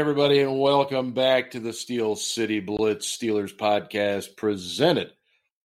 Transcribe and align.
Everybody, 0.00 0.40
and 0.40 0.58
welcome 0.58 1.12
back 1.12 1.50
to 1.50 1.60
the 1.60 1.74
Steel 1.74 2.16
City 2.16 2.58
Blitz 2.58 3.14
Steelers 3.14 3.54
podcast 3.54 4.34
presented 4.34 5.10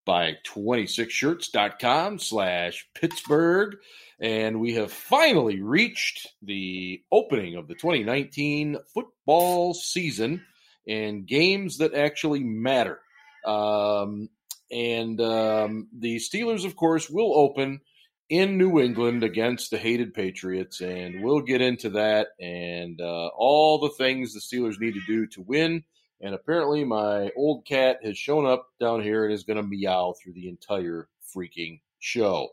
by 0.04 0.38
26shirts.com 0.44 2.18
slash 2.18 2.84
Pittsburgh. 2.96 3.76
And 4.18 4.58
we 4.58 4.74
have 4.74 4.90
finally 4.90 5.62
reached 5.62 6.32
the 6.42 7.00
opening 7.12 7.54
of 7.54 7.68
the 7.68 7.74
2019 7.74 8.78
football 8.92 9.72
season 9.72 10.44
and 10.88 11.28
games 11.28 11.78
that 11.78 11.94
actually 11.94 12.42
matter. 12.42 12.98
Um, 13.46 14.30
and 14.68 15.20
um, 15.20 15.86
the 15.96 16.16
Steelers, 16.16 16.66
of 16.66 16.74
course, 16.74 17.08
will 17.08 17.38
open– 17.38 17.82
in 18.28 18.58
New 18.58 18.80
England 18.80 19.22
against 19.22 19.70
the 19.70 19.78
hated 19.78 20.14
Patriots, 20.14 20.80
and 20.80 21.22
we'll 21.22 21.40
get 21.40 21.60
into 21.60 21.90
that 21.90 22.28
and 22.40 23.00
uh, 23.00 23.28
all 23.36 23.78
the 23.78 23.90
things 23.90 24.32
the 24.32 24.40
Steelers 24.40 24.80
need 24.80 24.94
to 24.94 25.02
do 25.06 25.26
to 25.28 25.42
win. 25.42 25.84
And 26.20 26.34
apparently, 26.34 26.84
my 26.84 27.30
old 27.36 27.66
cat 27.66 27.98
has 28.02 28.16
shown 28.16 28.46
up 28.46 28.68
down 28.80 29.02
here 29.02 29.24
and 29.24 29.34
is 29.34 29.44
going 29.44 29.58
to 29.58 29.62
meow 29.62 30.14
through 30.22 30.32
the 30.32 30.48
entire 30.48 31.08
freaking 31.36 31.80
show. 31.98 32.48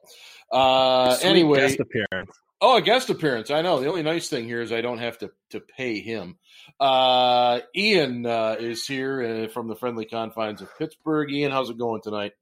Uh, 0.52 1.18
anyway, 1.22 1.60
guest 1.60 1.80
appearance. 1.80 2.32
Oh, 2.60 2.78
a 2.78 2.82
guest 2.82 3.10
appearance. 3.10 3.50
I 3.50 3.62
know. 3.62 3.80
The 3.80 3.88
only 3.88 4.04
nice 4.04 4.30
thing 4.30 4.46
here 4.46 4.62
is 4.62 4.72
I 4.72 4.82
don't 4.82 5.00
have 5.00 5.18
to 5.20 5.32
to 5.52 5.62
pay 5.62 6.00
him. 6.00 6.38
Uh, 6.80 7.62
Ian 7.76 8.26
uh, 8.26 8.58
is 8.60 8.86
here 8.86 9.46
uh, 9.46 9.48
from 9.48 9.68
the 9.68 9.76
friendly 9.76 10.06
confines 10.06 10.62
of 10.62 10.78
Pittsburgh. 10.78 11.32
Ian, 11.32 11.52
how's 11.52 11.70
it 11.70 11.78
going 11.78 12.02
tonight? 12.02 12.34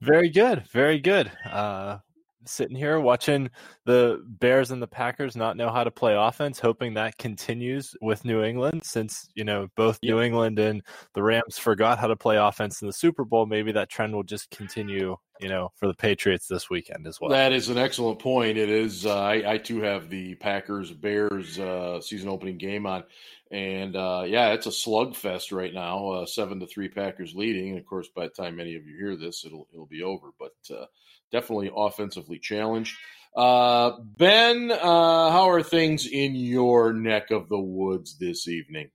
Very 0.00 0.30
good, 0.30 0.64
very 0.72 0.98
good. 0.98 1.30
Uh, 1.48 1.98
sitting 2.44 2.76
here 2.76 3.00
watching 3.00 3.50
the 3.84 4.22
Bears 4.26 4.70
and 4.70 4.82
the 4.82 4.86
Packers 4.86 5.36
not 5.36 5.56
know 5.56 5.70
how 5.70 5.84
to 5.84 5.90
play 5.90 6.14
offense, 6.14 6.58
hoping 6.58 6.94
that 6.94 7.18
continues 7.18 7.94
with 8.00 8.24
New 8.24 8.42
England 8.42 8.82
since, 8.84 9.28
you 9.34 9.44
know, 9.44 9.68
both 9.76 9.98
New 10.02 10.20
England 10.20 10.58
and 10.58 10.82
the 11.14 11.22
Rams 11.22 11.58
forgot 11.58 11.98
how 11.98 12.06
to 12.06 12.16
play 12.16 12.36
offense 12.36 12.82
in 12.82 12.86
the 12.86 12.92
Super 12.92 13.24
Bowl. 13.24 13.46
Maybe 13.46 13.72
that 13.72 13.88
trend 13.88 14.14
will 14.14 14.22
just 14.22 14.50
continue, 14.50 15.16
you 15.40 15.48
know, 15.48 15.70
for 15.76 15.86
the 15.86 15.94
Patriots 15.94 16.46
this 16.46 16.70
weekend 16.70 17.06
as 17.06 17.20
well. 17.20 17.30
That 17.30 17.52
is 17.52 17.68
an 17.68 17.78
excellent 17.78 18.18
point. 18.18 18.58
It 18.58 18.68
is. 18.68 19.06
Uh, 19.06 19.20
I, 19.20 19.52
I, 19.52 19.58
too 19.58 19.80
have 19.82 20.08
the 20.08 20.34
Packers 20.36 20.90
Bears 20.90 21.58
uh, 21.58 22.00
season 22.00 22.28
opening 22.28 22.58
game 22.58 22.86
on. 22.86 23.04
And 23.52 23.96
uh, 23.96 24.24
yeah, 24.26 24.52
it's 24.52 24.66
a 24.66 24.70
slugfest 24.70 25.52
right 25.54 25.74
now. 25.74 26.08
Uh, 26.08 26.26
seven 26.26 26.58
to 26.60 26.66
three 26.66 26.88
Packers 26.88 27.34
leading, 27.34 27.68
and 27.68 27.78
of 27.78 27.84
course, 27.84 28.08
by 28.08 28.24
the 28.24 28.30
time 28.30 28.56
many 28.56 28.76
of 28.76 28.86
you 28.86 28.96
hear 28.96 29.14
this, 29.14 29.44
it'll 29.44 29.68
it'll 29.74 29.84
be 29.84 30.02
over. 30.02 30.28
But 30.38 30.54
uh, 30.74 30.86
definitely 31.32 31.70
offensively 31.74 32.38
challenged. 32.38 32.96
Uh, 33.34 33.92
ben, 34.18 34.70
uh, 34.70 35.30
how 35.30 35.48
are 35.48 35.62
things 35.62 36.06
in 36.06 36.34
your 36.34 36.92
neck 36.92 37.30
of 37.30 37.48
the 37.48 37.58
woods 37.58 38.18
this 38.18 38.46
evening? 38.46 38.90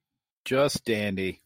Just 0.45 0.85
dandy. 0.85 1.41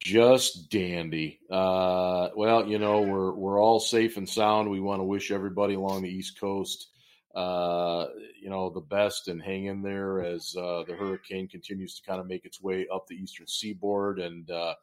Just 0.00 0.68
dandy. 0.68 1.38
Uh, 1.48 2.30
well, 2.34 2.66
you 2.66 2.80
know 2.80 3.02
we're 3.02 3.32
we're 3.32 3.62
all 3.62 3.78
safe 3.78 4.16
and 4.16 4.28
sound. 4.28 4.68
We 4.68 4.80
want 4.80 4.98
to 4.98 5.04
wish 5.04 5.30
everybody 5.30 5.74
along 5.74 6.02
the 6.02 6.10
East 6.10 6.40
Coast, 6.40 6.88
uh, 7.36 8.06
you 8.42 8.50
know, 8.50 8.70
the 8.70 8.80
best 8.80 9.28
and 9.28 9.40
hang 9.40 9.66
in 9.66 9.80
there 9.80 10.20
as 10.22 10.54
uh, 10.58 10.82
the 10.86 10.94
hurricane 10.94 11.46
continues 11.46 11.94
to 11.94 12.02
kind 12.02 12.20
of 12.20 12.26
make 12.26 12.44
its 12.44 12.60
way 12.60 12.86
up 12.92 13.06
the 13.06 13.14
eastern 13.14 13.46
seaboard 13.46 14.18
and 14.18 14.50
uh, 14.50 14.74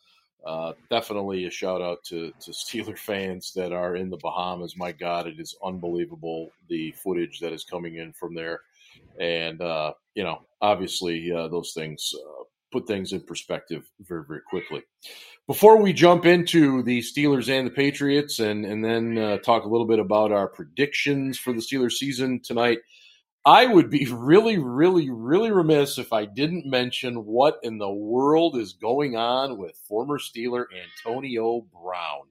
uh, 0.46 0.74
definitely 0.90 1.46
a 1.46 1.52
shout 1.52 1.82
out 1.82 2.04
to, 2.06 2.32
to 2.40 2.52
Steeler 2.52 2.98
fans 2.98 3.54
that 3.54 3.72
are 3.72 3.96
in 3.96 4.10
the 4.10 4.18
Bahamas. 4.18 4.78
My 4.78 4.92
God, 4.92 5.28
it 5.28 5.40
is 5.40 5.56
unbelievable 5.64 6.52
the 6.68 6.92
footage 6.92 7.40
that 7.40 7.54
is 7.54 7.64
coming 7.64 7.96
in 7.96 8.14
from 8.14 8.34
there. 8.34 8.62
And, 9.20 9.62
uh, 9.62 9.94
you 10.16 10.24
know, 10.24 10.42
obviously 10.62 11.32
uh, 11.32 11.48
those 11.48 11.74
things 11.74 12.14
uh, 12.16 12.44
put 12.72 12.88
things 12.88 13.14
in 13.14 13.22
perspective 13.22 13.90
very, 14.02 14.24
very 14.28 14.42
quickly. 14.42 14.84
Before 15.48 15.78
we 15.78 15.94
jump 15.94 16.26
into 16.26 16.84
the 16.84 17.00
Steelers 17.00 17.50
and 17.50 17.68
the 17.68 17.72
Patriots 17.72 18.40
and, 18.40 18.66
and 18.66 18.86
then 18.86 19.18
uh, 19.18 19.38
talk 19.40 19.66
a 19.66 19.68
little 19.68 19.88
bit 19.88 20.00
about 20.00 20.32
our 20.32 20.48
predictions 20.48 21.40
for 21.40 21.54
the 21.54 21.60
Steelers 21.60 21.94
season 21.94 22.40
tonight, 22.40 22.80
I 23.46 23.66
would 23.66 23.90
be 23.90 24.06
really, 24.12 24.58
really, 24.58 25.10
really 25.10 25.52
remiss 25.52 25.98
if 25.98 26.14
I 26.14 26.26
didn't 26.26 26.66
mention 26.66 27.26
what 27.26 27.60
in 27.64 27.78
the 27.78 27.90
world 27.90 28.58
is 28.58 28.74
going 28.74 29.16
on 29.16 29.58
with 29.58 29.80
former 29.88 30.20
Steeler 30.20 30.66
Antonio 31.06 31.66
Brown. 31.72 32.28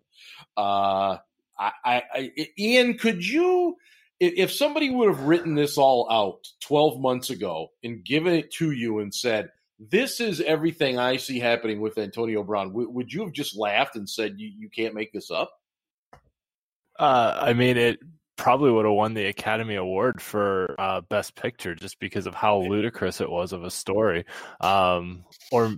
Uh, 0.56 1.18
I, 1.58 1.72
I, 1.84 2.02
I, 2.14 2.48
Ian, 2.58 2.98
could 2.98 3.26
you, 3.26 3.76
if 4.20 4.52
somebody 4.52 4.90
would 4.90 5.08
have 5.08 5.22
written 5.22 5.54
this 5.54 5.78
all 5.78 6.10
out 6.10 6.46
12 6.60 7.00
months 7.00 7.30
ago 7.30 7.68
and 7.82 8.04
given 8.04 8.34
it 8.34 8.52
to 8.54 8.70
you 8.72 8.98
and 9.00 9.14
said, 9.14 9.50
this 9.78 10.20
is 10.20 10.40
everything 10.40 10.98
I 10.98 11.18
see 11.18 11.38
happening 11.38 11.80
with 11.80 11.98
Antonio 11.98 12.42
Brown, 12.42 12.68
w- 12.68 12.90
would 12.90 13.12
you 13.12 13.22
have 13.22 13.32
just 13.32 13.56
laughed 13.56 13.94
and 13.94 14.08
said, 14.08 14.34
you, 14.38 14.50
you 14.56 14.68
can't 14.68 14.94
make 14.94 15.12
this 15.12 15.30
up? 15.30 15.52
Uh, 16.98 17.38
I 17.40 17.52
mean, 17.52 17.76
it 17.76 18.00
probably 18.38 18.70
would 18.70 18.86
have 18.86 18.94
won 18.94 19.12
the 19.12 19.26
Academy 19.26 19.74
Award 19.74 20.22
for 20.22 20.74
uh, 20.78 21.02
Best 21.02 21.34
Picture 21.34 21.74
just 21.74 22.00
because 22.00 22.26
of 22.26 22.34
how 22.34 22.60
ludicrous 22.60 23.20
it 23.20 23.28
was 23.28 23.52
of 23.52 23.64
a 23.64 23.70
story. 23.70 24.24
Um, 24.60 25.24
or, 25.52 25.74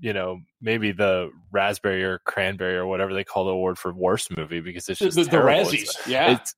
you 0.00 0.14
know, 0.14 0.40
maybe 0.62 0.92
the 0.92 1.30
Raspberry 1.50 2.02
or 2.04 2.20
Cranberry 2.20 2.76
or 2.76 2.86
whatever 2.86 3.12
they 3.12 3.24
call 3.24 3.44
the 3.44 3.50
award 3.50 3.76
for 3.76 3.92
worst 3.92 4.34
movie 4.34 4.60
because 4.60 4.88
it's 4.88 5.00
just 5.00 5.16
the, 5.16 5.24
the, 5.24 5.30
the 5.30 5.36
Razzies. 5.36 6.06
Yeah. 6.06 6.36
It's, 6.36 6.54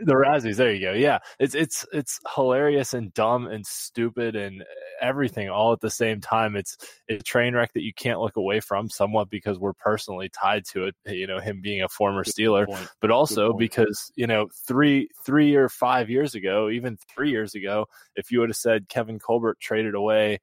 the 0.00 0.14
Razzies. 0.14 0.56
There 0.56 0.72
you 0.72 0.80
go. 0.80 0.92
Yeah, 0.92 1.18
it's 1.38 1.54
it's 1.54 1.86
it's 1.92 2.18
hilarious 2.34 2.94
and 2.94 3.12
dumb 3.14 3.46
and 3.46 3.66
stupid 3.66 4.36
and 4.36 4.64
everything 5.00 5.48
all 5.48 5.72
at 5.72 5.80
the 5.80 5.90
same 5.90 6.20
time. 6.20 6.56
It's 6.56 6.76
a 7.08 7.18
train 7.18 7.54
wreck 7.54 7.72
that 7.74 7.82
you 7.82 7.92
can't 7.94 8.20
look 8.20 8.36
away 8.36 8.60
from, 8.60 8.88
somewhat 8.88 9.30
because 9.30 9.58
we're 9.58 9.74
personally 9.74 10.28
tied 10.28 10.64
to 10.72 10.84
it. 10.84 10.94
You 11.06 11.26
know, 11.26 11.40
him 11.40 11.60
being 11.60 11.82
a 11.82 11.88
former 11.88 12.24
Good 12.24 12.34
Steeler, 12.34 12.66
point. 12.66 12.88
but 13.00 13.10
also 13.10 13.52
because 13.52 14.10
you 14.14 14.26
know 14.26 14.48
three 14.66 15.08
three 15.24 15.54
or 15.54 15.68
five 15.68 16.10
years 16.10 16.34
ago, 16.34 16.68
even 16.70 16.96
three 17.14 17.30
years 17.30 17.54
ago, 17.54 17.86
if 18.16 18.30
you 18.30 18.40
would 18.40 18.50
have 18.50 18.56
said 18.56 18.88
Kevin 18.88 19.18
Colbert 19.18 19.58
traded 19.60 19.94
away 19.94 20.38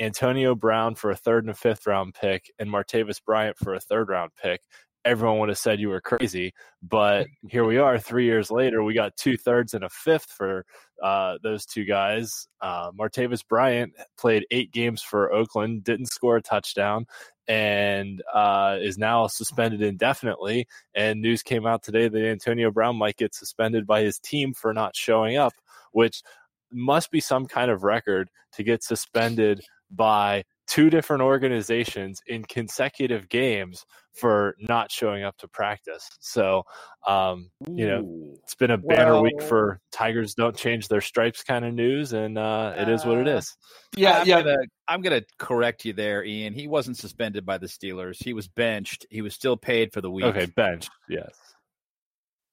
Antonio 0.00 0.54
Brown 0.54 0.94
for 0.94 1.10
a 1.10 1.16
third 1.16 1.44
and 1.44 1.50
a 1.50 1.54
fifth 1.54 1.86
round 1.86 2.14
pick 2.14 2.50
and 2.58 2.70
Martavis 2.70 3.22
Bryant 3.24 3.56
for 3.58 3.74
a 3.74 3.80
third 3.80 4.08
round 4.08 4.32
pick, 4.42 4.62
everyone 5.04 5.38
would 5.38 5.48
have 5.48 5.58
said 5.58 5.80
you 5.80 5.88
were 5.88 6.00
crazy. 6.00 6.52
But 6.82 7.26
here 7.48 7.64
we 7.64 7.78
are, 7.78 7.98
three 7.98 8.24
years 8.24 8.50
later. 8.50 8.82
We 8.82 8.94
got 8.94 9.16
two 9.16 9.36
thirds 9.36 9.74
and 9.74 9.84
a 9.84 9.88
fifth 9.88 10.30
for 10.30 10.64
uh, 11.02 11.38
those 11.42 11.64
two 11.66 11.84
guys. 11.84 12.48
Uh, 12.60 12.90
Martavis 12.92 13.46
Bryant 13.46 13.92
played 14.18 14.46
eight 14.50 14.72
games 14.72 15.02
for 15.02 15.32
Oakland, 15.32 15.84
didn't 15.84 16.06
score 16.06 16.36
a 16.36 16.42
touchdown, 16.42 17.06
and 17.48 18.22
uh, 18.32 18.76
is 18.80 18.98
now 18.98 19.26
suspended 19.26 19.82
indefinitely. 19.82 20.66
And 20.94 21.20
news 21.20 21.42
came 21.42 21.66
out 21.66 21.82
today 21.82 22.08
that 22.08 22.28
Antonio 22.28 22.70
Brown 22.70 22.96
might 22.96 23.16
get 23.16 23.34
suspended 23.34 23.86
by 23.86 24.02
his 24.02 24.18
team 24.18 24.54
for 24.54 24.72
not 24.72 24.94
showing 24.96 25.36
up, 25.36 25.52
which 25.92 26.22
must 26.72 27.10
be 27.10 27.20
some 27.20 27.46
kind 27.46 27.70
of 27.70 27.82
record 27.82 28.30
to 28.52 28.62
get 28.62 28.82
suspended 28.82 29.62
by 29.90 30.44
two 30.70 30.88
different 30.88 31.20
organizations 31.20 32.22
in 32.28 32.44
consecutive 32.44 33.28
games 33.28 33.84
for 34.14 34.54
not 34.60 34.90
showing 34.90 35.24
up 35.24 35.36
to 35.36 35.48
practice. 35.48 36.08
So, 36.20 36.62
um, 37.08 37.50
you 37.68 37.88
know, 37.88 38.36
it's 38.44 38.54
been 38.54 38.70
a 38.70 38.78
banner 38.78 39.14
well, 39.14 39.22
week 39.24 39.42
for 39.42 39.80
Tigers 39.90 40.34
don't 40.34 40.56
change 40.56 40.86
their 40.86 41.00
stripes 41.00 41.42
kind 41.42 41.64
of 41.64 41.74
news, 41.74 42.12
and 42.12 42.38
uh, 42.38 42.74
it 42.76 42.88
is 42.88 43.04
what 43.04 43.18
it 43.18 43.26
is. 43.26 43.56
Yeah, 43.96 44.20
I'm 44.20 44.26
yeah. 44.28 44.42
Gonna, 44.42 44.56
I'm 44.86 45.02
going 45.02 45.20
to 45.20 45.26
correct 45.38 45.84
you 45.84 45.92
there, 45.92 46.24
Ian. 46.24 46.54
He 46.54 46.68
wasn't 46.68 46.96
suspended 46.96 47.44
by 47.44 47.58
the 47.58 47.66
Steelers. 47.66 48.22
He 48.22 48.32
was 48.32 48.46
benched. 48.46 49.06
He 49.10 49.22
was 49.22 49.34
still 49.34 49.56
paid 49.56 49.92
for 49.92 50.00
the 50.00 50.10
week. 50.10 50.26
Okay, 50.26 50.46
benched. 50.46 50.90
Yes. 51.08 51.34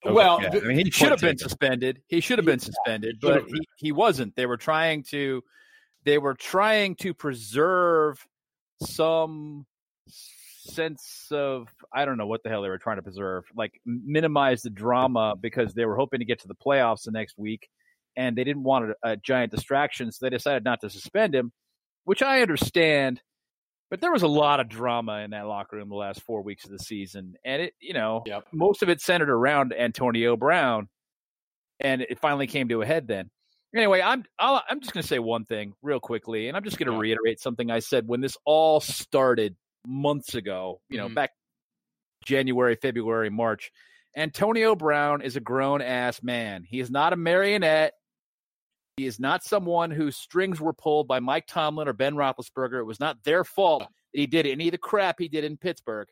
Okay. 0.03 0.13
Well, 0.13 0.39
yeah. 0.41 0.49
I 0.53 0.67
mean, 0.67 0.83
he 0.85 0.89
should 0.89 1.11
have 1.11 1.21
been 1.21 1.37
suspended. 1.37 2.01
He 2.07 2.19
should 2.21 2.39
have 2.39 2.45
been 2.45 2.59
suspended, 2.59 3.17
but 3.21 3.43
he, 3.47 3.59
he 3.77 3.91
wasn't. 3.91 4.35
They 4.35 4.47
were 4.47 4.57
trying 4.57 5.03
to 5.09 5.43
they 6.07 6.17
were 6.17 6.35
trying 6.35 6.95
to 6.95 7.13
preserve 7.13 8.25
some 8.81 9.65
sense 10.07 11.27
of 11.31 11.67
I 11.93 12.05
don't 12.05 12.17
know 12.17 12.27
what 12.27 12.43
the 12.43 12.49
hell 12.49 12.61
they 12.61 12.69
were 12.69 12.77
trying 12.77 12.95
to 12.95 13.01
preserve, 13.01 13.43
like 13.57 13.73
minimize 13.85 14.61
the 14.61 14.69
drama 14.69 15.35
because 15.39 15.73
they 15.73 15.83
were 15.83 15.97
hoping 15.97 16.19
to 16.19 16.25
get 16.25 16.39
to 16.43 16.47
the 16.47 16.55
playoffs 16.55 17.03
the 17.03 17.11
next 17.11 17.37
week, 17.37 17.67
and 18.15 18.37
they 18.37 18.45
didn't 18.45 18.63
want 18.63 18.91
a, 19.03 19.11
a 19.11 19.17
giant 19.17 19.51
distraction, 19.51 20.09
so 20.09 20.25
they 20.25 20.29
decided 20.29 20.63
not 20.63 20.79
to 20.79 20.89
suspend 20.89 21.35
him, 21.35 21.51
which 22.05 22.21
I 22.21 22.41
understand. 22.41 23.21
But 23.89 23.99
there 23.99 24.11
was 24.11 24.23
a 24.23 24.27
lot 24.27 24.61
of 24.61 24.69
drama 24.69 25.19
in 25.19 25.31
that 25.31 25.45
locker 25.47 25.75
room 25.75 25.89
the 25.89 25.95
last 25.95 26.21
four 26.21 26.41
weeks 26.41 26.63
of 26.63 26.71
the 26.71 26.79
season, 26.79 27.35
and 27.43 27.63
it, 27.63 27.73
you 27.81 27.93
know, 27.93 28.23
yep. 28.25 28.45
most 28.53 28.81
of 28.81 28.87
it 28.87 29.01
centered 29.01 29.29
around 29.29 29.73
Antonio 29.77 30.37
Brown, 30.37 30.87
and 31.81 32.01
it 32.01 32.17
finally 32.19 32.47
came 32.47 32.69
to 32.69 32.81
a 32.81 32.85
head 32.85 33.09
then. 33.09 33.29
Anyway, 33.77 34.01
I'm 34.01 34.23
i 34.39 34.61
am 34.69 34.79
just 34.81 34.93
going 34.93 35.03
to 35.03 35.07
say 35.07 35.19
one 35.19 35.45
thing 35.45 35.73
real 35.81 35.99
quickly, 35.99 36.47
and 36.47 36.57
I'm 36.57 36.63
just 36.63 36.79
going 36.79 36.91
to 36.91 36.97
reiterate 36.97 37.39
something 37.39 37.69
I 37.69 37.79
said 37.79 38.07
when 38.07 38.21
this 38.21 38.35
all 38.43 38.79
started 38.79 39.55
months 39.85 40.33
ago. 40.33 40.81
You 40.89 40.97
know, 40.97 41.05
mm-hmm. 41.05 41.13
back 41.13 41.31
January, 42.25 42.75
February, 42.75 43.29
March. 43.29 43.71
Antonio 44.15 44.75
Brown 44.75 45.21
is 45.21 45.35
a 45.35 45.39
grown 45.39 45.81
ass 45.81 46.23
man. 46.23 46.63
He 46.67 46.79
is 46.79 46.89
not 46.89 47.13
a 47.13 47.15
marionette. 47.15 47.93
He 48.97 49.05
is 49.05 49.19
not 49.19 49.43
someone 49.43 49.91
whose 49.91 50.17
strings 50.17 50.59
were 50.59 50.73
pulled 50.73 51.07
by 51.07 51.19
Mike 51.19 51.45
Tomlin 51.45 51.87
or 51.87 51.93
Ben 51.93 52.15
Roethlisberger. 52.15 52.79
It 52.79 52.85
was 52.85 52.99
not 52.99 53.23
their 53.23 53.43
fault 53.43 53.81
that 53.81 54.19
he 54.19 54.25
did 54.25 54.47
any 54.47 54.69
of 54.69 54.71
the 54.71 54.79
crap 54.79 55.17
he 55.19 55.27
did 55.27 55.43
in 55.43 55.55
Pittsburgh. 55.55 56.07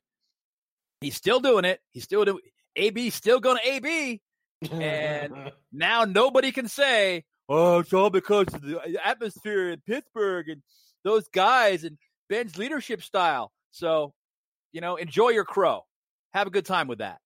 He's 1.01 1.15
still 1.15 1.39
doing 1.39 1.65
it. 1.65 1.79
He's 1.91 2.03
still 2.03 2.25
doing. 2.25 2.41
AB 2.75 3.09
still 3.09 3.39
going 3.39 3.57
to 3.57 3.67
AB, 3.67 4.21
and 4.69 5.51
now 5.73 6.03
nobody 6.03 6.51
can 6.51 6.67
say, 6.67 7.23
"Oh, 7.47 7.79
it's 7.79 7.93
all 7.93 8.09
because 8.09 8.53
of 8.53 8.61
the 8.61 8.99
atmosphere 9.03 9.71
in 9.71 9.81
Pittsburgh 9.85 10.49
and 10.49 10.61
those 11.03 11.27
guys 11.29 11.83
and 11.83 11.97
Ben's 12.29 12.57
leadership 12.57 13.01
style." 13.01 13.51
So, 13.71 14.13
you 14.71 14.81
know, 14.81 14.95
enjoy 14.95 15.29
your 15.29 15.45
crow. 15.45 15.85
Have 16.33 16.47
a 16.47 16.49
good 16.51 16.65
time 16.65 16.87
with 16.87 16.99
that. 16.99 17.19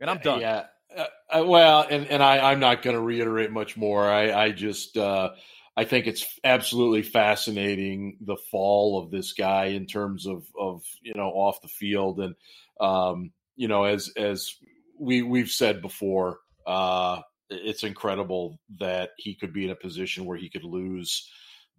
And 0.00 0.08
I'm 0.08 0.18
done. 0.18 0.40
Yeah. 0.40 0.64
Uh, 0.96 1.44
well, 1.44 1.86
and, 1.88 2.06
and 2.06 2.22
I, 2.22 2.50
I'm 2.50 2.60
not 2.60 2.82
going 2.82 2.96
to 2.96 3.02
reiterate 3.02 3.50
much 3.50 3.76
more. 3.76 4.08
I, 4.08 4.32
I 4.32 4.50
just, 4.52 4.96
uh, 4.96 5.30
I 5.76 5.84
think 5.84 6.06
it's 6.06 6.26
absolutely 6.42 7.02
fascinating 7.02 8.16
the 8.22 8.38
fall 8.50 8.98
of 8.98 9.10
this 9.10 9.34
guy 9.34 9.66
in 9.66 9.86
terms 9.86 10.26
of, 10.26 10.46
of 10.58 10.82
you 11.02 11.12
know, 11.14 11.28
off 11.28 11.60
the 11.60 11.68
field. 11.68 12.20
And, 12.20 12.34
um, 12.80 13.32
you 13.54 13.68
know, 13.68 13.84
as, 13.84 14.10
as 14.16 14.54
we, 14.98 15.20
we've 15.20 15.50
said 15.50 15.82
before, 15.82 16.38
uh, 16.66 17.20
it's 17.50 17.84
incredible 17.84 18.60
that 18.78 19.10
he 19.16 19.34
could 19.34 19.52
be 19.52 19.64
in 19.64 19.70
a 19.70 19.76
position 19.76 20.24
where 20.24 20.36
he 20.36 20.48
could 20.48 20.64
lose 20.64 21.30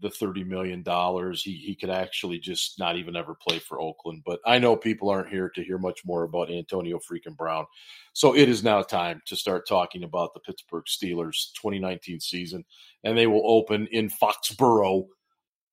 the 0.01 0.10
thirty 0.10 0.44
million 0.44 0.81
dollars. 0.81 1.44
He 1.44 1.54
he 1.54 1.75
could 1.75 1.89
actually 1.89 2.39
just 2.39 2.80
not 2.80 2.95
even 2.95 3.16
ever 3.16 3.36
play 3.36 3.60
for 3.60 3.80
Oakland. 3.80 4.24
But 4.25 4.39
I 4.45 4.60
know 4.60 4.75
people 4.75 5.10
aren't 5.10 5.30
here 5.30 5.50
to 5.50 5.63
hear 5.63 5.77
much 5.77 6.06
more 6.06 6.24
about 6.24 6.51
Antonio 6.51 7.00
freaking 7.00 7.36
Brown. 7.36 7.66
So 8.13 8.36
it 8.36 8.50
is 8.50 8.63
now 8.63 8.81
time 8.81 9.21
to 9.27 9.36
start 9.36 9.68
talking 9.68 10.04
about 10.04 10.33
the 10.33 10.39
Pittsburgh 10.39 10.86
Steelers 10.86 11.54
2019 11.62 12.19
season, 12.19 12.63
and 13.04 13.18
they 13.18 13.27
will 13.27 13.44
open 13.45 13.88
in 13.92 14.10
Foxborough 14.10 15.07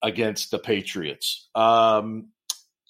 against 0.01 0.51
the 0.51 0.59
Patriots. 0.59 1.49
Um, 1.55 2.29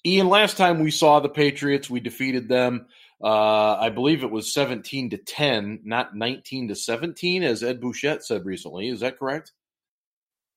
Ian, 0.04 0.28
last 0.28 0.56
time 0.56 0.80
we 0.80 0.90
saw 0.90 1.20
the 1.20 1.28
Patriots, 1.28 1.90
we 1.90 2.00
defeated 2.00 2.48
them. 2.48 2.86
Uh, 3.22 3.74
I 3.74 3.90
believe 3.90 4.22
it 4.22 4.30
was 4.30 4.52
17 4.52 5.10
to 5.10 5.16
10, 5.16 5.80
not 5.84 6.14
19 6.14 6.68
to 6.68 6.76
17, 6.76 7.42
as 7.42 7.62
Ed 7.62 7.80
Bouchette 7.80 8.24
said 8.24 8.44
recently. 8.44 8.88
Is 8.88 9.00
that 9.00 9.18
correct? 9.18 9.52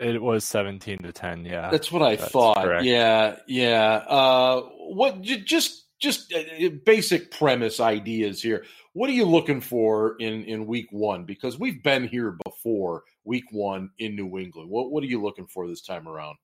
It 0.02 0.20
was 0.20 0.44
seventeen 0.44 0.98
to 1.04 1.14
ten. 1.14 1.46
Yeah, 1.46 1.70
that's 1.70 1.92
what 1.92 2.02
I 2.02 2.16
that's 2.16 2.32
thought. 2.32 2.64
Correct. 2.64 2.84
Yeah, 2.84 3.36
yeah. 3.46 4.04
Uh, 4.08 4.62
what? 4.90 5.22
Just 5.22 5.86
just 6.00 6.34
uh, 6.34 6.70
basic 6.84 7.30
premise 7.30 7.80
ideas 7.80 8.42
here. 8.42 8.66
What 8.94 9.12
are 9.12 9.14
you 9.14 9.26
looking 9.26 9.62
for 9.62 10.16
in 10.20 10.44
in 10.46 10.66
week 10.66 10.88
one? 10.90 11.26
Because 11.26 11.60
we've 11.60 11.84
been 11.84 12.08
here 12.08 12.36
before, 12.44 13.04
week 13.26 13.44
one 13.52 13.92
in 14.00 14.16
New 14.16 14.40
England. 14.40 14.72
What 14.72 14.92
what 14.92 15.04
are 15.04 15.08
you 15.08 15.22
looking 15.22 15.46
for 15.46 15.68
this 15.68 15.84
time 15.84 16.08
around? 16.08 16.38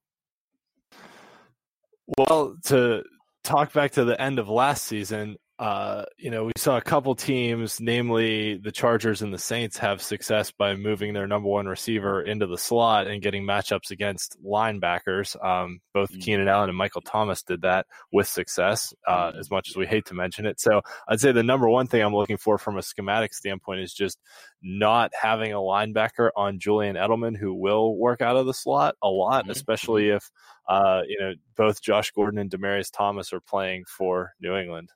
Well, 2.16 2.58
to 2.66 3.04
talk 3.44 3.74
back 3.74 3.94
to 3.94 4.06
the 4.06 4.22
end 4.22 4.38
of 4.38 4.50
last 4.50 4.84
season, 4.84 5.38
uh, 5.59 6.06
you 6.18 6.30
know, 6.30 6.45
we 6.45 6.51
saw 6.56 6.77
a 6.77 6.81
couple 6.81 7.15
teams, 7.15 7.81
namely 7.81 8.57
the 8.57 8.71
Chargers 8.71 9.24
and 9.24 9.33
the 9.33 9.39
Saints, 9.39 9.77
have 9.80 10.04
success 10.04 10.51
by 10.51 10.75
moving 10.75 11.13
their 11.13 11.25
number 11.25 11.50
one 11.50 11.65
receiver 11.65 12.21
into 12.21 12.45
the 12.45 12.59
slot 12.59 13.07
and 13.07 13.24
getting 13.24 13.44
matchups 13.44 13.89
against 13.89 14.38
linebackers. 14.44 15.36
Um, 15.44 15.80
both 15.95 16.12
mm-hmm. 16.12 16.19
Keenan 16.19 16.48
Allen 16.48 16.69
and 16.69 16.77
Michael 16.77 17.01
Thomas 17.01 17.42
did 17.42 17.63
that 17.63 17.88
with 18.12 18.27
success, 18.27 18.94
uh, 19.07 19.30
mm-hmm. 19.30 19.39
as 19.39 19.50
much 19.50 19.69
as 19.69 19.75
we 19.75 19.88
hate 19.88 20.06
to 20.06 20.13
mention 20.13 20.45
it. 20.45 20.59
So 20.59 20.81
I'd 21.07 21.19
say 21.19 21.31
the 21.31 21.42
number 21.42 21.68
one 21.68 21.88
thing 21.88 22.04
I'm 22.04 22.15
looking 22.15 22.38
for 22.38 22.59
from 22.59 22.77
a 22.77 22.83
schematic 22.83 23.33
standpoint 23.33 23.81
is 23.81 23.94
just 23.94 24.19
not 24.62 25.12
having 25.19 25.54
a 25.54 25.57
linebacker 25.57 26.30
on 26.36 26.59
Julian 26.59 26.95
Edelman 26.95 27.36
who 27.36 27.56
will 27.56 27.98
work 27.98 28.21
out 28.21 28.38
of 28.38 28.45
the 28.45 28.54
slot 28.54 28.95
a 29.01 29.07
lot, 29.07 29.45
mm-hmm. 29.45 29.51
especially 29.51 30.09
if, 30.09 30.30
uh, 30.69 31.01
you 31.07 31.19
know, 31.19 31.33
both 31.56 31.81
Josh 31.81 32.12
Gordon 32.12 32.39
and 32.39 32.51
Demaryius 32.51 32.92
Thomas 32.92 33.33
are 33.33 33.42
playing 33.42 33.86
for 33.88 34.33
New 34.39 34.56
England. 34.56 34.92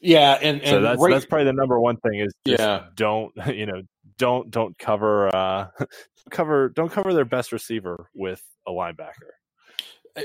Yeah, 0.00 0.38
and, 0.40 0.60
and 0.60 0.68
so 0.68 0.80
that's 0.80 1.00
right, 1.00 1.12
that's 1.12 1.26
probably 1.26 1.46
the 1.46 1.52
number 1.52 1.80
one 1.80 1.96
thing 1.96 2.20
is 2.20 2.32
yeah. 2.44 2.84
don't 2.94 3.32
you 3.46 3.66
know 3.66 3.82
don't 4.18 4.50
don't 4.50 4.78
cover 4.78 5.34
uh 5.34 5.68
cover 6.30 6.68
don't 6.68 6.92
cover 6.92 7.12
their 7.12 7.24
best 7.24 7.52
receiver 7.52 8.08
with 8.14 8.42
a 8.66 8.70
linebacker. 8.70 9.32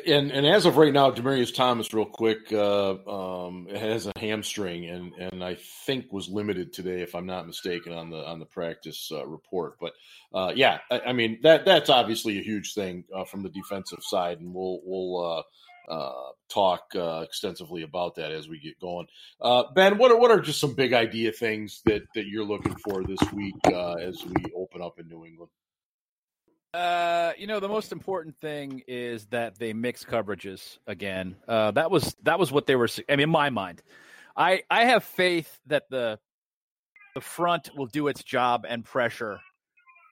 And 0.05 0.31
and 0.31 0.45
as 0.45 0.67
of 0.67 0.77
right 0.77 0.93
now, 0.93 1.09
Demaryius 1.09 1.55
Thomas, 1.55 1.91
real 1.95 2.05
quick, 2.05 2.53
uh, 2.53 2.91
um, 3.09 3.67
has 3.73 4.05
a 4.05 4.11
hamstring, 4.19 4.85
and 4.85 5.13
and 5.13 5.43
I 5.43 5.55
think 5.55 6.13
was 6.13 6.29
limited 6.29 6.73
today, 6.73 7.01
if 7.01 7.15
I'm 7.15 7.25
not 7.25 7.47
mistaken, 7.47 7.93
on 7.93 8.11
the 8.11 8.17
on 8.17 8.37
the 8.37 8.45
practice 8.45 9.09
uh, 9.11 9.25
report. 9.25 9.79
But 9.81 9.93
uh, 10.31 10.53
yeah, 10.55 10.77
I, 10.91 10.99
I, 11.07 11.13
mean 11.13 11.39
that 11.41 11.65
that's 11.65 11.89
obviously 11.89 12.37
a 12.37 12.43
huge 12.43 12.75
thing 12.75 13.03
uh, 13.15 13.23
from 13.23 13.41
the 13.41 13.49
defensive 13.49 14.03
side, 14.03 14.39
and 14.39 14.53
we'll 14.53 14.79
we'll 14.83 15.43
uh, 15.89 16.31
talk 16.49 16.83
uh, 16.95 17.21
extensively 17.23 17.83
about 17.83 18.15
that 18.15 18.31
as 18.31 18.47
we 18.47 18.59
get 18.59 18.79
going. 18.79 19.07
Uh, 19.41 19.63
ben, 19.73 19.97
what 19.97 20.11
are 20.11 20.17
what 20.17 20.31
are 20.31 20.39
just 20.39 20.59
some 20.59 20.73
big 20.73 20.93
idea 20.93 21.31
things 21.31 21.81
that 21.85 22.03
that 22.15 22.27
you're 22.27 22.45
looking 22.45 22.75
for 22.75 23.03
this 23.03 23.19
week 23.33 23.55
uh, 23.67 23.93
as 23.93 24.23
we 24.25 24.43
open 24.55 24.81
up 24.81 24.99
in 24.99 25.07
New 25.07 25.25
England? 25.25 25.51
Uh, 26.73 27.33
you 27.37 27.47
know, 27.47 27.59
the 27.59 27.67
most 27.67 27.91
important 27.91 28.35
thing 28.39 28.83
is 28.87 29.25
that 29.27 29.57
they 29.57 29.73
mix 29.73 30.05
coverages 30.05 30.77
again. 30.85 31.35
Uh, 31.47 31.71
that 31.71 31.89
was 31.89 32.15
that 32.23 32.37
was 32.37 32.51
what 32.51 32.67
they 32.67 32.75
were. 32.75 32.87
I 33.09 33.15
mean, 33.15 33.21
in 33.21 33.29
my 33.29 33.49
mind, 33.49 33.81
I 34.37 34.63
I 34.69 34.85
have 34.85 35.03
faith 35.03 35.59
that 35.67 35.89
the 35.89 36.19
the 37.15 37.21
front 37.21 37.71
will 37.75 37.87
do 37.87 38.07
its 38.07 38.23
job 38.23 38.65
and 38.67 38.85
pressure 38.85 39.39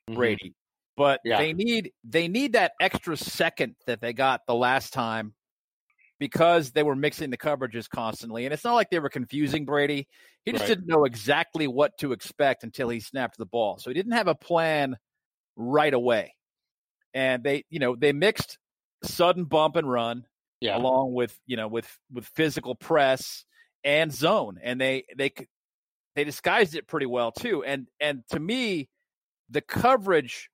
mm-hmm. 0.09 0.15
Brady. 0.15 0.53
But 0.95 1.19
yeah. 1.23 1.37
they 1.37 1.53
need 1.53 1.91
they 2.03 2.27
need 2.27 2.53
that 2.53 2.73
extra 2.81 3.15
second 3.15 3.75
that 3.85 4.01
they 4.01 4.13
got 4.13 4.47
the 4.47 4.55
last 4.55 4.93
time 4.93 5.33
because 6.19 6.71
they 6.71 6.83
were 6.83 6.95
mixing 6.95 7.29
the 7.29 7.37
coverages 7.37 7.89
constantly. 7.89 8.45
And 8.45 8.53
it's 8.53 8.63
not 8.63 8.73
like 8.73 8.89
they 8.89 8.99
were 8.99 9.09
confusing 9.09 9.65
Brady. 9.65 10.07
He 10.45 10.51
just 10.51 10.63
right. 10.63 10.69
didn't 10.69 10.87
know 10.87 11.05
exactly 11.05 11.67
what 11.67 11.97
to 11.99 12.11
expect 12.11 12.63
until 12.63 12.89
he 12.89 12.99
snapped 12.99 13.37
the 13.37 13.45
ball. 13.45 13.77
So 13.77 13.89
he 13.89 13.93
didn't 13.93 14.13
have 14.13 14.27
a 14.27 14.35
plan 14.35 14.97
right 15.55 15.93
away. 15.93 16.35
And 17.13 17.43
they, 17.43 17.65
you 17.69 17.79
know, 17.79 17.95
they 17.95 18.13
mixed 18.13 18.57
sudden 19.03 19.45
bump 19.45 19.75
and 19.75 19.89
run 19.89 20.25
yeah. 20.59 20.77
along 20.77 21.13
with, 21.13 21.37
you 21.45 21.57
know, 21.57 21.67
with 21.67 21.87
with 22.11 22.25
physical 22.25 22.75
press 22.75 23.45
and 23.83 24.11
zone. 24.11 24.57
And 24.61 24.81
they 24.81 25.05
they 25.15 25.31
they 26.15 26.23
disguised 26.23 26.75
it 26.75 26.87
pretty 26.87 27.05
well 27.05 27.31
too. 27.31 27.63
And 27.63 27.87
and 27.99 28.23
to 28.31 28.39
me, 28.39 28.89
the 29.49 29.61
coverage 29.61 30.49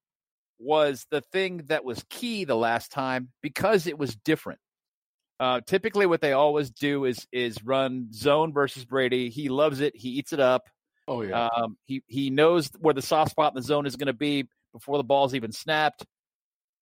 was 0.60 1.06
the 1.10 1.22
thing 1.22 1.58
that 1.68 1.84
was 1.84 2.04
key 2.10 2.46
the 2.46 2.56
last 2.56 2.92
time 2.92 3.30
because 3.42 3.88
it 3.88 3.98
was 3.98 4.16
different. 4.16 4.60
Uh, 5.40 5.62
typically, 5.66 6.06
what 6.06 6.22
they 6.22 6.34
always 6.34 6.70
do 6.70 7.06
is 7.06 7.28
is 7.32 7.64
run 7.64 8.10
zone 8.14 8.54
versus 8.54 8.86
Brady. 8.86 9.30
He 9.30 9.50
loves 9.50 9.80
it. 9.80 9.96
He 9.96 10.10
eats 10.10 10.34
it 10.34 10.40
up. 10.40 10.70
Oh 11.08 11.22
yeah. 11.22 11.48
Um, 11.48 11.78
he 11.86 12.04
he 12.08 12.30
knows 12.30 12.70
where 12.80 12.94
the 12.94 13.02
soft 13.02 13.32
spot 13.32 13.54
in 13.54 13.56
the 13.56 13.66
zone 13.66 13.86
is 13.86 13.96
going 13.96 14.08
to 14.08 14.14
be 14.14 14.48
before 14.72 14.98
the 14.98 15.04
ball's 15.04 15.36
even 15.36 15.52
snapped, 15.52 16.06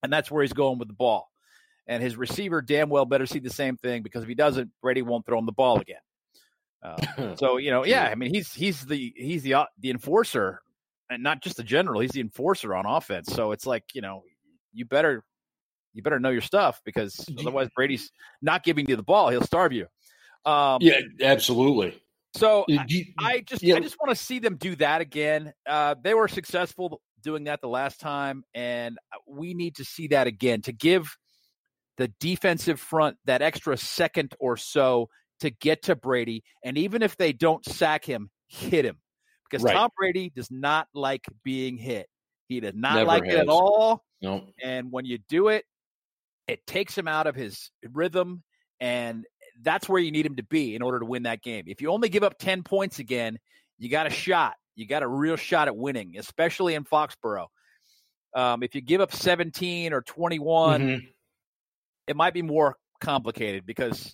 and 0.03 0.11
that's 0.11 0.29
where 0.29 0.43
he's 0.43 0.53
going 0.53 0.79
with 0.79 0.87
the 0.87 0.93
ball. 0.93 1.29
And 1.87 2.03
his 2.03 2.15
receiver 2.15 2.61
damn 2.61 2.89
well 2.89 3.05
better 3.05 3.25
see 3.25 3.39
the 3.39 3.49
same 3.49 3.77
thing 3.77 4.03
because 4.03 4.23
if 4.23 4.29
he 4.29 4.35
doesn't, 4.35 4.69
Brady 4.81 5.01
won't 5.01 5.25
throw 5.25 5.39
him 5.39 5.45
the 5.45 5.51
ball 5.51 5.79
again. 5.79 5.97
Uh, 6.83 7.35
so 7.35 7.57
you 7.57 7.71
know, 7.71 7.85
yeah, 7.85 8.03
I 8.05 8.15
mean, 8.15 8.33
he's 8.33 8.53
he's 8.53 8.85
the 8.85 9.13
he's 9.15 9.43
the 9.43 9.55
uh, 9.55 9.65
the 9.79 9.89
enforcer, 9.89 10.61
and 11.09 11.23
not 11.23 11.41
just 11.41 11.57
the 11.57 11.63
general. 11.63 12.01
He's 12.01 12.11
the 12.11 12.21
enforcer 12.21 12.75
on 12.75 12.85
offense. 12.85 13.33
So 13.33 13.51
it's 13.53 13.65
like 13.65 13.85
you 13.93 14.01
know, 14.01 14.23
you 14.73 14.85
better 14.85 15.23
you 15.93 16.01
better 16.03 16.19
know 16.19 16.29
your 16.29 16.41
stuff 16.41 16.81
because 16.85 17.27
otherwise 17.39 17.69
Brady's 17.75 18.11
not 18.41 18.63
giving 18.63 18.87
you 18.87 18.95
the 18.95 19.03
ball. 19.03 19.29
He'll 19.29 19.41
starve 19.41 19.73
you. 19.73 19.87
Um, 20.45 20.79
yeah, 20.81 20.99
absolutely. 21.21 22.01
So 22.33 22.65
I, 22.69 22.85
I, 23.17 23.39
just 23.41 23.61
yeah. 23.61 23.75
I 23.75 23.79
just 23.79 23.97
want 23.99 24.17
to 24.17 24.23
see 24.23 24.39
them 24.39 24.55
do 24.55 24.75
that 24.77 25.01
again. 25.01 25.53
Uh, 25.67 25.95
they 26.01 26.13
were 26.13 26.27
successful 26.27 27.01
doing 27.21 27.43
that 27.43 27.61
the 27.61 27.67
last 27.67 27.99
time, 27.99 28.43
and 28.53 28.97
we 29.27 29.53
need 29.53 29.75
to 29.75 29.85
see 29.85 30.07
that 30.07 30.27
again 30.27 30.61
to 30.61 30.71
give 30.71 31.15
the 31.97 32.07
defensive 32.19 32.79
front 32.79 33.17
that 33.25 33.41
extra 33.41 33.77
second 33.77 34.33
or 34.39 34.55
so 34.57 35.09
to 35.41 35.49
get 35.49 35.83
to 35.83 35.95
Brady. 35.95 36.43
And 36.63 36.77
even 36.77 37.03
if 37.03 37.17
they 37.17 37.33
don't 37.33 37.65
sack 37.65 38.05
him, 38.05 38.29
hit 38.47 38.85
him 38.85 38.97
because 39.49 39.63
right. 39.63 39.73
Tom 39.73 39.89
Brady 39.97 40.31
does 40.35 40.49
not 40.49 40.87
like 40.93 41.25
being 41.43 41.77
hit. 41.77 42.07
He 42.47 42.59
does 42.59 42.73
not 42.75 42.95
Never 42.95 43.05
like 43.05 43.25
has. 43.25 43.33
it 43.33 43.39
at 43.39 43.49
all. 43.49 44.03
Nope. 44.21 44.49
And 44.63 44.91
when 44.91 45.05
you 45.05 45.19
do 45.29 45.49
it, 45.49 45.65
it 46.51 46.67
takes 46.67 46.97
him 46.97 47.07
out 47.07 47.27
of 47.27 47.35
his 47.35 47.71
rhythm, 47.93 48.43
and 48.81 49.25
that's 49.61 49.87
where 49.87 50.01
you 50.01 50.11
need 50.11 50.25
him 50.25 50.35
to 50.35 50.43
be 50.43 50.75
in 50.75 50.81
order 50.81 50.99
to 50.99 51.05
win 51.05 51.23
that 51.23 51.41
game. 51.41 51.63
If 51.67 51.81
you 51.81 51.89
only 51.91 52.09
give 52.09 52.23
up 52.23 52.37
10 52.37 52.63
points 52.63 52.99
again, 52.99 53.39
you 53.77 53.87
got 53.87 54.05
a 54.05 54.09
shot. 54.09 54.55
You 54.75 54.85
got 54.85 55.01
a 55.01 55.07
real 55.07 55.37
shot 55.37 55.69
at 55.69 55.77
winning, 55.77 56.15
especially 56.17 56.75
in 56.75 56.83
Foxborough. 56.83 57.47
Um, 58.35 58.63
if 58.63 58.75
you 58.75 58.81
give 58.81 58.99
up 58.99 59.13
17 59.13 59.93
or 59.93 60.01
21, 60.01 60.81
mm-hmm. 60.81 61.05
it 62.07 62.17
might 62.17 62.33
be 62.33 62.41
more 62.41 62.75
complicated 62.99 63.65
because 63.65 64.13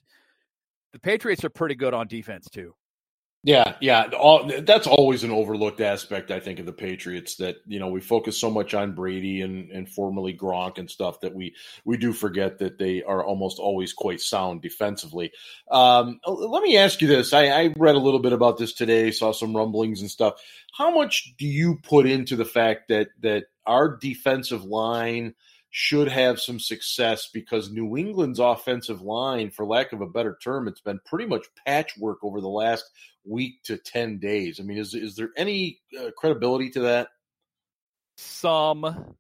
the 0.94 1.00
Patriots 1.00 1.44
are 1.44 1.50
pretty 1.50 1.76
good 1.76 1.96
on 1.96 2.08
defense, 2.08 2.48
too. 2.52 2.76
Yeah, 3.44 3.76
yeah. 3.80 4.10
All, 4.20 4.52
that's 4.64 4.88
always 4.88 5.24
an 5.24 5.32
overlooked 5.32 5.80
aspect, 5.80 6.32
I 6.32 6.40
think, 6.40 6.60
of 6.60 6.66
the 6.66 6.74
Patriots. 6.74 7.36
That 7.36 7.58
you 7.68 7.80
know 7.80 7.88
we 7.88 8.02
focus 8.02 8.38
so 8.38 8.50
much 8.50 8.74
on 8.74 8.96
Brady 8.96 9.42
and 9.42 9.70
and 9.72 9.88
formerly 9.88 10.34
Gronk 10.34 10.80
and 10.80 10.90
stuff 10.90 11.22
that 11.22 11.36
we 11.36 11.56
we 11.86 11.98
do 11.98 12.14
forget 12.14 12.58
that 12.60 12.80
they 12.80 13.04
are 13.04 13.24
almost 13.24 13.60
always 13.60 13.94
quite 13.94 14.22
sound 14.22 14.62
defensively. 14.62 15.32
Um, 15.70 16.20
let 16.26 16.64
me 16.64 16.78
ask 16.78 17.00
you 17.00 17.08
this: 17.08 17.32
I, 17.32 17.48
I 17.48 17.74
read 17.78 17.96
a 17.96 18.00
little 18.00 18.20
bit 18.20 18.34
about 18.34 18.58
this 18.58 18.74
today, 18.74 19.12
saw 19.12 19.32
some 19.32 19.56
rumblings 19.56 20.02
and 20.02 20.10
stuff. 20.12 20.42
How 20.74 20.90
much 20.90 21.34
do 21.38 21.46
you 21.46 21.78
put 21.84 22.08
into 22.08 22.36
the 22.36 22.46
fact 22.46 22.88
that 22.90 23.10
that 23.22 23.46
our 23.66 23.96
defensive 23.98 24.66
line? 24.66 25.36
should 25.70 26.08
have 26.08 26.40
some 26.40 26.60
success 26.60 27.30
because 27.32 27.70
New 27.70 27.98
England's 27.98 28.40
offensive 28.40 29.02
line, 29.02 29.52
for 29.52 29.66
lack 29.66 29.92
of 29.92 30.02
a 30.02 30.08
better 30.08 30.38
term, 30.42 30.68
it's 30.68 30.82
been 30.82 31.00
pretty 31.06 31.26
much 31.26 31.46
patchwork 31.66 32.24
over 32.24 32.42
the 32.42 32.48
last 32.48 32.90
week 33.28 33.64
to 33.64 33.78
10 33.78 34.20
days. 34.20 34.60
I 34.60 34.64
mean, 34.64 34.78
is, 34.78 34.94
is 34.94 35.16
there 35.16 35.30
any 35.36 35.80
uh, 36.00 36.12
credibility 36.18 36.70
to 36.72 36.82
that? 36.82 37.10
Some, 38.18 39.16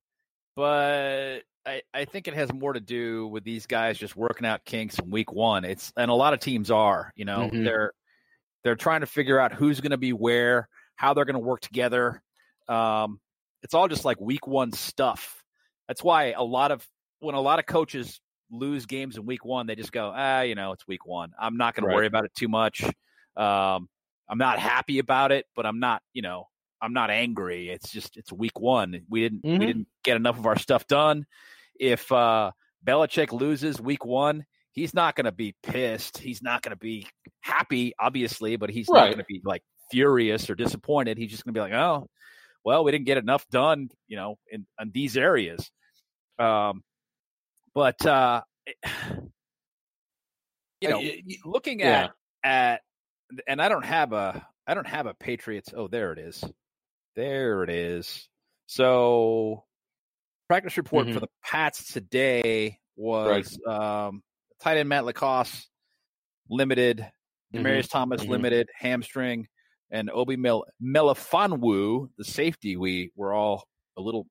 but 0.56 1.42
I, 1.66 1.82
I 1.94 2.06
think 2.06 2.28
it 2.28 2.34
has 2.34 2.52
more 2.54 2.74
to 2.74 2.80
do 2.80 3.28
with 3.28 3.44
these 3.44 3.68
guys 3.68 3.98
just 3.98 4.16
working 4.16 4.48
out 4.48 4.66
kinks 4.66 4.98
in 4.98 5.12
week 5.12 5.32
one. 5.32 5.66
It's 5.66 5.92
and 5.98 6.10
a 6.10 6.14
lot 6.16 6.34
of 6.34 6.40
teams 6.40 6.72
are, 6.72 7.12
you 7.16 7.26
know, 7.26 7.40
mm-hmm. 7.40 7.64
they're 7.64 7.92
they're 8.64 8.76
trying 8.76 9.02
to 9.02 9.06
figure 9.06 9.40
out 9.40 9.54
who's 9.54 9.82
going 9.82 9.92
to 9.92 9.98
be 9.98 10.14
where, 10.14 10.68
how 10.96 11.14
they're 11.14 11.26
going 11.26 11.36
to 11.36 11.40
work 11.40 11.62
together. 11.62 12.22
Um, 12.68 13.20
it's 13.64 13.74
all 13.74 13.88
just 13.88 14.06
like 14.06 14.20
week 14.20 14.48
one 14.48 14.72
stuff. 14.72 15.44
That's 15.88 16.04
why 16.04 16.32
a 16.32 16.44
lot 16.44 16.72
of 16.72 16.86
when 17.20 17.36
a 17.36 17.42
lot 17.42 17.60
of 17.60 17.66
coaches 17.66 18.20
lose 18.50 18.86
games 18.86 19.18
in 19.18 19.26
week 19.26 19.44
one, 19.44 19.68
they 19.68 19.76
just 19.76 19.92
go, 19.92 20.12
ah, 20.16 20.42
you 20.42 20.56
know, 20.56 20.72
it's 20.72 20.88
week 20.88 21.06
one. 21.06 21.32
I'm 21.40 21.58
not 21.58 21.76
going 21.76 21.86
right. 21.86 21.92
to 21.92 21.96
worry 21.96 22.08
about 22.08 22.26
it 22.26 22.32
too 22.36 22.48
much. 22.48 22.84
Um, 23.36 23.90
I'm 24.30 24.38
not 24.38 24.60
happy 24.60 25.00
about 25.00 25.32
it, 25.32 25.46
but 25.56 25.66
I'm 25.66 25.80
not, 25.80 26.02
you 26.14 26.22
know, 26.22 26.48
I'm 26.82 26.94
not 26.94 27.10
angry. 27.10 27.70
It's 27.70 27.92
just 27.92 28.18
it's 28.18 28.32
week 28.32 28.60
one. 28.60 29.02
We 29.10 29.22
didn't 29.22 29.44
mm-hmm. 29.44 29.60
we 29.60 29.66
didn't 29.66 29.88
get 30.04 30.16
enough 30.16 30.38
of 30.38 30.46
our 30.46 30.58
stuff 30.58 30.86
done. 30.88 31.26
If 31.80 32.12
uh 32.12 32.52
Belichick 32.86 33.32
loses 33.32 33.82
week 33.82 34.06
one, 34.06 34.46
he's 34.72 34.94
not 34.94 35.16
going 35.16 35.26
to 35.26 35.32
be 35.32 35.56
pissed. 35.64 36.20
He's 36.20 36.42
not 36.42 36.62
going 36.62 36.72
to 36.72 36.78
be 36.78 37.08
happy, 37.42 37.94
obviously, 38.00 38.56
but 38.56 38.70
he's 38.70 38.88
right. 38.88 39.00
not 39.00 39.06
going 39.08 39.18
to 39.18 39.26
be 39.28 39.42
like 39.44 39.64
furious 39.92 40.50
or 40.50 40.56
disappointed. 40.56 41.18
He's 41.18 41.32
just 41.32 41.44
going 41.44 41.54
to 41.54 41.58
be 41.58 41.62
like, 41.62 41.74
oh, 41.74 42.08
well, 42.64 42.84
we 42.84 42.92
didn't 42.92 43.08
get 43.08 43.18
enough 43.18 43.48
done, 43.50 43.90
you 44.08 44.18
know, 44.18 44.36
in, 44.52 44.68
in 44.80 44.92
these 44.94 45.18
areas. 45.18 45.72
Um, 46.38 46.84
but 47.74 48.06
uh, 48.06 48.42
you 50.82 50.90
know, 50.90 51.02
looking 51.44 51.82
at 51.82 52.12
yeah. 52.44 52.72
at 52.74 52.82
and 53.48 53.62
I 53.62 53.70
don't 53.70 53.86
have 53.86 54.14
a 54.14 54.46
I 54.68 54.74
don't 54.74 54.88
have 54.88 55.06
a 55.06 55.14
Patriots. 55.14 55.74
Oh, 55.76 55.88
there 55.88 56.12
it 56.12 56.20
is. 56.20 56.44
There 57.16 57.64
it 57.64 57.70
is. 57.70 58.28
So 58.68 59.64
practice 60.48 60.78
report 60.78 61.06
mm-hmm. 61.06 61.14
for 61.16 61.20
the 61.22 61.30
Pats 61.44 61.92
today 61.94 62.80
was 62.96 63.58
right. 63.66 64.06
um, 64.08 64.24
tight 64.62 64.78
end 64.78 64.90
Matt 64.90 65.06
LaCosse 65.06 65.68
limited, 66.50 67.00
mm-hmm. 67.00 67.66
Demaryius 67.66 67.90
Thomas 67.90 68.22
mm-hmm. 68.22 68.32
limited, 68.32 68.70
hamstring, 68.76 69.48
and 69.92 70.10
Obi 70.10 70.36
Mel- 70.36 70.66
Melifonwu, 70.84 72.10
the 72.18 72.24
safety. 72.24 72.76
We 72.76 73.12
were 73.16 73.34
all 73.34 73.68
a 73.98 74.02
little, 74.02 74.28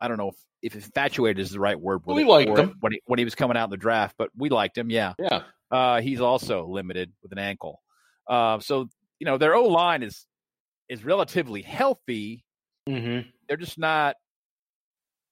I 0.00 0.08
don't 0.08 0.18
know 0.18 0.28
if, 0.28 0.36
if 0.62 0.74
infatuated 0.74 1.40
is 1.40 1.50
the 1.50 1.60
right 1.60 1.78
word. 1.78 2.02
we 2.06 2.24
liked 2.24 2.56
him 2.56 2.74
when 2.80 2.92
he, 2.92 3.00
when 3.06 3.18
he 3.18 3.24
was 3.24 3.34
coming 3.34 3.56
out 3.56 3.64
in 3.64 3.70
the 3.70 3.76
draft, 3.76 4.16
but 4.18 4.30
we 4.36 4.50
liked 4.50 4.76
him. 4.76 4.90
Yeah, 4.90 5.14
yeah. 5.18 5.42
Uh, 5.70 6.00
he's 6.00 6.20
also 6.20 6.66
limited 6.66 7.12
with 7.22 7.32
an 7.32 7.38
ankle. 7.38 7.80
Uh, 8.28 8.58
so 8.60 8.88
you 9.18 9.26
know 9.26 9.38
their 9.38 9.54
O 9.54 9.64
line 9.64 10.02
is 10.02 10.26
is 10.88 11.04
relatively 11.04 11.62
healthy. 11.62 12.44
Mm-hmm. 12.88 13.28
They're 13.48 13.56
just 13.56 13.78
not. 13.78 14.16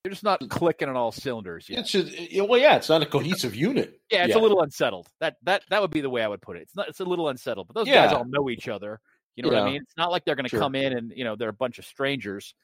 They're 0.02 0.10
just 0.10 0.24
not 0.24 0.40
clicking 0.48 0.88
on 0.88 0.96
all 0.96 1.12
cylinders 1.12 1.68
yet. 1.68 1.78
It's 1.78 1.90
just, 1.92 2.12
well, 2.36 2.58
yeah, 2.58 2.74
it's 2.74 2.88
not 2.88 3.02
a 3.02 3.06
cohesive 3.06 3.54
unit. 3.54 4.00
Yeah, 4.10 4.24
it's 4.24 4.34
yet. 4.34 4.38
a 4.38 4.42
little 4.42 4.60
unsettled. 4.60 5.06
That 5.20 5.36
that 5.44 5.62
that 5.70 5.80
would 5.80 5.90
be 5.90 6.02
the 6.02 6.10
way 6.10 6.22
I 6.22 6.28
would 6.28 6.42
put 6.42 6.56
it. 6.56 6.62
It's 6.62 6.76
not. 6.76 6.88
It's 6.88 7.00
a 7.00 7.04
little 7.04 7.30
unsettled, 7.30 7.66
but 7.68 7.74
those 7.74 7.86
yeah. 7.86 8.04
guys 8.04 8.14
all 8.14 8.26
know 8.26 8.50
each 8.50 8.68
other. 8.68 9.00
You 9.36 9.42
know 9.42 9.50
yeah. 9.50 9.60
what 9.60 9.68
I 9.68 9.70
mean? 9.72 9.80
It's 9.80 9.96
not 9.96 10.10
like 10.10 10.26
they're 10.26 10.34
going 10.34 10.44
to 10.44 10.50
sure. 10.50 10.60
come 10.60 10.74
in 10.74 10.92
and 10.92 11.12
you 11.16 11.24
know 11.24 11.34
they're 11.34 11.48
a 11.48 11.54
bunch 11.54 11.78
of 11.78 11.86
strangers. 11.86 12.54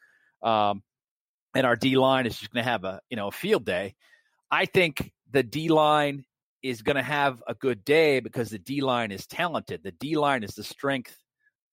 Um, 0.42 0.82
and 1.54 1.66
our 1.66 1.74
D 1.74 1.96
line 1.96 2.26
is 2.26 2.38
just 2.38 2.52
going 2.52 2.62
to 2.62 2.70
have 2.70 2.84
a 2.84 3.00
you 3.08 3.16
know 3.16 3.28
a 3.28 3.32
field 3.32 3.64
day. 3.64 3.94
I 4.50 4.66
think 4.66 5.10
the 5.30 5.42
D 5.42 5.68
line 5.68 6.24
is 6.62 6.82
going 6.82 6.96
to 6.96 7.02
have 7.02 7.42
a 7.46 7.54
good 7.54 7.84
day 7.84 8.20
because 8.20 8.50
the 8.50 8.58
D 8.58 8.80
line 8.80 9.12
is 9.12 9.26
talented. 9.26 9.82
The 9.82 9.92
D 9.92 10.16
line 10.16 10.42
is 10.42 10.54
the 10.54 10.64
strength 10.64 11.16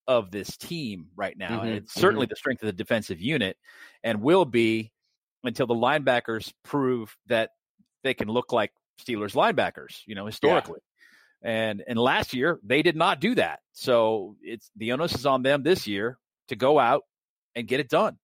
of 0.06 0.30
this 0.30 0.56
team 0.56 1.08
right 1.16 1.36
now. 1.36 1.48
Mm-hmm, 1.48 1.66
and 1.66 1.74
it's 1.76 1.94
certainly 1.94 2.26
mm-hmm. 2.26 2.30
the 2.30 2.36
strength 2.36 2.62
of 2.62 2.66
the 2.66 2.72
defensive 2.72 3.20
unit 3.20 3.56
and 4.04 4.22
will 4.22 4.44
be 4.44 4.92
until 5.44 5.66
the 5.66 5.74
linebackers 5.74 6.52
prove 6.64 7.16
that 7.26 7.50
they 8.04 8.14
can 8.14 8.28
look 8.28 8.52
like 8.52 8.72
Steelers 9.00 9.34
linebackers, 9.34 10.02
you 10.06 10.14
know, 10.14 10.26
historically. 10.26 10.80
Yeah. 11.42 11.50
And 11.50 11.84
and 11.86 11.98
last 11.98 12.34
year 12.34 12.58
they 12.64 12.82
did 12.82 12.96
not 12.96 13.20
do 13.20 13.34
that. 13.34 13.60
So 13.72 14.36
it's 14.40 14.70
the 14.76 14.92
onus 14.92 15.14
is 15.14 15.26
on 15.26 15.42
them 15.42 15.62
this 15.62 15.86
year 15.86 16.18
to 16.48 16.56
go 16.56 16.78
out 16.78 17.02
and 17.54 17.68
get 17.68 17.80
it 17.80 17.88
done. 17.88 18.16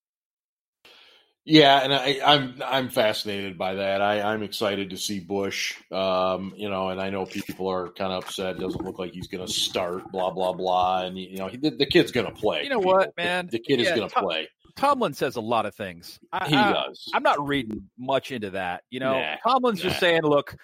Yeah, 1.44 1.80
and 1.82 1.92
I, 1.92 2.06
am 2.06 2.22
I'm, 2.25 2.62
I'm 2.64 2.88
fascinated 2.88 3.58
by 3.58 3.75
that. 3.75 4.00
I, 4.00 4.20
I'm 4.20 4.44
excited 4.44 4.90
to 4.90 4.96
see 4.96 5.18
Bush. 5.18 5.75
Um, 5.90 6.52
you 6.56 6.70
know, 6.70 6.90
and 6.90 7.00
I 7.00 7.11
know 7.11 7.26
people 7.26 7.68
are 7.68 7.88
kind 7.88 8.12
of 8.12 8.22
upset. 8.22 8.56
It 8.56 8.61
doesn't 8.61 8.84
look 8.84 9.00
like 9.00 9.12
he's 9.12 9.26
going 9.26 9.44
to 9.44 9.52
start. 9.52 10.11
Blah 10.12 10.30
blah 10.30 10.52
blah. 10.52 11.02
And 11.02 11.18
you 11.18 11.38
know, 11.38 11.49
he, 11.49 11.56
the, 11.56 11.87
kid's 11.87 12.12
going 12.12 12.26
to 12.26 12.32
play. 12.32 12.62
You 12.62 12.70
know 12.70 12.78
people. 12.78 12.92
what, 12.92 13.16
man? 13.16 13.46
The, 13.46 13.58
the 13.58 13.58
kid 13.58 13.80
yeah, 13.80 13.90
is 13.90 13.96
going 13.96 14.08
to 14.08 14.14
Tom, 14.14 14.25
play. 14.25 14.49
Tomlin 14.76 15.14
says 15.14 15.34
a 15.34 15.40
lot 15.40 15.66
of 15.66 15.75
things. 15.75 16.20
I, 16.32 16.49
he 16.49 16.54
I, 16.54 16.72
does. 16.72 17.11
I'm 17.12 17.25
not 17.25 17.44
reading 17.44 17.90
much 17.99 18.30
into 18.30 18.50
that. 18.50 18.84
You 18.90 19.00
know, 19.00 19.18
nah, 19.18 19.37
Tomlin's 19.44 19.82
nah. 19.82 19.90
just 19.90 19.99
saying, 19.99 20.22
"Look, 20.22 20.54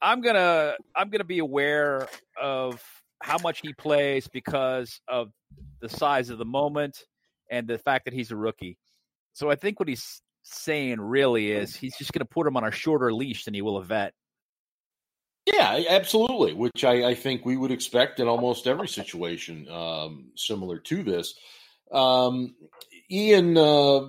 I'm 0.00 0.20
gonna 0.20 0.74
I'm 0.94 1.10
gonna 1.10 1.24
be 1.24 1.40
aware 1.40 2.06
of 2.40 2.80
how 3.20 3.38
much 3.38 3.60
he 3.62 3.72
plays 3.72 4.28
because 4.28 5.00
of 5.08 5.32
the 5.80 5.88
size 5.88 6.30
of 6.30 6.38
the 6.38 6.44
moment 6.44 7.02
and 7.50 7.66
the 7.66 7.78
fact 7.78 8.04
that 8.04 8.14
he's 8.14 8.30
a 8.30 8.36
rookie." 8.36 8.78
So 9.34 9.50
I 9.50 9.56
think 9.56 9.78
what 9.78 9.88
he's 9.88 10.22
saying 10.42 11.00
really 11.00 11.50
is 11.50 11.74
he's 11.74 11.96
just 11.96 12.12
going 12.12 12.20
to 12.20 12.24
put 12.24 12.46
him 12.46 12.56
on 12.56 12.64
a 12.64 12.70
shorter 12.70 13.12
leash 13.12 13.44
than 13.44 13.54
he 13.54 13.62
will 13.62 13.76
a 13.76 13.84
vet. 13.84 14.14
Yeah, 15.46 15.82
absolutely. 15.90 16.54
Which 16.54 16.84
I, 16.84 17.10
I 17.10 17.14
think 17.14 17.44
we 17.44 17.56
would 17.56 17.70
expect 17.70 18.20
in 18.20 18.28
almost 18.28 18.66
every 18.66 18.88
situation 19.00 19.68
um, 19.68 20.30
similar 20.36 20.78
to 20.78 21.02
this. 21.02 21.34
Um, 21.92 22.54
Ian, 23.10 23.58
uh, 23.58 24.08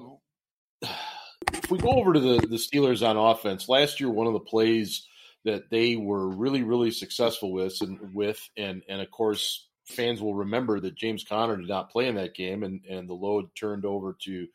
if 1.53 1.69
we 1.69 1.77
go 1.77 1.89
over 1.89 2.13
to 2.13 2.19
the, 2.19 2.47
the 2.47 2.55
Steelers 2.55 3.05
on 3.07 3.17
offense, 3.17 3.67
last 3.67 3.99
year 3.99 4.09
one 4.09 4.27
of 4.27 4.33
the 4.33 4.39
plays 4.39 5.07
that 5.43 5.69
they 5.69 5.95
were 5.95 6.29
really, 6.29 6.63
really 6.63 6.91
successful 6.91 7.51
with, 7.51 7.81
and 7.81 8.13
with, 8.13 8.39
and 8.57 8.81
and 8.89 9.01
of 9.01 9.11
course 9.11 9.67
fans 9.85 10.19
will 10.19 10.33
remember 10.33 10.79
that 10.79 10.95
James 10.95 11.23
Conner 11.23 11.57
did 11.57 11.69
not 11.69 11.91
play 11.91 12.07
in 12.07 12.15
that 12.15 12.33
game, 12.33 12.63
and 12.63 12.81
and 12.89 13.07
the 13.07 13.13
load 13.13 13.49
turned 13.55 13.85
over 13.85 14.15
to 14.23 14.47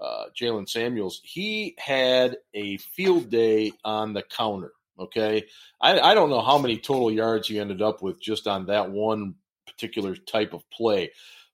uh, 0.00 0.24
Jaylen 0.38 0.68
Samuels, 0.68 1.20
he 1.24 1.74
had 1.78 2.36
a 2.54 2.76
field 2.78 3.30
day 3.30 3.72
on 3.84 4.12
the 4.12 4.22
counter. 4.22 4.72
Okay. 4.98 5.44
I, 5.80 6.00
I 6.00 6.14
don't 6.14 6.30
know 6.30 6.40
how 6.40 6.58
many 6.58 6.78
total 6.78 7.10
yards 7.10 7.48
he 7.48 7.60
ended 7.60 7.82
up 7.82 8.02
with 8.02 8.20
just 8.20 8.46
on 8.46 8.66
that 8.66 8.90
one 8.90 9.34
particular 9.66 10.16
type 10.16 10.54
of 10.54 10.68
play. 10.70 11.12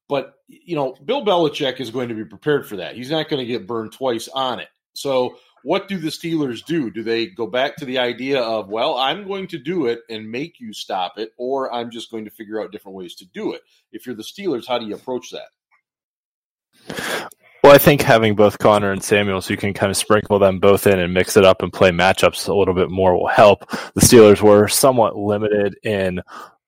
But, 0.09 0.35
you 0.47 0.77
know, 0.77 0.95
Bill 1.05 1.25
Belichick 1.25 1.81
is 1.81 1.91
going 1.91 2.11
to 2.11 2.15
be 2.15 2.25
prepared 2.25 2.67
for 2.67 2.77
that. 2.77 2.97
He's 2.97 3.11
not 3.11 3.29
going 3.29 3.41
to 3.41 3.51
get 3.51 3.67
burned 3.67 3.93
twice 3.93 4.29
on 4.29 4.61
it. 4.61 4.69
So, 4.95 5.37
what 5.65 5.89
do 5.89 5.97
the 5.97 6.09
Steelers 6.09 6.65
do? 6.65 6.91
Do 6.91 7.05
they 7.05 7.27
go 7.27 7.47
back 7.47 7.77
to 7.77 7.85
the 7.85 8.01
idea 8.01 8.43
of, 8.43 8.69
well, 8.69 8.97
I'm 8.97 9.29
going 9.29 9.47
to 9.49 9.59
do 9.59 9.87
it 9.87 10.01
and 10.11 10.31
make 10.31 10.59
you 10.59 10.73
stop 10.73 11.19
it, 11.19 11.31
or 11.39 11.73
I'm 11.73 11.91
just 11.91 12.11
going 12.11 12.25
to 12.25 12.33
figure 12.33 12.61
out 12.61 12.73
different 12.73 12.97
ways 12.97 13.15
to 13.17 13.27
do 13.27 13.53
it? 13.53 13.63
If 13.93 14.05
you're 14.05 14.17
the 14.17 14.25
Steelers, 14.25 14.67
how 14.67 14.79
do 14.79 14.87
you 14.87 14.97
approach 14.97 15.31
that? 15.31 15.51
Well, 17.63 17.73
I 17.73 17.79
think 17.79 18.03
having 18.03 18.35
both 18.35 18.59
Conner 18.59 18.91
and 18.91 19.05
Samuels, 19.05 19.49
you 19.49 19.57
can 19.57 19.73
kind 19.73 19.91
of 19.91 19.97
sprinkle 19.97 20.41
them 20.41 20.59
both 20.59 20.85
in 20.87 20.99
and 20.99 21.15
mix 21.15 21.37
it 21.37 21.45
up 21.45 21.63
and 21.63 21.73
play 21.73 21.91
matchups 21.91 22.49
a 22.49 22.55
little 22.55 22.75
bit 22.75 22.91
more 22.91 23.15
will 23.15 23.29
help. 23.29 23.71
The 23.95 24.01
Steelers 24.01 24.43
were 24.43 24.67
somewhat 24.67 25.17
limited 25.17 25.79
in 25.85 26.23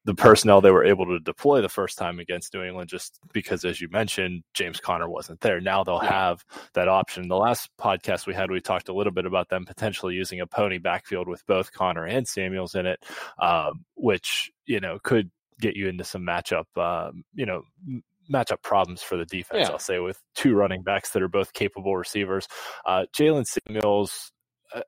the 0.05 0.15
personnel 0.15 0.61
they 0.61 0.71
were 0.71 0.85
able 0.85 1.07
to 1.07 1.19
deploy 1.19 1.63
the 1.63 1.69
first 1.69 1.99
time 1.99 2.21
against 2.21 2.55
New 2.55 2.63
England, 2.63 2.91
just 2.91 3.19
because, 3.33 3.65
as 3.65 3.81
you 3.81 3.89
mentioned, 3.91 4.45
James 4.53 4.79
Conner 4.79 5.09
wasn't 5.09 5.41
there. 5.41 5.61
Now 5.61 5.83
they'll 5.83 5.99
have 5.99 6.45
that 6.75 6.89
option. 6.89 7.27
The 7.27 7.37
last 7.37 7.71
podcast 7.81 8.29
we 8.29 8.35
had, 8.35 8.51
we 8.51 8.61
talked 8.61 8.89
a 8.89 8.95
little 8.95 9.13
bit 9.13 9.27
about 9.27 9.49
them 9.49 9.65
potentially 9.65 10.15
using 10.15 10.41
a 10.41 10.47
pony 10.47 10.79
backfield 10.79 11.27
with 11.27 11.45
both 11.47 11.73
Conner 11.73 12.05
and 12.05 12.29
Samuels 12.29 12.77
in 12.77 12.87
it, 12.87 13.03
uh, 13.41 13.73
which 13.97 14.53
you 14.67 14.79
know 14.79 15.01
could 15.03 15.31
get 15.61 15.77
you 15.77 15.89
into 15.89 16.05
some 16.05 16.23
matchup, 16.23 16.67
uh, 16.77 17.11
you 17.35 17.47
know, 17.47 17.63
matchup 18.33 18.63
problems 18.63 19.03
for 19.03 19.17
the 19.17 19.27
defense. 19.27 19.69
Yeah. 19.69 19.71
I'll 19.71 19.79
say 19.79 19.99
with 19.99 20.21
two 20.35 20.55
running 20.55 20.83
backs 20.83 21.11
that 21.11 21.23
are 21.23 21.29
both 21.29 21.53
capable 21.53 21.97
receivers. 21.97 22.49
Uh, 22.87 23.05
Jaylen 23.17 23.45
Samuels, 23.47 24.33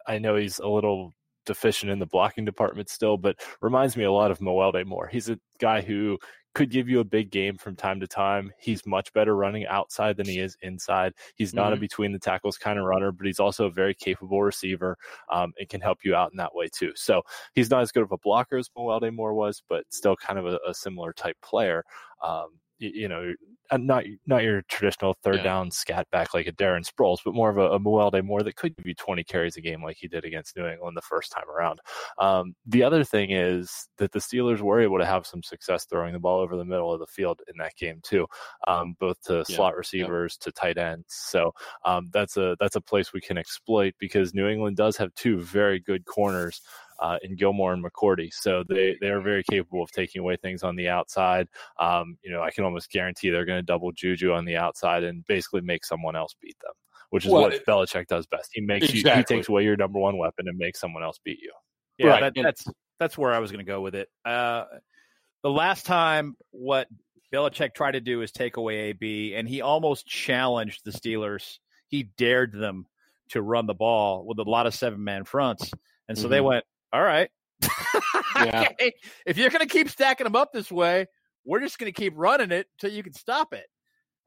I 0.07 0.19
know 0.19 0.37
he's 0.37 0.59
a 0.59 0.69
little 0.69 1.13
deficient 1.45 1.93
in 1.93 1.99
the 1.99 2.07
blocking 2.07 2.45
department 2.45 2.89
still, 2.89 3.17
but 3.17 3.37
reminds 3.61 3.97
me 3.97 4.05
a 4.05 4.13
lot 4.13 4.31
of 4.31 4.41
Mewelde 4.41 4.85
Moore. 4.85 5.09
He's 5.09 5.29
a 5.29 5.39
guy 5.61 5.81
who 5.81 6.19
could 6.57 6.71
give 6.71 6.89
you 6.89 7.01
a 7.01 7.05
big 7.05 7.31
game 7.31 7.59
from 7.59 7.77
time 7.77 8.01
to 8.01 8.07
time. 8.07 8.51
He's 8.59 8.87
much 8.87 9.13
better 9.13 9.37
running 9.37 9.67
outside 9.67 10.17
than 10.17 10.27
he 10.27 10.39
is 10.39 10.57
inside. 10.63 11.13
He's 11.35 11.53
not 11.53 11.67
mm-hmm. 11.67 11.75
a 11.75 11.81
between 11.81 12.13
the 12.13 12.19
tackles 12.19 12.57
kind 12.57 12.79
of 12.79 12.87
runner, 12.87 13.13
but 13.13 13.27
he's 13.27 13.39
also 13.39 13.67
a 13.67 13.71
very 13.71 13.95
capable 13.95 14.43
receiver 14.43 14.97
um, 15.31 15.53
and 15.59 15.69
can 15.69 15.83
help 15.83 15.99
you 16.03 16.15
out 16.15 16.33
in 16.33 16.39
that 16.39 16.55
way 16.55 16.69
too. 16.73 16.93
So 16.97 17.21
he's 17.55 17.69
not 17.69 17.83
as 17.83 17.93
good 17.93 18.05
of 18.05 18.13
a 18.13 18.19
blocker 18.19 18.57
as 18.57 18.71
Mewelde 18.71 19.15
Moore 19.15 19.35
was, 19.35 19.63
but 19.69 19.85
still 19.91 20.17
kind 20.17 20.39
of 20.39 20.47
a, 20.47 20.59
a 20.67 20.73
similar 20.73 21.13
type 21.13 21.37
player. 21.43 21.85
Um, 22.25 22.59
you, 22.79 23.09
know, 23.09 23.33
not 23.73 24.05
not 24.27 24.43
your 24.43 24.63
traditional 24.63 25.15
third 25.23 25.37
yeah. 25.37 25.43
down 25.43 25.71
scat 25.71 26.07
back 26.11 26.35
like 26.35 26.47
a 26.47 26.53
Darren 26.53 26.89
Sproles, 26.89 27.19
but 27.25 27.35
more 27.35 27.51
of 27.51 27.59
a, 27.59 27.73
a 27.73 27.81
Mewelde 27.81 28.23
Moore 28.25 28.43
that 28.43 28.57
could 28.57 28.77
give 28.77 28.87
you 28.87 28.95
20 28.95 29.25
carries 29.25 29.57
a 29.57 29.61
game 29.61 29.83
like 29.83 29.97
he 29.99 30.09
did 30.09 30.25
against 30.25 30.57
New 30.57 30.67
England 30.67 30.97
the 30.97 31.03
first 31.03 31.33
time 31.33 31.49
around. 31.49 31.81
Um, 32.19 32.55
the 32.67 32.83
other 32.83 33.05
thing 33.05 33.31
is 33.31 33.89
that 33.99 34.13
the 34.13 34.19
Steelers 34.19 34.61
were 34.61 34.81
able 34.81 34.99
to 34.99 35.07
have 35.07 35.27
some 35.27 35.43
success 35.43 35.85
throwing 35.85 36.13
the 36.13 36.19
ball 36.19 36.41
over 36.41 36.57
the 36.57 36.65
middle 36.65 36.93
of 36.93 37.01
the 37.01 37.07
field 37.07 37.41
in 37.49 37.57
that 37.59 37.77
game 37.77 38.01
too, 38.03 38.27
um, 38.69 38.95
both 39.01 39.21
to 39.23 39.45
yeah. 39.49 39.57
slot 39.57 39.77
receivers 39.77 40.39
yeah. 40.41 40.45
to 40.45 40.53
tight 40.53 40.79
ends. 40.79 41.07
So 41.09 41.53
um, 41.85 42.11
that's 42.13 42.37
a 42.37 42.57
that's 42.61 42.77
a 42.77 42.81
place 42.81 43.13
we 43.13 43.21
can 43.21 43.39
exploit 43.39 43.95
because 43.99 44.35
New 44.35 44.49
England 44.49 44.77
does 44.77 44.97
have 44.97 45.15
two 45.15 45.41
very 45.41 45.81
good 45.81 46.05
corners 46.05 46.61
uh, 47.01 47.19
in 47.23 47.37
Gilmore 47.37 47.73
and 47.73 47.85
McCourty. 47.85 48.33
So 48.33 48.65
they 48.69 48.97
they 49.01 49.09
are 49.09 49.21
very 49.21 49.43
capable 49.49 49.83
of 49.83 49.91
taking 49.91 50.21
away 50.21 50.37
things 50.37 50.63
on 50.63 50.77
the 50.77 50.89
outside. 50.89 51.49
Um, 51.79 52.19
you 52.23 52.31
know, 52.31 52.43
I 52.43 52.51
can 52.51 52.65
almost 52.65 52.91
guarantee 52.91 53.31
they're 53.31 53.45
going 53.45 53.59
to 53.59 53.63
double 53.63 53.93
Juju 53.93 54.33
on 54.33 54.45
the 54.45 54.57
outside 54.57 55.05
and 55.05 55.25
basically 55.27 55.61
make 55.61 55.85
someone 55.85 56.17
else 56.17 56.35
beat 56.41 56.57
them, 56.61 56.73
which 57.11 57.27
is 57.27 57.33
well, 57.33 57.43
what 57.43 57.55
it, 57.55 57.67
Belichick 57.67 58.07
does 58.07 58.27
best. 58.27 58.51
He 58.53 58.61
makes 58.61 58.89
exactly. 58.89 59.11
you 59.11 59.17
he 59.17 59.25
takes 59.25 59.49
away 59.49 59.65
your 59.65 59.77
number 59.77 59.99
one 59.99 60.19
weapon 60.19 60.49
and 60.49 60.59
makes 60.59 60.81
someone 60.81 61.03
else 61.03 61.19
beat 61.25 61.41
you. 61.41 61.53
Yeah, 61.99 62.09
right. 62.09 62.35
that, 62.35 62.43
that's 62.43 62.67
that's 62.99 63.19
where 63.19 63.33
I 63.33 63.39
was 63.39 63.51
going 63.51 63.65
to 63.65 63.71
go 63.71 63.81
with 63.81 63.95
it. 63.95 64.09
Uh, 64.25 64.65
the 65.43 65.51
last 65.51 65.87
time 65.87 66.37
what 66.51 66.89
Belichick 67.33 67.75
tried 67.75 67.93
to 67.93 68.01
do 68.01 68.23
is 68.23 68.33
take 68.33 68.57
away 68.57 68.77
AB, 68.91 69.35
and 69.35 69.49
he 69.49 69.61
almost 69.61 70.07
challenged 70.07 70.85
the 70.85 70.91
Steelers. 70.91 71.59
He 71.89 72.05
dared 72.17 72.53
them 72.53 72.87
to 73.31 73.43
run 73.43 73.67
the 73.67 73.75
ball 73.75 74.25
with 74.25 74.39
a 74.39 74.43
lot 74.43 74.67
of 74.67 74.75
seven 74.75 75.03
man 75.03 75.25
fronts. 75.25 75.71
And 76.09 76.17
so 76.17 76.25
mm-hmm. 76.25 76.31
they 76.31 76.41
went, 76.41 76.65
all 76.93 77.03
right. 77.03 77.31
yeah. 78.37 78.69
okay. 78.73 78.93
If 79.27 79.39
you're 79.39 79.51
going 79.51 79.67
to 79.67 79.73
keep 79.73 79.89
stacking 79.89 80.25
them 80.25 80.37
up 80.37 80.53
this 80.53 80.71
way, 80.71 81.07
we're 81.45 81.61
just 81.61 81.79
going 81.79 81.93
to 81.93 81.99
keep 81.99 82.15
running 82.17 82.51
it 82.51 82.67
until 82.75 82.95
you 82.95 83.03
can 83.03 83.13
stop 83.13 83.53
it. 83.53 83.67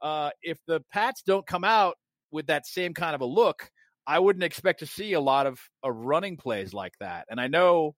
Uh, 0.02 0.30
if 0.42 0.58
the 0.66 0.82
Pats 0.92 1.22
don't 1.22 1.46
come 1.46 1.64
out 1.64 1.96
with 2.30 2.46
that 2.46 2.66
same 2.66 2.94
kind 2.94 3.14
of 3.14 3.20
a 3.20 3.26
look, 3.26 3.70
I 4.06 4.18
wouldn't 4.18 4.44
expect 4.44 4.80
to 4.80 4.86
see 4.86 5.12
a 5.12 5.20
lot 5.20 5.46
of, 5.46 5.60
of 5.82 5.94
running 5.94 6.36
plays 6.36 6.72
like 6.72 6.94
that. 7.00 7.26
And 7.30 7.40
I 7.40 7.48
know 7.48 7.94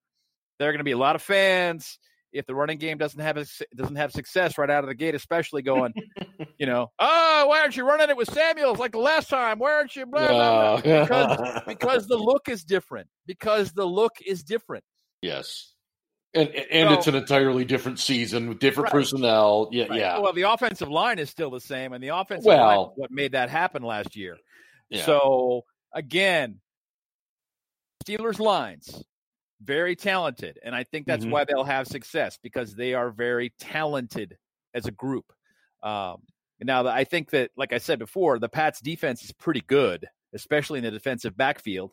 there 0.59 0.69
are 0.69 0.73
going 0.73 0.79
to 0.79 0.85
be 0.85 0.93
a 0.93 0.99
lot 0.99 1.17
of 1.17 1.23
fans 1.23 1.99
if 2.33 2.47
the 2.47 2.55
running 2.55 2.79
game 2.79 2.99
doesn't 2.99 3.21
have 3.21 3.37
a, 3.37 3.47
doesn't 3.77 3.97
have 3.97 4.13
success 4.13 4.57
right 4.59 4.71
out 4.71 4.85
of 4.85 4.89
the 4.89 4.95
gate, 4.95 5.15
especially 5.15 5.63
going, 5.63 5.93
you 6.59 6.67
know, 6.67 6.91
oh, 6.99 7.45
why 7.47 7.61
aren't 7.61 7.77
you 7.77 7.87
running 7.87 8.11
it 8.11 8.17
with 8.17 8.33
Samuels 8.33 8.79
like 8.79 8.93
the 8.93 8.99
last 8.99 9.29
time? 9.29 9.59
Why 9.59 9.73
aren't 9.73 9.95
you? 9.95 10.07
Blah, 10.07 10.29
blah, 10.29 10.81
blah. 10.81 11.03
Because, 11.03 11.63
because 11.67 12.07
the 12.07 12.17
look 12.17 12.49
is 12.49 12.65
different. 12.65 13.09
Because 13.27 13.73
the 13.73 13.85
look 13.85 14.17
is 14.27 14.43
different. 14.43 14.85
Yes. 15.21 15.73
And 16.35 16.49
and 16.49 16.89
so, 16.89 16.95
it's 16.95 17.07
an 17.09 17.15
entirely 17.15 17.67
different 17.67 17.99
season 17.99 18.49
with 18.49 18.59
different 18.59 18.87
right. 18.87 18.93
personnel. 18.93 19.69
Yeah, 19.71 19.87
right. 19.89 19.99
yeah. 19.99 20.19
Well, 20.19 20.33
the 20.33 20.51
offensive 20.51 20.89
line 20.89 21.19
is 21.19 21.29
still 21.29 21.51
the 21.51 21.61
same, 21.61 21.93
and 21.93 22.03
the 22.03 22.09
offensive 22.09 22.47
well, 22.47 22.67
line 22.67 22.89
what 22.97 23.11
made 23.11 23.33
that 23.33 23.51
happen 23.51 23.83
last 23.83 24.17
year. 24.17 24.39
Yeah. 24.89 25.05
So 25.05 25.65
again, 25.93 26.61
Steelers 28.03 28.39
lines 28.39 29.05
very 29.63 29.97
talented, 29.97 30.59
and 30.63 30.75
I 30.75 30.85
think 30.85 31.07
that's 31.07 31.25
mm-hmm. 31.25 31.33
why 31.33 31.45
they'll 31.45 31.65
have 31.65 31.87
success 31.87 32.39
because 32.43 32.75
they 32.75 32.95
are 32.95 33.11
very 33.11 33.53
talented 33.59 34.37
as 34.75 34.87
a 34.87 34.91
group. 34.91 35.33
Um, 35.83 36.23
now, 36.61 36.87
I 36.87 37.05
think 37.05 37.31
that, 37.31 37.51
like 37.57 37.73
I 37.73 37.79
said 37.79 37.99
before, 37.99 38.39
the 38.39 38.49
Pats' 38.49 38.81
defense 38.81 39.25
is 39.25 39.33
pretty 39.33 39.63
good, 39.67 40.07
especially 40.33 40.79
in 40.79 40.85
the 40.85 40.91
defensive 40.91 41.37
backfield. 41.37 41.93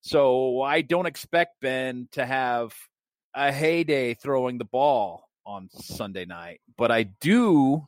So 0.00 0.62
I 0.62 0.82
don't 0.82 1.06
expect 1.06 1.60
Ben 1.60 2.08
to 2.12 2.24
have 2.24 2.72
a 3.34 3.52
heyday 3.52 4.14
throwing 4.14 4.58
the 4.58 4.64
ball 4.64 5.28
on 5.44 5.68
Sunday 5.70 6.24
night, 6.24 6.60
but 6.76 6.90
I 6.90 7.04
do 7.04 7.86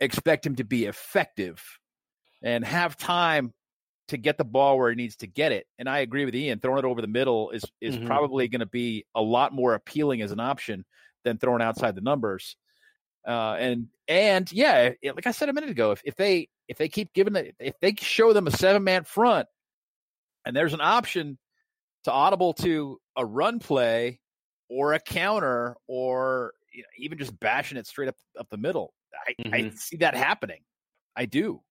expect 0.00 0.44
him 0.44 0.56
to 0.56 0.64
be 0.64 0.84
effective 0.84 1.62
and 2.42 2.64
have 2.64 2.96
time 2.96 3.52
to 4.08 4.16
get 4.16 4.38
the 4.38 4.44
ball 4.44 4.78
where 4.78 4.90
he 4.90 4.96
needs 4.96 5.16
to 5.16 5.26
get 5.26 5.52
it. 5.52 5.66
And 5.78 5.88
I 5.88 5.98
agree 5.98 6.24
with 6.24 6.34
Ian. 6.34 6.60
Throwing 6.60 6.78
it 6.78 6.84
over 6.84 7.00
the 7.00 7.06
middle 7.06 7.50
is 7.50 7.64
is 7.80 7.96
mm-hmm. 7.96 8.06
probably 8.06 8.48
going 8.48 8.60
to 8.60 8.66
be 8.66 9.04
a 9.14 9.22
lot 9.22 9.52
more 9.52 9.74
appealing 9.74 10.22
as 10.22 10.32
an 10.32 10.40
option 10.40 10.84
than 11.24 11.38
throwing 11.38 11.62
outside 11.62 11.94
the 11.94 12.00
numbers. 12.00 12.56
Uh, 13.26 13.56
and 13.58 13.88
and 14.06 14.50
yeah, 14.52 14.90
it, 15.02 15.16
like 15.16 15.26
I 15.26 15.32
said 15.32 15.48
a 15.48 15.52
minute 15.52 15.70
ago, 15.70 15.90
if, 15.90 16.00
if 16.04 16.14
they 16.14 16.48
if 16.68 16.78
they 16.78 16.88
keep 16.88 17.12
giving 17.12 17.34
it, 17.34 17.54
if 17.58 17.78
they 17.80 17.94
show 17.98 18.32
them 18.32 18.46
a 18.46 18.52
seven 18.52 18.84
man 18.84 19.04
front, 19.04 19.48
and 20.44 20.54
there's 20.54 20.74
an 20.74 20.80
option 20.80 21.38
to 22.04 22.12
audible 22.12 22.54
to 22.54 23.00
a 23.16 23.24
run 23.26 23.58
play 23.58 24.20
or 24.68 24.92
a 24.92 25.00
counter 25.00 25.76
or 25.88 26.52
you 26.72 26.82
know, 26.82 26.88
even 26.98 27.18
just 27.18 27.38
bashing 27.40 27.78
it 27.78 27.86
straight 27.86 28.08
up 28.08 28.16
up 28.38 28.48
the 28.50 28.56
middle, 28.56 28.94
I, 29.26 29.42
mm-hmm. 29.42 29.54
I 29.54 29.70
see 29.74 29.96
that 29.98 30.14
happening. 30.14 30.60
I 31.16 31.24
do. 31.24 31.62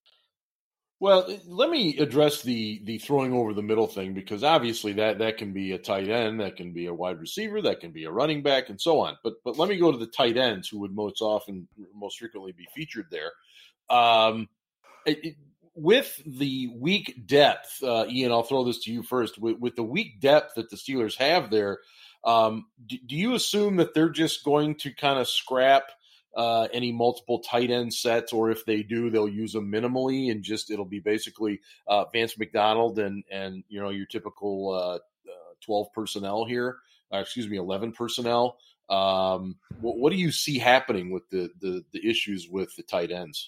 Well, 1.00 1.28
let 1.46 1.70
me 1.70 1.98
address 1.98 2.42
the 2.42 2.82
the 2.86 2.98
throwing 3.00 3.34
over 3.34 3.54
the 3.54 3.62
middle 3.62 3.88
thing 3.88 4.14
because 4.14 4.44
obviously 4.44 4.94
that 4.94 5.20
that 5.20 5.38
can 5.38 5.52
be 5.52 5.74
a 5.74 5.78
tight 5.78 6.08
end, 6.08 6.40
that 6.40 6.56
can 6.56 6.72
be 6.72 6.86
a 6.86 6.94
wide 6.94 7.20
receiver, 7.20 7.62
that 7.64 7.82
can 7.82 7.92
be 7.92 8.06
a 8.06 8.12
running 8.12 8.42
back, 8.42 8.70
and 8.70 8.80
so 8.80 9.02
on. 9.02 9.18
But 9.22 9.34
but 9.44 9.58
let 9.58 9.68
me 9.68 9.78
go 9.78 9.92
to 9.92 9.98
the 9.98 10.08
tight 10.08 10.38
ends 10.38 10.70
who 10.70 10.80
would 10.80 10.96
most 10.96 11.22
often, 11.22 11.68
most 11.94 12.20
frequently 12.20 12.54
be 12.54 12.68
featured 12.74 13.08
there. 13.12 13.32
Um, 13.90 14.48
it, 15.06 15.26
it, 15.26 15.36
with 15.76 16.22
the 16.26 16.70
weak 16.78 17.28
depth, 17.28 17.84
uh, 17.84 18.06
Ian, 18.10 18.32
I'll 18.32 18.44
throw 18.44 18.64
this 18.64 18.80
to 18.86 18.92
you 18.94 19.04
first. 19.04 19.38
With, 19.38 19.60
with 19.60 19.76
the 19.76 19.84
weak 19.84 20.22
depth 20.22 20.56
that 20.56 20.70
the 20.70 20.78
Steelers 20.78 21.18
have 21.18 21.52
there, 21.52 21.80
um, 22.24 22.68
do, 22.88 22.98
do 23.06 23.16
you 23.16 23.36
assume 23.36 23.76
that 23.76 23.94
they're 23.94 24.10
just 24.10 24.46
going 24.46 24.76
to 24.76 24.94
kind 24.94 25.20
of 25.20 25.28
scrap? 25.28 25.84
Uh, 26.36 26.68
any 26.74 26.92
multiple 26.92 27.40
tight 27.40 27.72
end 27.72 27.94
sets, 27.94 28.34
or 28.34 28.52
if 28.52 28.66
they 28.66 28.84
do, 28.84 29.10
they'll 29.10 29.30
use 29.30 29.54
them 29.54 29.72
minimally 29.72 30.32
and 30.32 30.44
just 30.44 30.70
it'll 30.70 30.86
be 30.86 31.00
basically 31.00 31.62
uh, 31.88 32.06
Vance 32.14 32.38
McDonald 32.38 33.00
and 33.00 33.24
and 33.32 33.64
you 33.70 33.82
know 33.82 33.90
your 33.90 34.06
typical 34.06 34.70
uh, 34.72 34.96
uh 34.96 35.54
twelve 35.62 35.88
personnel 35.94 36.46
here. 36.46 36.78
Uh, 37.14 37.18
excuse 37.20 37.48
me, 37.48 37.58
eleven 37.58 37.92
personnel. 37.92 38.58
Um, 38.90 39.56
what, 39.82 39.98
what, 39.98 40.12
do 40.12 40.18
you 40.18 40.32
see 40.32 40.60
happening 40.60 41.12
with 41.12 41.28
the, 41.30 41.50
the 41.60 41.84
the 41.92 42.08
issues 42.08 42.48
with 42.50 42.76
the 42.76 42.84
tight 42.84 43.12
ends? 43.12 43.48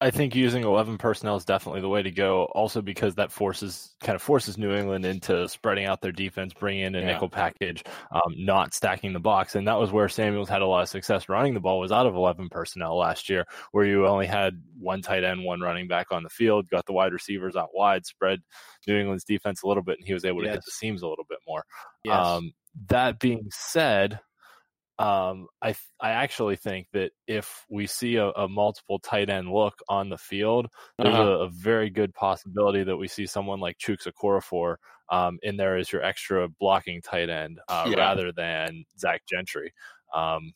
I 0.00 0.12
think 0.12 0.36
using 0.36 0.62
11 0.62 0.96
personnel 0.98 1.34
is 1.34 1.44
definitely 1.44 1.80
the 1.80 1.88
way 1.88 2.02
to 2.02 2.10
go. 2.12 2.44
Also, 2.54 2.80
because 2.80 3.16
that 3.16 3.32
forces 3.32 3.96
kind 4.00 4.14
of 4.14 4.22
forces 4.22 4.56
New 4.56 4.72
England 4.72 5.04
into 5.04 5.48
spreading 5.48 5.86
out 5.86 6.00
their 6.00 6.12
defense, 6.12 6.52
bringing 6.54 6.84
in 6.84 6.94
a 6.94 7.00
yeah. 7.00 7.06
nickel 7.06 7.28
package, 7.28 7.82
um, 8.12 8.32
not 8.36 8.74
stacking 8.74 9.12
the 9.12 9.18
box, 9.18 9.56
and 9.56 9.66
that 9.66 9.78
was 9.78 9.90
where 9.90 10.08
Samuels 10.08 10.48
had 10.48 10.62
a 10.62 10.66
lot 10.66 10.82
of 10.82 10.88
success 10.88 11.28
running 11.28 11.52
the 11.52 11.60
ball. 11.60 11.80
Was 11.80 11.90
out 11.90 12.06
of 12.06 12.14
11 12.14 12.48
personnel 12.48 12.96
last 12.96 13.28
year, 13.28 13.44
where 13.72 13.84
you 13.84 14.06
only 14.06 14.26
had 14.26 14.62
one 14.78 15.02
tight 15.02 15.24
end, 15.24 15.44
one 15.44 15.60
running 15.60 15.88
back 15.88 16.12
on 16.12 16.22
the 16.22 16.30
field, 16.30 16.70
got 16.70 16.86
the 16.86 16.92
wide 16.92 17.12
receivers 17.12 17.56
out 17.56 17.70
wide, 17.74 18.06
spread 18.06 18.40
New 18.86 18.96
England's 18.96 19.24
defense 19.24 19.64
a 19.64 19.66
little 19.66 19.82
bit, 19.82 19.98
and 19.98 20.06
he 20.06 20.14
was 20.14 20.24
able 20.24 20.40
to 20.40 20.46
yes. 20.46 20.54
hit 20.54 20.64
the 20.64 20.70
seams 20.70 21.02
a 21.02 21.08
little 21.08 21.26
bit 21.28 21.38
more. 21.46 21.64
Yes. 22.04 22.24
Um, 22.24 22.52
that 22.86 23.18
being 23.18 23.48
said, 23.50 24.20
um, 24.98 25.46
I 25.62 25.76
I 26.00 26.10
actually 26.10 26.56
think 26.56 26.88
that 26.92 27.12
if 27.28 27.64
we 27.70 27.86
see 27.86 28.16
a, 28.16 28.30
a 28.30 28.48
multiple 28.48 28.98
tight 28.98 29.30
end 29.30 29.50
look 29.52 29.78
on 29.88 30.08
the 30.08 30.18
field, 30.18 30.66
there's 30.98 31.14
uh-huh. 31.14 31.22
a, 31.22 31.38
a, 31.44 31.48
very 31.50 31.88
good 31.88 32.12
possibility 32.14 32.82
that 32.82 32.96
we 32.96 33.06
see 33.06 33.26
someone 33.26 33.60
like 33.60 33.78
Chuks 33.78 34.08
Okorafor 34.08 34.76
um, 35.10 35.38
in 35.42 35.56
there 35.56 35.76
as 35.76 35.92
your 35.92 36.02
extra 36.02 36.48
blocking 36.48 37.00
tight 37.00 37.30
end 37.30 37.60
uh, 37.68 37.86
yeah. 37.88 37.96
rather 37.96 38.32
than 38.32 38.84
Zach 38.98 39.22
Gentry. 39.28 39.72
Um, 40.14 40.52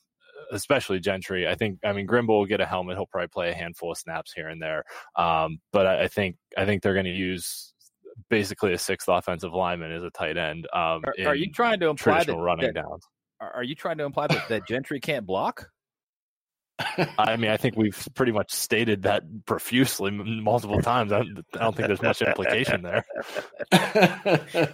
especially 0.51 0.99
Gentry. 0.99 1.47
I 1.47 1.55
think 1.55 1.79
I 1.85 1.93
mean 1.93 2.07
Grimble 2.09 2.39
will 2.39 2.47
get 2.47 2.61
a 2.61 2.67
helmet. 2.67 2.97
He'll 2.97 3.07
probably 3.07 3.29
play 3.29 3.51
a 3.51 3.55
handful 3.55 3.93
of 3.93 3.99
snaps 3.99 4.33
here 4.33 4.49
and 4.49 4.61
there. 4.61 4.83
Um, 5.15 5.59
but 5.73 5.87
I, 5.87 6.03
I, 6.05 6.09
think 6.09 6.37
I 6.59 6.65
think 6.65 6.83
they're 6.83 6.95
going 6.95 7.07
to 7.07 7.13
use 7.13 7.75
basically 8.29 8.73
a 8.73 8.79
sixth 8.79 9.09
offensive 9.09 9.53
lineman 9.53 9.93
as 9.93 10.03
a 10.03 10.11
tight 10.11 10.37
end. 10.37 10.67
Um, 10.73 11.03
are, 11.05 11.15
are, 11.27 11.35
you 11.35 11.51
trying 11.53 11.79
to 11.81 11.89
imply 11.89 12.25
that, 12.25 12.37
running 12.37 12.67
that, 12.67 12.83
downs? 12.83 13.07
Are 13.55 13.63
you 13.63 13.75
trying 13.75 13.99
to 13.99 14.05
imply 14.05 14.29
that, 14.29 14.49
that 14.49 14.67
Gentry 14.67 15.01
can't 15.01 15.27
block? 15.27 15.69
I 17.19 17.37
mean, 17.37 17.51
I 17.51 17.57
think 17.57 17.77
we've 17.77 18.09
pretty 18.15 18.33
much 18.33 18.51
stated 18.51 19.03
that 19.03 19.23
profusely 19.47 20.11
multiple 20.11 20.81
times. 20.81 21.13
I 21.13 21.19
don't, 21.19 21.45
I 21.55 21.59
don't 21.59 21.77
think 21.77 21.89
there's 21.89 22.03
much 22.03 22.23
implication 22.23 22.83
there. 22.83 23.05
yeah, 23.73 24.69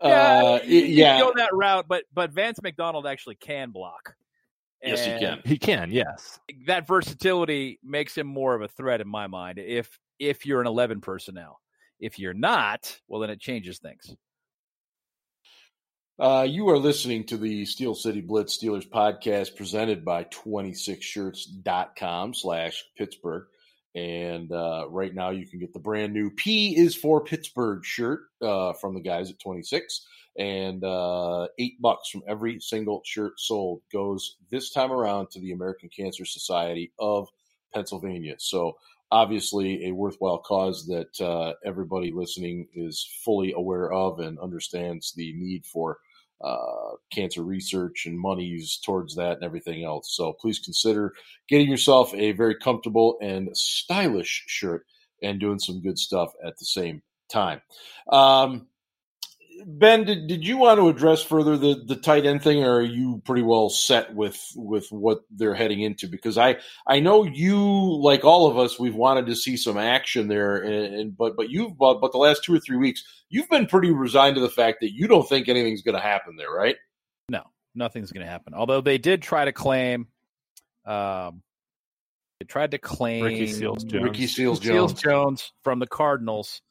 uh, 0.00 0.58
you, 0.64 0.80
yeah. 0.80 1.20
go 1.20 1.32
that 1.36 1.54
route, 1.54 1.86
but 1.88 2.04
but 2.12 2.32
Vance 2.32 2.60
McDonald 2.62 3.06
actually 3.06 3.36
can 3.36 3.70
block. 3.70 4.14
yes, 4.82 5.04
he 5.04 5.18
can. 5.18 5.40
He 5.44 5.58
can. 5.58 5.90
Yes, 5.90 6.40
that 6.66 6.86
versatility 6.86 7.78
makes 7.82 8.16
him 8.16 8.26
more 8.26 8.54
of 8.54 8.62
a 8.62 8.68
threat 8.68 9.00
in 9.00 9.08
my 9.08 9.26
mind. 9.26 9.58
If 9.58 9.98
if 10.18 10.44
you're 10.46 10.60
an 10.60 10.66
eleven 10.66 11.00
personnel, 11.00 11.60
if 12.00 12.18
you're 12.18 12.34
not, 12.34 12.98
well, 13.08 13.20
then 13.20 13.30
it 13.30 13.40
changes 13.40 13.78
things. 13.78 14.14
Uh, 16.20 16.46
you 16.46 16.68
are 16.68 16.76
listening 16.76 17.24
to 17.24 17.38
the 17.38 17.64
Steel 17.64 17.94
City 17.94 18.20
Blitz 18.20 18.58
Steelers 18.58 18.86
podcast 18.86 19.56
presented 19.56 20.04
by 20.04 20.24
26shirts.com 20.24 22.34
slash 22.34 22.84
Pittsburgh. 22.94 23.46
And 23.94 24.52
uh, 24.52 24.84
right 24.90 25.14
now 25.14 25.30
you 25.30 25.46
can 25.46 25.60
get 25.60 25.72
the 25.72 25.78
brand 25.78 26.12
new 26.12 26.28
P 26.28 26.76
is 26.76 26.94
for 26.94 27.24
Pittsburgh 27.24 27.82
shirt 27.86 28.24
uh, 28.42 28.74
from 28.74 28.92
the 28.92 29.00
guys 29.00 29.30
at 29.30 29.40
26. 29.40 30.06
And 30.38 30.84
uh, 30.84 31.48
eight 31.58 31.80
bucks 31.80 32.10
from 32.10 32.24
every 32.28 32.60
single 32.60 33.00
shirt 33.02 33.40
sold 33.40 33.80
goes 33.90 34.36
this 34.50 34.72
time 34.72 34.92
around 34.92 35.30
to 35.30 35.40
the 35.40 35.52
American 35.52 35.88
Cancer 35.88 36.26
Society 36.26 36.92
of 36.98 37.30
Pennsylvania. 37.72 38.34
So 38.36 38.76
obviously 39.10 39.86
a 39.86 39.92
worthwhile 39.92 40.38
cause 40.38 40.86
that 40.88 41.18
uh, 41.18 41.54
everybody 41.64 42.12
listening 42.12 42.68
is 42.74 43.08
fully 43.24 43.52
aware 43.52 43.90
of 43.90 44.20
and 44.20 44.38
understands 44.38 45.14
the 45.14 45.32
need 45.32 45.64
for 45.64 45.96
uh, 46.42 46.92
cancer 47.12 47.42
research 47.42 48.06
and 48.06 48.18
monies 48.18 48.80
towards 48.84 49.14
that 49.16 49.34
and 49.36 49.44
everything 49.44 49.84
else. 49.84 50.14
So 50.16 50.32
please 50.32 50.58
consider 50.58 51.12
getting 51.48 51.68
yourself 51.68 52.14
a 52.14 52.32
very 52.32 52.56
comfortable 52.56 53.18
and 53.20 53.54
stylish 53.56 54.44
shirt 54.46 54.86
and 55.22 55.38
doing 55.38 55.58
some 55.58 55.82
good 55.82 55.98
stuff 55.98 56.32
at 56.44 56.56
the 56.58 56.64
same 56.64 57.02
time. 57.30 57.60
Um, 58.10 58.66
Ben, 59.66 60.04
did, 60.04 60.26
did 60.26 60.46
you 60.46 60.56
want 60.56 60.78
to 60.78 60.88
address 60.88 61.22
further 61.22 61.56
the, 61.56 61.82
the 61.86 61.96
tight 61.96 62.26
end 62.26 62.42
thing, 62.42 62.62
or 62.64 62.76
are 62.76 62.82
you 62.82 63.20
pretty 63.24 63.42
well 63.42 63.68
set 63.68 64.14
with 64.14 64.40
with 64.54 64.90
what 64.90 65.20
they're 65.30 65.54
heading 65.54 65.80
into? 65.80 66.08
Because 66.08 66.38
I 66.38 66.58
I 66.86 67.00
know 67.00 67.24
you, 67.24 67.58
like 68.00 68.24
all 68.24 68.46
of 68.46 68.58
us, 68.58 68.78
we've 68.78 68.94
wanted 68.94 69.26
to 69.26 69.36
see 69.36 69.56
some 69.56 69.76
action 69.76 70.28
there, 70.28 70.56
and, 70.56 70.94
and 70.94 71.16
but 71.16 71.36
but 71.36 71.50
you've 71.50 71.76
but, 71.76 72.00
but 72.00 72.12
the 72.12 72.18
last 72.18 72.44
two 72.44 72.54
or 72.54 72.60
three 72.60 72.76
weeks, 72.76 73.04
you've 73.28 73.48
been 73.48 73.66
pretty 73.66 73.90
resigned 73.90 74.36
to 74.36 74.40
the 74.40 74.48
fact 74.48 74.78
that 74.80 74.92
you 74.92 75.08
don't 75.08 75.28
think 75.28 75.48
anything's 75.48 75.82
going 75.82 75.96
to 75.96 76.02
happen 76.02 76.36
there, 76.36 76.50
right? 76.50 76.76
No, 77.28 77.42
nothing's 77.74 78.12
going 78.12 78.24
to 78.24 78.30
happen. 78.30 78.54
Although 78.54 78.80
they 78.80 78.98
did 78.98 79.22
try 79.22 79.44
to 79.44 79.52
claim, 79.52 80.08
um, 80.86 81.42
they 82.38 82.46
tried 82.46 82.70
to 82.70 82.78
claim 82.78 83.24
Ricky 83.24 83.46
Seals 83.48 83.84
Jones. 83.84 84.04
Ricky 84.04 84.26
Seals 84.26 84.60
Seals 84.60 84.60
Jones. 84.60 85.00
Jones 85.02 85.52
from 85.64 85.78
the 85.78 85.86
Cardinals. 85.86 86.62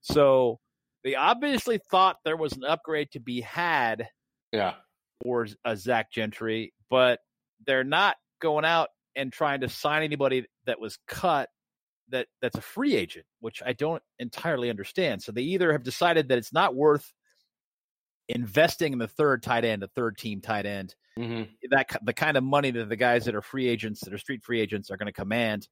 So 0.00 0.58
they 1.04 1.14
obviously 1.14 1.78
thought 1.90 2.16
there 2.24 2.36
was 2.36 2.52
an 2.52 2.64
upgrade 2.64 3.10
to 3.12 3.20
be 3.20 3.40
had 3.40 4.08
Yeah, 4.52 4.74
for 5.22 5.46
a 5.64 5.76
Zach 5.76 6.10
Gentry, 6.12 6.72
but 6.90 7.20
they're 7.66 7.84
not 7.84 8.16
going 8.40 8.64
out 8.64 8.88
and 9.14 9.32
trying 9.32 9.60
to 9.60 9.68
sign 9.68 10.02
anybody 10.02 10.46
that 10.66 10.80
was 10.80 10.98
cut 11.06 11.48
that 12.08 12.26
that's 12.40 12.58
a 12.58 12.62
free 12.62 12.94
agent, 12.94 13.26
which 13.40 13.62
I 13.64 13.72
don't 13.72 14.02
entirely 14.18 14.70
understand. 14.70 15.22
So 15.22 15.32
they 15.32 15.42
either 15.42 15.72
have 15.72 15.82
decided 15.82 16.28
that 16.28 16.38
it's 16.38 16.52
not 16.52 16.74
worth 16.74 17.12
investing 18.28 18.92
in 18.92 18.98
the 18.98 19.08
third 19.08 19.42
tight 19.42 19.64
end, 19.64 19.82
a 19.82 19.88
third 19.88 20.16
team 20.18 20.40
tight 20.40 20.66
end, 20.66 20.94
hmm 21.16 21.42
that 21.70 21.88
the 22.04 22.12
kind 22.12 22.36
of 22.36 22.44
money 22.44 22.70
that 22.70 22.88
the 22.88 22.96
guys 22.96 23.24
that 23.24 23.34
are 23.34 23.42
free 23.42 23.68
agents, 23.68 24.00
that 24.00 24.12
are 24.12 24.18
street 24.18 24.42
free 24.42 24.60
agents, 24.60 24.90
are 24.90 24.96
going 24.96 25.06
to 25.06 25.12
command, 25.12 25.68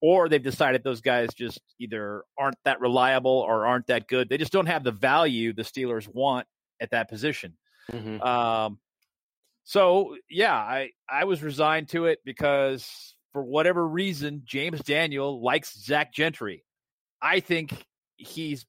or 0.00 0.28
they've 0.28 0.42
decided 0.42 0.82
those 0.84 1.00
guys 1.00 1.34
just 1.34 1.60
either 1.80 2.22
aren't 2.38 2.58
that 2.64 2.80
reliable 2.80 3.30
or 3.46 3.66
aren't 3.66 3.86
that 3.88 4.06
good. 4.06 4.28
They 4.28 4.38
just 4.38 4.52
don't 4.52 4.66
have 4.66 4.84
the 4.84 4.92
value 4.92 5.52
the 5.52 5.62
Steelers 5.62 6.08
want 6.12 6.46
at 6.80 6.90
that 6.90 7.08
position. 7.08 7.56
hmm 7.90 8.20
Um, 8.20 8.78
so 9.64 10.16
yeah, 10.30 10.54
I 10.54 10.90
I 11.08 11.24
was 11.24 11.42
resigned 11.42 11.88
to 11.90 12.06
it 12.06 12.20
because 12.24 13.14
for 13.32 13.42
whatever 13.42 13.86
reason, 13.86 14.42
James 14.44 14.80
Daniel 14.80 15.42
likes 15.42 15.78
Zach 15.78 16.12
Gentry. 16.12 16.64
I 17.20 17.40
think 17.40 17.74
he's 18.16 18.64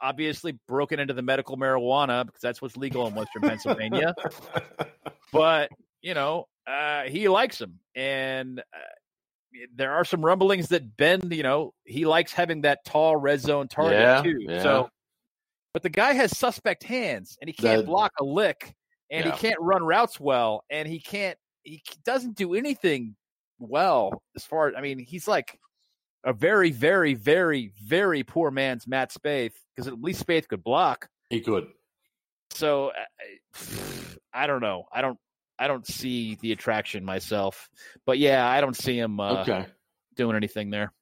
obviously 0.00 0.58
broken 0.68 1.00
into 1.00 1.14
the 1.14 1.22
medical 1.22 1.56
marijuana 1.56 2.26
because 2.26 2.40
that's 2.40 2.60
what's 2.60 2.76
legal 2.76 3.06
in 3.06 3.14
Western 3.14 3.42
Pennsylvania. 3.42 4.14
But 5.32 5.70
you 6.00 6.14
know, 6.14 6.48
uh, 6.66 7.02
he 7.02 7.28
likes 7.28 7.60
him, 7.60 7.80
and 7.94 8.60
uh, 8.60 8.62
there 9.74 9.92
are 9.92 10.04
some 10.04 10.24
rumblings 10.24 10.68
that 10.68 10.96
Ben, 10.96 11.20
you 11.30 11.42
know, 11.42 11.72
he 11.84 12.04
likes 12.06 12.32
having 12.32 12.62
that 12.62 12.84
tall 12.84 13.16
red 13.16 13.40
zone 13.40 13.68
target 13.68 13.98
Yeah, 14.00 14.22
too. 14.22 14.36
yeah. 14.40 14.62
So, 14.62 14.90
but 15.72 15.82
the 15.82 15.90
guy 15.90 16.12
has 16.14 16.36
suspect 16.36 16.82
hands, 16.84 17.36
and 17.40 17.48
he 17.48 17.54
can't 17.54 17.82
That- 17.82 17.86
block 17.86 18.12
a 18.20 18.24
lick, 18.24 18.74
and 19.10 19.24
Yeah. 19.24 19.32
he 19.32 19.38
can't 19.38 19.60
run 19.60 19.82
routes 19.82 20.18
well, 20.20 20.64
and 20.70 20.86
he 20.88 21.00
can't, 21.00 21.38
he 21.62 21.82
doesn't 22.04 22.36
do 22.36 22.54
anything 22.54 23.16
well 23.58 24.22
as 24.36 24.44
far. 24.44 24.74
I 24.76 24.80
mean, 24.80 24.98
he's 24.98 25.26
like 25.28 25.58
a 26.24 26.32
very, 26.32 26.70
very, 26.70 27.14
very, 27.14 27.72
very 27.82 28.22
poor 28.22 28.50
man's 28.50 28.86
Matt 28.86 29.12
Spaeth 29.12 29.52
because 29.74 29.86
at 29.88 30.00
least 30.00 30.26
Spaeth 30.26 30.48
could 30.48 30.62
block. 30.64 31.08
he 31.30 31.40
could. 31.40 31.68
So 32.50 32.88
uh, 32.88 33.58
I 34.32 34.46
don't 34.46 34.60
know. 34.62 34.84
I 34.92 35.00
don't. 35.02 35.18
I 35.58 35.66
don't 35.66 35.86
see 35.86 36.36
the 36.40 36.52
attraction 36.52 37.04
myself, 37.04 37.68
but 38.06 38.18
yeah, 38.18 38.48
I 38.48 38.60
don't 38.60 38.76
see 38.76 38.98
him 38.98 39.20
uh, 39.20 39.42
okay. 39.42 39.66
doing 40.16 40.36
anything 40.36 40.70
there. 40.70 40.92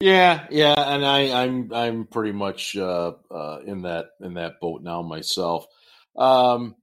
Yeah, 0.00 0.46
yeah, 0.50 0.74
and 0.76 1.06
I, 1.06 1.44
I'm 1.44 1.72
I'm 1.72 2.06
pretty 2.06 2.32
much 2.32 2.76
uh, 2.76 3.12
uh, 3.30 3.60
in 3.64 3.82
that 3.82 4.06
in 4.20 4.34
that 4.34 4.58
boat 4.60 4.82
now 4.82 5.02
myself. 5.02 5.66
Um, 6.16 6.74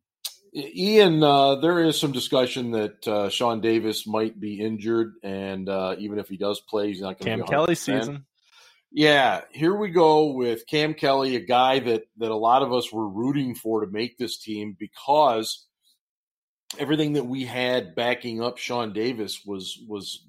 Ian, 0.56 1.22
uh, 1.22 1.56
there 1.56 1.84
is 1.84 2.00
some 2.00 2.12
discussion 2.12 2.72
that 2.72 3.08
uh, 3.08 3.30
Sean 3.30 3.62
Davis 3.62 4.08
might 4.08 4.40
be 4.40 4.62
injured, 4.62 5.16
and 5.22 5.68
uh, 5.68 5.96
even 6.00 6.18
if 6.18 6.30
he 6.30 6.38
does 6.38 6.62
play, 6.62 6.88
he's 6.88 7.02
not 7.02 7.20
going 7.20 7.26
to 7.26 7.26
Cam 7.26 7.40
be 7.42 7.48
Kelly 7.48 7.76
100%. 7.76 7.78
season. 7.78 8.26
Yeah, 8.92 9.42
here 9.52 9.76
we 9.76 9.90
go 9.90 10.32
with 10.32 10.66
Cam 10.66 10.96
Kelly, 10.96 11.36
a 11.36 11.42
guy 11.42 11.80
that 11.80 12.04
that 12.18 12.32
a 12.32 12.36
lot 12.36 12.64
of 12.64 12.74
us 12.74 12.92
were 12.92 13.08
rooting 13.08 13.54
for 13.54 13.86
to 13.86 13.92
make 13.92 14.18
this 14.18 14.38
team 14.40 14.76
because 14.80 15.68
everything 16.78 17.14
that 17.14 17.26
we 17.26 17.46
had 17.46 17.96
backing 17.96 18.42
up 18.42 18.58
Sean 18.58 18.94
Davis 18.94 19.46
was 19.46 19.80
was 19.88 20.26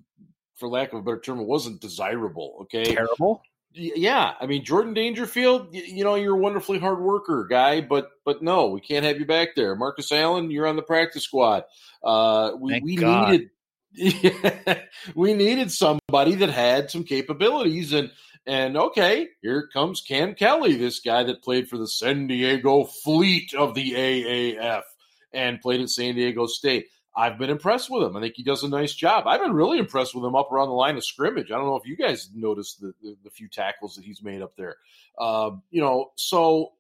for 0.57 0.69
lack 0.69 0.93
of 0.93 1.01
a 1.01 1.03
better 1.03 1.21
term, 1.21 1.41
it 1.41 1.47
wasn't 1.47 1.81
desirable. 1.81 2.59
Okay, 2.63 2.95
Terrible. 2.95 3.43
Yeah, 3.73 4.35
I 4.41 4.47
mean 4.47 4.65
Jordan 4.65 4.95
Dangerfield, 4.95 5.73
you 5.73 6.03
know 6.03 6.17
you're 6.17 6.37
a 6.37 6.41
wonderfully 6.41 6.81
hard 6.81 7.01
worker 7.01 7.47
guy, 7.49 7.81
but 7.81 8.11
but 8.25 8.43
no, 8.43 8.69
we 8.69 8.81
can't 8.81 9.05
have 9.05 9.19
you 9.19 9.27
back 9.27 9.51
there. 9.55 9.77
Marcus 9.77 10.11
Allen, 10.11 10.51
you're 10.51 10.67
on 10.67 10.77
the 10.77 10.83
practice 10.83 11.23
squad. 11.23 11.65
Uh, 12.03 12.53
we 12.59 12.73
Thank 12.73 12.85
we 12.85 12.97
God. 12.97 13.31
needed 13.31 13.51
we 15.15 15.35
needed 15.35 15.71
somebody 15.71 16.37
that 16.37 16.51
had 16.51 16.91
some 16.91 17.05
capabilities 17.05 17.93
and 17.93 18.11
and 18.47 18.77
okay, 18.77 19.29
here 19.43 19.69
comes 19.73 20.01
Cam 20.01 20.35
Kelly, 20.35 20.77
this 20.77 21.01
guy 21.01 21.23
that 21.25 21.43
played 21.43 21.69
for 21.69 21.77
the 21.77 21.87
San 21.87 22.27
Diego 22.27 22.85
Fleet 22.85 23.55
of 23.55 23.75
the 23.75 23.93
AAF 23.93 24.83
and 25.33 25.61
played 25.61 25.81
at 25.81 25.91
San 25.91 26.15
Diego 26.15 26.47
State. 26.47 26.87
I've 27.17 27.39
been 27.39 27.51
impressed 27.51 27.91
with 27.91 28.05
him. 28.05 28.17
I 28.17 28.21
think 28.21 28.35
he 28.37 28.45
does 28.45 28.63
a 28.63 28.69
nice 28.69 28.95
job. 28.95 29.27
I've 29.27 29.41
been 29.41 29.53
really 29.53 29.79
impressed 29.79 30.15
with 30.15 30.25
him 30.25 30.37
up 30.37 30.53
around 30.53 30.69
the 30.69 30.75
line 30.75 30.97
of 30.97 31.05
scrimmage. 31.05 31.51
I 31.51 31.57
don't 31.57 31.67
know 31.67 31.77
if 31.77 31.87
you 31.87 31.97
guys 31.97 32.31
noticed 32.33 32.81
the, 32.81 32.93
the, 33.03 33.17
the 33.25 33.31
few 33.31 33.49
tackles 33.49 33.97
that 33.97 34.05
he's 34.05 34.23
made 34.23 34.43
up 34.43 34.55
there. 34.57 34.77
Uh, 35.19 35.51
you 35.71 35.81
know, 35.81 36.13
so 36.15 36.73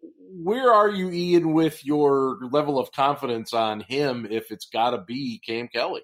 where 0.42 0.72
are 0.72 0.88
you, 0.88 1.10
Ian, 1.10 1.52
with 1.52 1.84
your 1.84 2.38
level 2.52 2.78
of 2.78 2.92
confidence 2.92 3.52
on 3.52 3.80
him 3.80 4.26
if 4.30 4.52
it's 4.52 4.66
got 4.66 4.90
to 4.90 4.98
be 4.98 5.40
Cam 5.44 5.66
Kelly? 5.66 6.02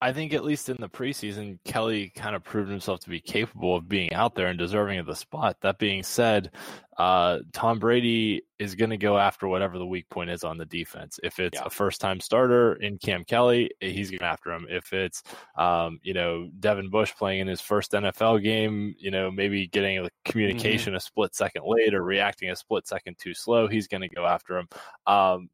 I 0.00 0.12
think 0.12 0.32
at 0.32 0.44
least 0.44 0.68
in 0.68 0.76
the 0.78 0.88
preseason, 0.88 1.58
Kelly 1.64 2.10
kind 2.14 2.36
of 2.36 2.44
proved 2.44 2.70
himself 2.70 3.00
to 3.00 3.10
be 3.10 3.20
capable 3.20 3.74
of 3.74 3.88
being 3.88 4.12
out 4.12 4.36
there 4.36 4.46
and 4.46 4.56
deserving 4.56 5.00
of 5.00 5.06
the 5.06 5.16
spot. 5.16 5.56
That 5.62 5.78
being 5.78 6.04
said, 6.04 6.52
uh, 6.98 7.40
Tom 7.52 7.80
Brady 7.80 8.42
is 8.60 8.76
going 8.76 8.90
to 8.90 8.96
go 8.96 9.18
after 9.18 9.48
whatever 9.48 9.76
the 9.76 9.86
weak 9.86 10.08
point 10.08 10.30
is 10.30 10.44
on 10.44 10.56
the 10.56 10.66
defense. 10.66 11.18
If 11.24 11.40
it's 11.40 11.58
Yeah. 11.58 11.64
a 11.66 11.70
first-time 11.70 12.20
starter 12.20 12.74
in 12.74 12.98
Cam 12.98 13.24
Kelly, 13.24 13.72
he's 13.80 14.10
going 14.10 14.22
after 14.22 14.52
him. 14.52 14.66
If 14.70 14.92
it's, 14.92 15.24
um, 15.56 15.98
you 16.04 16.14
know, 16.14 16.48
Devin 16.60 16.90
Bush 16.90 17.12
playing 17.16 17.40
in 17.40 17.48
his 17.48 17.60
first 17.60 17.92
NFL 17.92 18.38
game, 18.40 18.94
you 18.98 19.10
know, 19.10 19.32
maybe 19.32 19.66
getting 19.66 19.98
a 19.98 20.08
communication 20.24 20.94
a 20.94 21.00
split 21.00 21.34
second 21.34 21.62
late 21.66 21.92
or 21.92 22.04
reacting 22.04 22.50
a 22.50 22.56
split 22.56 22.86
second 22.86 23.16
too 23.18 23.34
slow, 23.34 23.66
he's 23.66 23.88
going 23.88 24.02
to 24.02 24.08
go 24.08 24.24
after 24.26 24.58
him. 24.58 24.68
Um, 25.08 25.50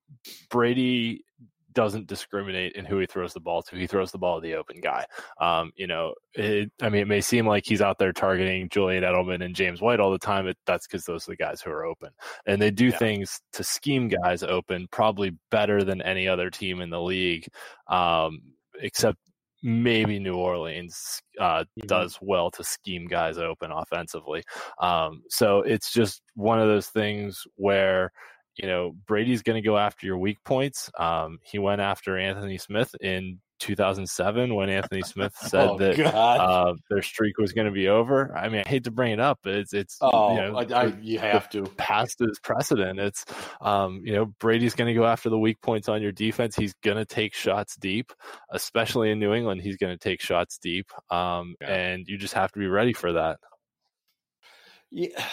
Brady 0.50 1.24
doesn't 1.74 2.06
discriminate 2.06 2.72
in 2.72 2.84
who 2.84 2.98
he 2.98 3.06
throws 3.06 3.32
the 3.32 3.40
ball 3.40 3.62
to. 3.62 3.76
He 3.76 3.87
throws 3.87 4.12
the 4.12 4.18
ball 4.18 4.40
to 4.40 4.42
the 4.42 4.54
open 4.54 4.80
guy. 4.80 5.04
Um, 5.40 5.72
you 5.76 5.87
know, 5.87 6.14
it, 6.34 6.70
I 6.82 6.88
mean, 6.88 7.02
it 7.02 7.08
may 7.08 7.20
seem 7.20 7.46
like 7.46 7.64
he's 7.66 7.82
out 7.82 7.98
there 7.98 8.12
targeting 8.12 8.68
Julian 8.68 9.04
Edelman 9.04 9.44
and 9.44 9.54
James 9.54 9.80
White 9.80 10.00
all 10.00 10.10
the 10.12 10.18
time, 10.18 10.46
but 10.46 10.56
that's 10.66 10.87
because 10.87 11.04
those 11.04 11.28
are 11.28 11.32
the 11.32 11.37
guys 11.37 11.60
who 11.60 11.70
are 11.70 11.84
open. 11.84 12.10
And 12.46 12.60
they 12.60 12.70
do 12.70 12.88
Yeah. 12.88 12.98
things 12.98 13.40
to 13.52 13.64
scheme 13.64 14.08
guys 14.08 14.42
open 14.42 14.88
probably 14.90 15.37
better 15.50 15.84
than 15.84 16.02
any 16.02 16.28
other 16.28 16.50
team 16.50 16.80
in 16.80 16.90
the 16.90 17.00
league, 17.00 17.48
um, 17.88 18.40
except 18.80 19.18
maybe 19.62 20.18
New 20.18 20.37
Orleans 20.37 21.22
uh, 21.40 21.64
Mhm. 21.80 21.87
does 21.87 22.18
well 22.20 22.50
to 22.50 22.62
scheme 22.62 23.06
guys 23.06 23.38
open 23.38 23.70
offensively. 23.72 24.42
Um, 24.78 25.22
so 25.30 25.60
it's 25.60 25.90
just 25.92 26.22
one 26.34 26.60
of 26.60 26.68
those 26.68 26.88
things 26.88 27.46
where 27.56 28.12
you 28.56 28.68
know 28.68 28.94
Brady's 29.06 29.42
going 29.42 29.62
to 29.62 29.66
go 29.66 29.76
after 29.78 30.06
your 30.06 30.18
weak 30.18 30.38
points. 30.44 30.90
Um, 30.98 31.38
he 31.42 31.58
went 31.58 31.80
after 31.80 32.18
Anthony 32.18 32.58
Smith 32.58 32.94
in 33.00 33.40
2007 33.60 34.54
when 34.54 34.68
Anthony 34.68 35.02
Smith 35.02 35.32
said 35.40 35.68
Oh, 35.70 35.78
that 35.78 35.98
uh, 36.14 36.74
their 36.90 37.02
streak 37.02 37.38
was 37.38 37.52
going 37.52 37.66
to 37.66 37.72
be 37.72 37.88
over. 37.88 38.36
I 38.36 38.48
mean, 38.48 38.62
I 38.66 38.68
hate 38.68 38.84
to 38.84 38.90
bring 38.90 39.12
it 39.12 39.20
up, 39.20 39.38
but 39.42 39.54
it's 39.54 39.72
it's 39.72 39.96
oh, 40.00 40.34
you 40.34 40.40
know, 40.42 40.58
I, 40.58 40.82
I, 40.82 40.84
you 41.00 41.18
have 41.20 41.48
to. 41.50 41.62
past 41.62 42.16
is 42.20 42.38
precedent. 42.40 42.98
It's, 42.98 43.24
um, 43.60 44.02
you 44.04 44.12
know, 44.12 44.26
Brady's 44.40 44.74
going 44.74 44.88
to 44.88 44.98
go 45.00 45.06
after 45.06 45.30
the 45.30 45.38
weak 45.38 45.60
points 45.62 45.88
on 45.88 46.02
your 46.02 46.12
defense. 46.12 46.56
He's 46.56 46.74
going 46.82 46.96
to 46.98 47.06
take 47.06 47.32
shots 47.32 47.76
deep, 47.76 48.12
especially 48.50 49.10
in 49.10 49.18
New 49.20 49.32
England. 49.32 49.62
He's 49.62 49.76
going 49.76 49.96
to 49.96 50.02
take 50.02 50.20
shots 50.20 50.58
deep, 50.58 50.90
um, 51.10 51.54
Yeah. 51.60 51.72
and 51.74 52.06
you 52.08 52.18
just 52.18 52.34
have 52.34 52.52
to 52.52 52.58
be 52.58 52.66
ready 52.66 52.92
for 52.92 53.12
that. 53.14 53.38
Yeah. 54.90 55.24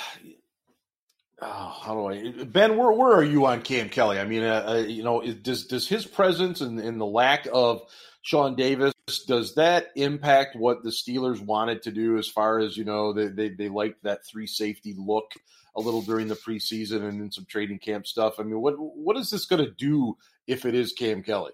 Oh, 1.44 1.80
how 1.84 1.96
do 1.96 2.06
I, 2.08 2.44
Ben? 2.44 2.78
Where 2.78 2.92
where 2.92 3.14
are 3.14 3.24
you 3.24 3.48
on 3.48 3.64
Cam 3.64 3.90
Kelly? 3.90 4.20
I 4.20 4.26
mean, 4.26 4.44
uh, 4.44 4.66
uh, 4.68 4.76
you 4.76 5.04
know, 5.04 5.22
is, 5.22 5.36
does 5.36 5.66
does 5.66 5.88
his 5.88 6.06
presence 6.06 6.62
and, 6.62 6.80
and 6.80 7.02
the 7.02 7.06
lack 7.06 7.48
of 7.52 7.82
Sean 8.22 8.56
Davis 8.56 8.94
does 9.28 9.56
that 9.56 9.88
impact 9.96 10.56
what 10.56 10.84
the 10.84 10.92
Steelers 10.92 11.42
wanted 11.42 11.82
to 11.84 11.92
do 11.92 12.18
as 12.20 12.28
far 12.28 12.60
as 12.60 12.78
you 12.78 12.86
know 12.86 13.14
they 13.14 13.28
they, 13.28 13.50
they 13.50 13.70
liked 13.70 14.04
that 14.04 14.26
three 14.26 14.46
safety 14.46 14.96
look 14.96 15.32
a 15.76 15.82
little 15.82 16.02
during 16.02 16.28
the 16.28 16.36
preseason 16.36 17.08
and 17.08 17.22
in 17.22 17.32
some 17.32 17.46
trading 17.46 17.80
camp 17.80 18.06
stuff. 18.06 18.40
I 18.40 18.44
mean, 18.44 18.62
what 18.62 18.76
what 18.78 19.18
is 19.18 19.32
this 19.32 19.46
going 19.46 19.66
to 19.66 19.72
do 19.72 20.18
if 20.46 20.66
it 20.66 20.76
is 20.76 20.94
Cam 20.94 21.24
Kelly? 21.24 21.54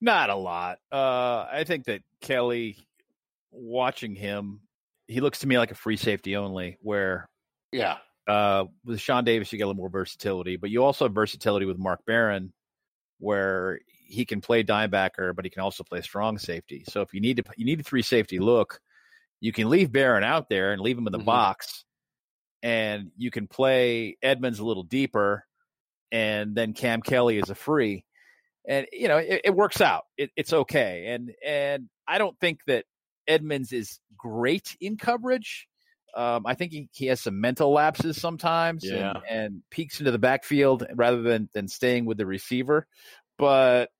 Not 0.00 0.30
a 0.30 0.36
lot. 0.36 0.78
Uh, 0.90 1.46
I 1.50 1.64
think 1.66 1.86
that 1.86 2.02
Kelly, 2.20 2.78
watching 3.50 4.14
him, 4.14 4.60
he 5.08 5.20
looks 5.20 5.40
to 5.40 5.46
me 5.48 5.58
like 5.58 5.72
a 5.72 5.74
free 5.74 5.96
safety 5.96 6.36
only. 6.36 6.78
Where 6.80 7.28
Yeah, 7.72 7.98
uh, 8.28 8.66
with 8.84 9.00
Sean 9.00 9.24
Davis, 9.24 9.50
you 9.52 9.58
get 9.58 9.64
a 9.64 9.68
little 9.68 9.80
more 9.80 9.88
versatility, 9.88 10.56
but 10.56 10.70
you 10.70 10.84
also 10.84 11.06
have 11.06 11.14
versatility 11.14 11.66
with 11.66 11.78
Mark 11.78 12.04
Barron, 12.06 12.52
where 13.18 13.80
he 13.86 14.24
can 14.24 14.40
play 14.40 14.62
dime 14.62 14.90
backer, 14.90 15.32
but 15.32 15.44
he 15.44 15.50
can 15.50 15.62
also 15.62 15.82
play 15.82 16.00
strong 16.02 16.38
safety. 16.38 16.84
So 16.88 17.00
if 17.00 17.12
you 17.14 17.20
need 17.20 17.38
to, 17.38 17.44
you 17.56 17.64
need 17.64 17.80
a 17.80 17.82
three 17.82 18.02
safety 18.02 18.38
look, 18.38 18.80
you 19.40 19.52
can 19.52 19.70
leave 19.70 19.90
Barron 19.92 20.24
out 20.24 20.48
there 20.48 20.72
and 20.72 20.80
leave 20.82 20.98
him 20.98 21.06
in 21.06 21.12
the 21.12 21.18
Mhm. 21.18 21.24
box, 21.24 21.84
and 22.62 23.10
you 23.16 23.30
can 23.30 23.46
play 23.46 24.16
Edmonds 24.22 24.58
a 24.58 24.64
little 24.64 24.82
deeper, 24.82 25.46
and 26.12 26.54
then 26.54 26.74
Cam 26.74 27.02
Kelly 27.02 27.38
is 27.38 27.50
a 27.50 27.54
free, 27.54 28.04
and 28.66 28.86
you 28.92 29.08
know 29.08 29.18
it, 29.18 29.42
it 29.44 29.54
works 29.54 29.80
out. 29.80 30.04
It, 30.16 30.30
it's 30.36 30.52
okay, 30.52 31.06
and 31.08 31.34
and 31.44 31.88
I 32.06 32.18
don't 32.18 32.38
think 32.40 32.60
that 32.66 32.84
Edmonds 33.26 33.72
is 33.72 34.00
great 34.16 34.76
in 34.80 34.96
coverage. 34.96 35.68
Um, 36.18 36.46
I 36.46 36.54
think 36.54 36.72
he, 36.72 36.88
he 36.92 37.06
has 37.06 37.20
some 37.20 37.40
mental 37.40 37.72
lapses 37.72 38.20
sometimes 38.20 38.84
Yeah. 38.84 39.12
and, 39.12 39.22
and 39.30 39.62
peeks 39.70 40.00
into 40.00 40.10
the 40.10 40.18
backfield 40.18 40.84
rather 40.96 41.22
than 41.22 41.48
than 41.54 41.68
staying 41.68 42.06
with 42.06 42.18
the 42.18 42.26
receiver. 42.26 42.86
But 43.38 43.90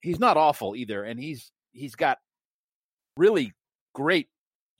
he's 0.00 0.18
not 0.18 0.36
awful 0.36 0.74
either, 0.74 1.04
and 1.04 1.20
he's 1.20 1.52
he's 1.72 1.94
got 1.94 2.18
really 3.16 3.52
great 3.94 4.28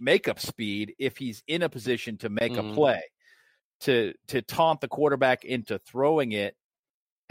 makeup 0.01 0.41
speed 0.41 0.95
if 0.99 1.17
he's 1.17 1.43
in 1.47 1.63
a 1.63 1.69
position 1.69 2.17
to 2.19 2.29
make 2.29 2.53
Mhm. 2.53 2.71
a 2.71 2.75
play 2.75 3.03
to 3.81 4.13
to 4.29 4.43
taunt 4.43 4.81
the 4.81 4.89
quarterback 4.89 5.45
into 5.45 5.79
throwing 5.79 6.33
it 6.33 6.57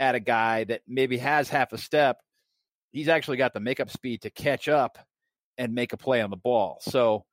at 0.00 0.14
a 0.14 0.20
guy 0.20 0.64
that 0.64 0.80
maybe 0.86 1.18
has 1.18 1.48
half 1.50 1.72
a 1.72 1.78
step. 1.78 2.20
He's 2.92 3.08
actually 3.08 3.36
got 3.36 3.52
the 3.52 3.60
makeup 3.60 3.90
speed 3.90 4.22
to 4.22 4.30
catch 4.30 4.68
up 4.68 4.96
and 5.58 5.74
make 5.74 5.92
a 5.92 5.96
play 5.98 6.22
on 6.22 6.30
the 6.30 6.36
ball. 6.36 6.78
So 6.80 7.26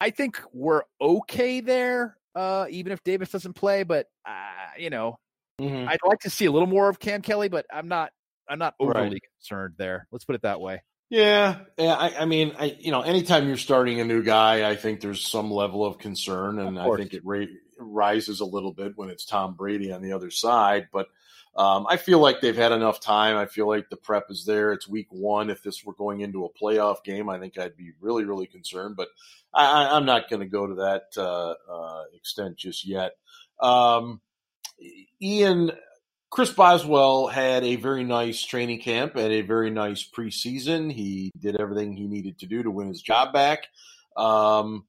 I 0.00 0.10
think 0.10 0.40
we're 0.52 0.82
okay 1.00 1.60
there, 1.60 2.16
uh, 2.34 2.66
even 2.70 2.92
if 2.92 3.02
Davis 3.04 3.30
doesn't 3.30 3.54
play. 3.54 3.82
But 3.82 4.06
uh, 4.26 4.30
you 4.78 4.90
know, 4.90 5.18
Mhm. 5.60 5.88
I'd 5.88 5.98
like 6.04 6.20
to 6.20 6.30
see 6.30 6.46
a 6.46 6.50
little 6.52 6.68
more 6.68 6.88
of 6.88 6.98
Cam 6.98 7.20
Kelly, 7.22 7.48
but 7.48 7.66
I'm 7.72 7.88
not. 7.88 8.12
I'm 8.48 8.58
not 8.58 8.74
Right. 8.80 8.96
overly 8.96 9.20
concerned 9.20 9.74
there. 9.76 10.08
Let's 10.10 10.24
put 10.24 10.34
it 10.34 10.42
that 10.42 10.60
way. 10.60 10.82
Yeah, 11.10 11.60
yeah. 11.78 11.94
I, 11.94 12.20
I 12.20 12.24
mean, 12.24 12.52
I 12.58 12.76
you 12.80 12.90
know, 12.90 13.02
anytime 13.02 13.46
you're 13.46 13.56
starting 13.56 14.00
a 14.00 14.04
new 14.04 14.22
guy, 14.22 14.68
I 14.68 14.76
think 14.76 15.00
there's 15.00 15.24
some 15.26 15.50
level 15.50 15.84
of 15.84 15.98
concern, 15.98 16.58
and 16.58 16.78
Of 16.78 16.92
I 16.92 16.96
think 16.96 17.14
it 17.14 17.22
ra- 17.24 17.46
rises 17.78 18.40
a 18.40 18.44
little 18.44 18.72
bit 18.72 18.96
when 18.96 19.10
it's 19.10 19.24
Tom 19.24 19.54
Brady 19.54 19.92
on 19.92 20.02
the 20.02 20.12
other 20.12 20.30
side. 20.30 20.88
But 20.92 21.08
um, 21.56 21.86
I 21.88 21.96
feel 21.96 22.20
like 22.20 22.40
they've 22.40 22.56
had 22.56 22.72
enough 22.72 23.00
time. 23.00 23.36
I 23.36 23.46
feel 23.46 23.66
like 23.66 23.90
the 23.90 23.96
prep 23.96 24.30
is 24.30 24.44
there. 24.44 24.72
It's 24.72 24.88
week 24.88 25.08
one. 25.10 25.50
If 25.50 25.62
this 25.62 25.84
were 25.84 25.94
going 25.94 26.20
into 26.20 26.44
a 26.44 26.52
playoff 26.52 27.02
game, 27.04 27.28
I 27.28 27.38
think 27.38 27.58
I'd 27.58 27.76
be 27.76 27.92
really, 28.00 28.24
really 28.24 28.46
concerned. 28.46 28.96
But 28.96 29.08
I, 29.52 29.88
I'm 29.96 30.04
not 30.04 30.30
going 30.30 30.40
to 30.40 30.46
go 30.46 30.66
to 30.66 30.74
that 30.76 31.02
uh, 31.16 31.54
uh, 31.70 32.02
extent 32.14 32.56
just 32.56 32.86
yet. 32.86 33.12
Um, 33.60 34.20
Ian, 35.20 35.72
Chris 36.30 36.52
Boswell 36.52 37.26
had 37.26 37.64
a 37.64 37.76
very 37.76 38.04
nice 38.04 38.44
training 38.44 38.80
camp 38.80 39.16
and 39.16 39.32
a 39.32 39.42
very 39.42 39.70
nice 39.70 40.08
preseason. 40.08 40.92
He 40.92 41.32
did 41.38 41.60
everything 41.60 41.92
he 41.96 42.06
needed 42.06 42.38
to 42.38 42.46
do 42.46 42.62
to 42.62 42.70
win 42.70 42.88
his 42.88 43.02
job 43.02 43.32
back. 43.32 43.66
Um, 44.16 44.84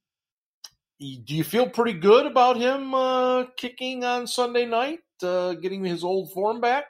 do 0.99 1.35
you 1.35 1.43
feel 1.43 1.67
pretty 1.67 1.93
good 1.93 2.27
about 2.27 2.57
him 2.57 2.93
uh, 2.93 3.45
kicking 3.57 4.03
on 4.03 4.27
Sunday 4.27 4.67
night, 4.67 4.99
uh, 5.23 5.53
getting 5.55 5.83
his 5.83 6.03
old 6.03 6.31
form 6.31 6.61
back? 6.61 6.85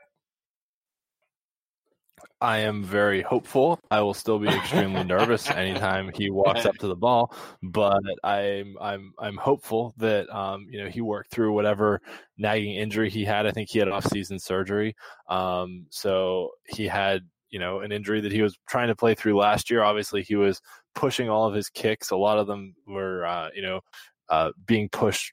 I 2.40 2.60
am 2.60 2.84
very 2.84 3.22
hopeful. 3.22 3.80
I 3.92 4.02
will 4.02 4.16
still 4.16 4.40
be 4.40 4.48
extremely 4.48 5.04
nervous 5.06 5.50
anytime 5.50 6.12
he 6.14 6.32
walks 6.32 6.66
up 6.66 6.76
to 6.78 6.88
the 6.88 6.96
ball, 6.96 7.36
but 7.62 8.02
I'm 8.24 8.78
I'm 8.82 9.14
I'm 9.20 9.38
hopeful 9.38 9.94
that 9.98 10.28
um, 10.36 10.66
you 10.70 10.84
know 10.84 10.90
he 10.90 11.02
worked 11.02 11.32
through 11.32 11.54
whatever 11.54 12.02
nagging 12.38 12.76
injury 12.76 13.12
he 13.12 13.24
had. 13.24 13.46
I 13.46 13.52
think 13.52 13.70
he 13.70 13.78
had 13.78 13.90
off-season 13.90 14.40
surgery, 14.40 14.96
um, 15.30 15.86
so 15.92 16.50
he 16.68 16.88
had 16.88 17.22
you 17.52 17.60
know 17.60 17.82
an 17.82 17.92
injury 17.92 18.22
that 18.22 18.32
he 18.32 18.42
was 18.42 18.58
trying 18.68 18.88
to 18.88 18.96
play 18.96 19.14
through 19.14 19.38
last 19.38 19.70
year. 19.70 19.84
Obviously, 19.84 20.24
he 20.24 20.36
was 20.36 20.62
pushing 20.96 21.30
all 21.30 21.48
of 21.48 21.54
his 21.54 21.70
kicks. 21.70 22.10
A 22.10 22.18
lot 22.18 22.40
of 22.40 22.48
them 22.48 22.74
were 22.88 23.24
uh, 23.24 23.50
you 23.54 23.62
know 23.62 23.82
uh, 24.30 24.52
being 24.66 24.90
pushed 24.90 25.32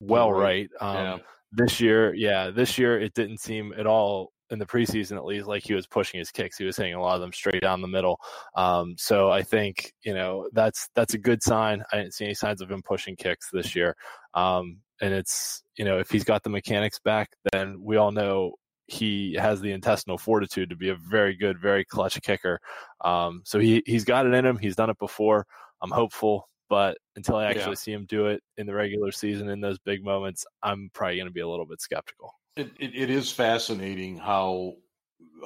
well 0.00 0.32
Right. 0.32 0.68
right. 0.80 1.12
Um, 1.12 1.20
this 1.52 1.80
year, 1.80 2.14
yeah, 2.14 2.50
this 2.50 2.78
year 2.78 3.00
it 3.00 3.14
didn't 3.14 3.38
seem 3.38 3.72
at 3.76 3.86
all 3.86 4.32
in 4.50 4.58
the 4.58 4.66
preseason, 4.66 5.16
at 5.16 5.24
least, 5.24 5.46
like 5.46 5.62
he 5.62 5.74
was 5.74 5.86
pushing 5.86 6.18
his 6.18 6.30
kicks. 6.30 6.58
He 6.58 6.64
was 6.64 6.76
hitting 6.76 6.94
a 6.94 7.00
lot 7.00 7.14
of 7.14 7.20
them 7.20 7.32
straight 7.32 7.62
down 7.62 7.80
the 7.80 7.88
middle. 7.88 8.18
Um, 8.56 8.94
so 8.98 9.30
I 9.30 9.42
think 9.42 9.92
you 10.04 10.14
know 10.14 10.48
that's 10.52 10.88
that's 10.94 11.14
a 11.14 11.18
good 11.18 11.42
sign. 11.42 11.82
I 11.92 11.96
didn't 11.96 12.14
see 12.14 12.24
any 12.24 12.34
signs 12.34 12.60
of 12.60 12.70
him 12.70 12.82
pushing 12.82 13.16
kicks 13.16 13.48
this 13.52 13.74
year. 13.76 13.96
Um, 14.34 14.78
and 15.00 15.14
it's 15.14 15.62
you 15.76 15.84
know 15.84 15.98
if 15.98 16.10
he's 16.10 16.24
got 16.24 16.42
the 16.42 16.50
mechanics 16.50 16.98
back, 16.98 17.30
then 17.52 17.76
we 17.82 17.96
all 17.96 18.12
know 18.12 18.54
he 18.86 19.36
has 19.38 19.60
the 19.60 19.70
intestinal 19.70 20.18
fortitude 20.18 20.70
to 20.70 20.76
be 20.76 20.88
a 20.88 20.96
very 20.96 21.36
good, 21.36 21.60
very 21.60 21.84
clutch 21.84 22.20
kicker. 22.22 22.60
Um, 23.04 23.42
so 23.44 23.58
he 23.60 23.82
he's 23.86 24.04
got 24.04 24.26
it 24.26 24.34
in 24.34 24.44
him. 24.44 24.58
He's 24.58 24.76
done 24.76 24.90
it 24.90 24.98
before. 24.98 25.46
I'm 25.80 25.90
hopeful, 25.90 26.48
but 26.70 26.96
until 27.16 27.36
I 27.36 27.46
actually 27.46 27.72
Yeah. 27.72 27.74
see 27.74 27.92
him 27.92 28.06
do 28.06 28.28
it 28.28 28.42
in 28.56 28.66
the 28.66 28.72
regular 28.72 29.12
season 29.12 29.50
in 29.50 29.60
those 29.60 29.78
big 29.78 30.02
moments, 30.02 30.46
I'm 30.62 30.88
probably 30.94 31.16
going 31.16 31.26
to 31.26 31.32
be 31.32 31.40
a 31.40 31.48
little 31.48 31.66
bit 31.66 31.82
skeptical. 31.82 32.32
It, 32.56 32.70
it, 32.78 32.94
it 32.94 33.10
is 33.10 33.30
fascinating 33.30 34.16
how 34.16 34.76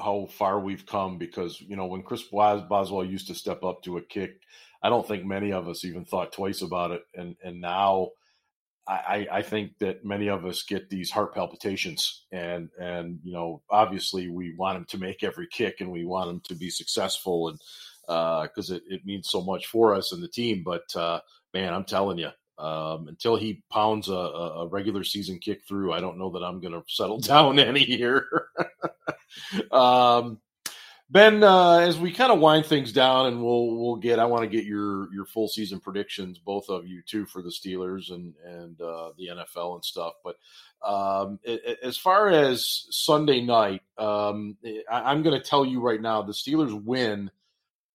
how 0.00 0.26
far 0.30 0.60
we've 0.60 0.86
come 0.86 1.18
because 1.18 1.60
you 1.60 1.76
know 1.76 1.86
when 1.86 2.02
Chris 2.02 2.22
Bos- 2.22 2.68
Boswell 2.68 3.04
used 3.04 3.26
to 3.28 3.34
step 3.34 3.64
up 3.64 3.82
to 3.82 3.96
a 3.96 4.02
kick, 4.02 4.40
I 4.82 4.88
don't 4.88 5.06
think 5.06 5.24
many 5.24 5.52
of 5.52 5.68
us 5.68 5.84
even 5.84 6.04
thought 6.04 6.32
twice 6.32 6.62
about 6.62 6.90
it, 6.92 7.02
and 7.14 7.36
and 7.42 7.60
now 7.60 8.10
I, 8.86 8.92
I 9.32 9.38
I 9.38 9.42
think 9.42 9.78
that 9.78 10.04
many 10.04 10.28
of 10.28 10.44
us 10.44 10.62
get 10.62 10.90
these 10.90 11.10
heart 11.10 11.34
palpitations, 11.34 12.26
and 12.32 12.70
and 12.78 13.20
you 13.22 13.32
know 13.32 13.62
obviously 13.70 14.28
we 14.28 14.54
want 14.56 14.76
him 14.78 14.84
to 14.86 14.98
make 14.98 15.22
every 15.22 15.46
kick 15.46 15.80
and 15.80 15.90
we 15.90 16.04
want 16.04 16.30
him 16.30 16.40
to 16.48 16.54
be 16.54 16.70
successful, 16.70 17.48
and 17.48 17.58
because 18.06 18.70
it, 18.70 18.82
it 18.88 19.04
means 19.04 19.28
so 19.30 19.42
much 19.42 19.66
for 19.66 19.94
us 19.94 20.12
and 20.12 20.22
the 20.22 20.28
team, 20.28 20.62
but 20.64 20.94
uh, 20.96 21.20
man, 21.52 21.72
I'm 21.72 21.84
telling 21.84 22.18
you, 22.18 22.30
um, 22.58 23.08
until 23.08 23.36
he 23.36 23.62
pounds 23.70 24.08
a, 24.08 24.12
a 24.12 24.66
regular 24.68 25.02
season 25.02 25.38
kick 25.38 25.62
through, 25.66 25.92
I 25.92 26.00
don't 26.00 26.18
know 26.18 26.30
that 26.30 26.44
I'm 26.44 26.60
going 26.60 26.72
to 26.74 26.82
settle 26.86 27.18
down 27.20 27.58
any 27.58 27.80
here. 27.80 28.26
um, 29.72 30.38
ben, 31.10 31.42
uh, 31.42 31.78
as 31.78 31.98
we 31.98 32.12
kind 32.12 32.32
of 32.32 32.38
wind 32.38 32.66
things 32.66 32.92
down, 32.92 33.26
and 33.26 33.42
we'll 33.42 33.76
we'll 33.76 33.96
get, 33.96 34.18
I 34.18 34.24
want 34.26 34.42
to 34.42 34.48
get 34.48 34.64
your 34.64 35.12
your 35.12 35.26
full 35.26 35.48
season 35.48 35.80
predictions, 35.80 36.38
both 36.38 36.68
of 36.68 36.86
you 36.86 37.02
too, 37.02 37.26
for 37.26 37.42
the 37.42 37.50
Steelers 37.50 38.12
and 38.12 38.34
and 38.44 38.80
uh, 38.80 39.10
the 39.18 39.28
NFL 39.28 39.74
and 39.74 39.84
stuff. 39.84 40.14
But 40.22 40.36
um, 40.86 41.40
as 41.82 41.96
far 41.96 42.28
as 42.28 42.86
Sunday 42.90 43.40
night, 43.40 43.82
um, 43.98 44.56
I'm 44.90 45.22
going 45.22 45.40
to 45.40 45.44
tell 45.44 45.64
you 45.64 45.80
right 45.80 46.00
now, 46.00 46.22
the 46.22 46.32
Steelers 46.32 46.84
win. 46.84 47.30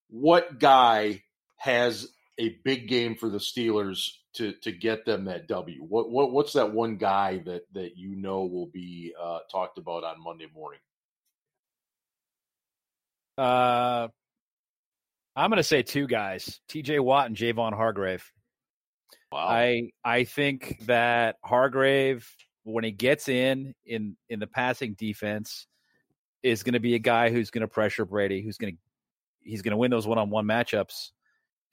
What 0.09 0.59
guy 0.59 1.23
has 1.57 2.07
a 2.37 2.57
big 2.63 2.87
game 2.87 3.15
for 3.15 3.29
the 3.29 3.37
Steelers 3.37 4.11
to 4.33 4.53
to 4.63 4.71
get 4.71 5.05
them 5.05 5.25
that 5.25 5.47
W? 5.47 5.83
What 5.83 6.09
what 6.09 6.31
what's 6.31 6.53
that 6.53 6.73
one 6.73 6.97
guy 6.97 7.41
that 7.45 7.63
that 7.73 7.97
you 7.97 8.15
know 8.15 8.45
will 8.45 8.67
be 8.67 9.13
uh, 9.21 9.39
talked 9.51 9.77
about 9.77 10.03
on 10.03 10.21
Monday 10.21 10.47
morning? 10.53 10.79
Uh, 13.37 14.09
I'm 15.35 15.49
going 15.49 15.57
to 15.57 15.63
say 15.63 15.83
two 15.83 16.07
guys: 16.07 16.59
T.J. 16.67 16.99
Watt 16.99 17.27
and 17.27 17.35
Javon 17.35 17.73
Hargrave. 17.73 18.29
Wow. 19.31 19.47
I 19.47 19.91
I 20.03 20.23
think 20.23 20.85
that 20.85 21.37
Hargrave, 21.43 22.27
when 22.63 22.83
he 22.83 22.91
gets 22.91 23.29
in 23.29 23.75
in 23.85 24.17
in 24.27 24.39
the 24.39 24.47
passing 24.47 24.95
defense, 24.95 25.67
is 26.41 26.63
going 26.63 26.73
to 26.73 26.79
be 26.79 26.95
a 26.95 26.99
guy 26.99 27.29
who's 27.29 27.51
going 27.51 27.61
to 27.61 27.67
pressure 27.67 28.05
Brady, 28.05 28.41
who's 28.41 28.57
going 28.57 28.73
to 28.73 28.79
he's 29.49 29.61
going 29.61 29.71
to 29.71 29.77
win 29.77 29.91
those 29.91 30.07
one-on-one 30.07 30.45
matchups, 30.45 31.09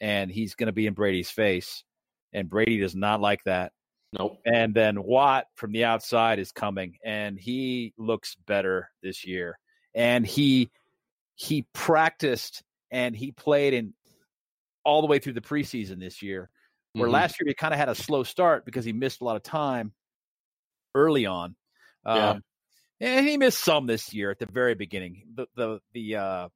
and 0.01 0.31
he's 0.31 0.55
going 0.55 0.67
to 0.67 0.73
be 0.73 0.87
in 0.87 0.95
Brady's 0.95 1.31
face, 1.31 1.85
and 2.33 2.49
Brady 2.51 2.79
does 2.79 2.97
not 2.97 3.21
like 3.21 3.45
that. 3.45 3.73
Nope. 4.19 4.39
And 4.47 4.75
then 4.75 5.03
Watt 5.03 5.47
from 5.57 5.73
the 5.73 5.85
outside 5.85 6.39
is 6.39 6.53
coming, 6.53 6.97
and 7.05 7.39
he 7.39 7.93
looks 7.99 8.37
better 8.47 8.91
this 9.03 9.27
year. 9.27 9.59
And 9.95 10.27
he 10.27 10.71
he 11.35 11.67
practiced 11.75 12.63
and 12.91 13.15
he 13.15 13.33
played 13.33 13.75
in 13.75 13.93
all 14.85 15.03
the 15.03 15.07
way 15.07 15.19
through 15.19 15.35
the 15.35 15.41
preseason 15.41 15.99
this 15.99 16.23
year. 16.23 16.51
Where 16.93 17.09
Mhm. 17.09 17.13
last 17.13 17.41
year 17.41 17.49
he 17.49 17.55
kind 17.55 17.75
of 17.75 17.81
had 17.81 17.91
a 17.91 17.95
slow 17.95 18.23
start 18.23 18.65
because 18.65 18.85
he 18.85 18.93
missed 18.93 19.21
a 19.21 19.25
lot 19.25 19.37
of 19.37 19.43
time 19.43 19.93
early 20.95 21.27
on. 21.27 21.57
Yeah. 22.07 22.31
Um, 22.31 22.45
and 23.01 23.27
he 23.29 23.37
missed 23.37 23.59
some 23.59 23.87
this 23.87 24.15
year 24.15 24.31
at 24.31 24.39
the 24.39 24.47
very 24.47 24.75
beginning. 24.75 25.25
The 25.35 25.47
the 25.57 25.81
the 25.93 26.17
uh, 26.17 26.49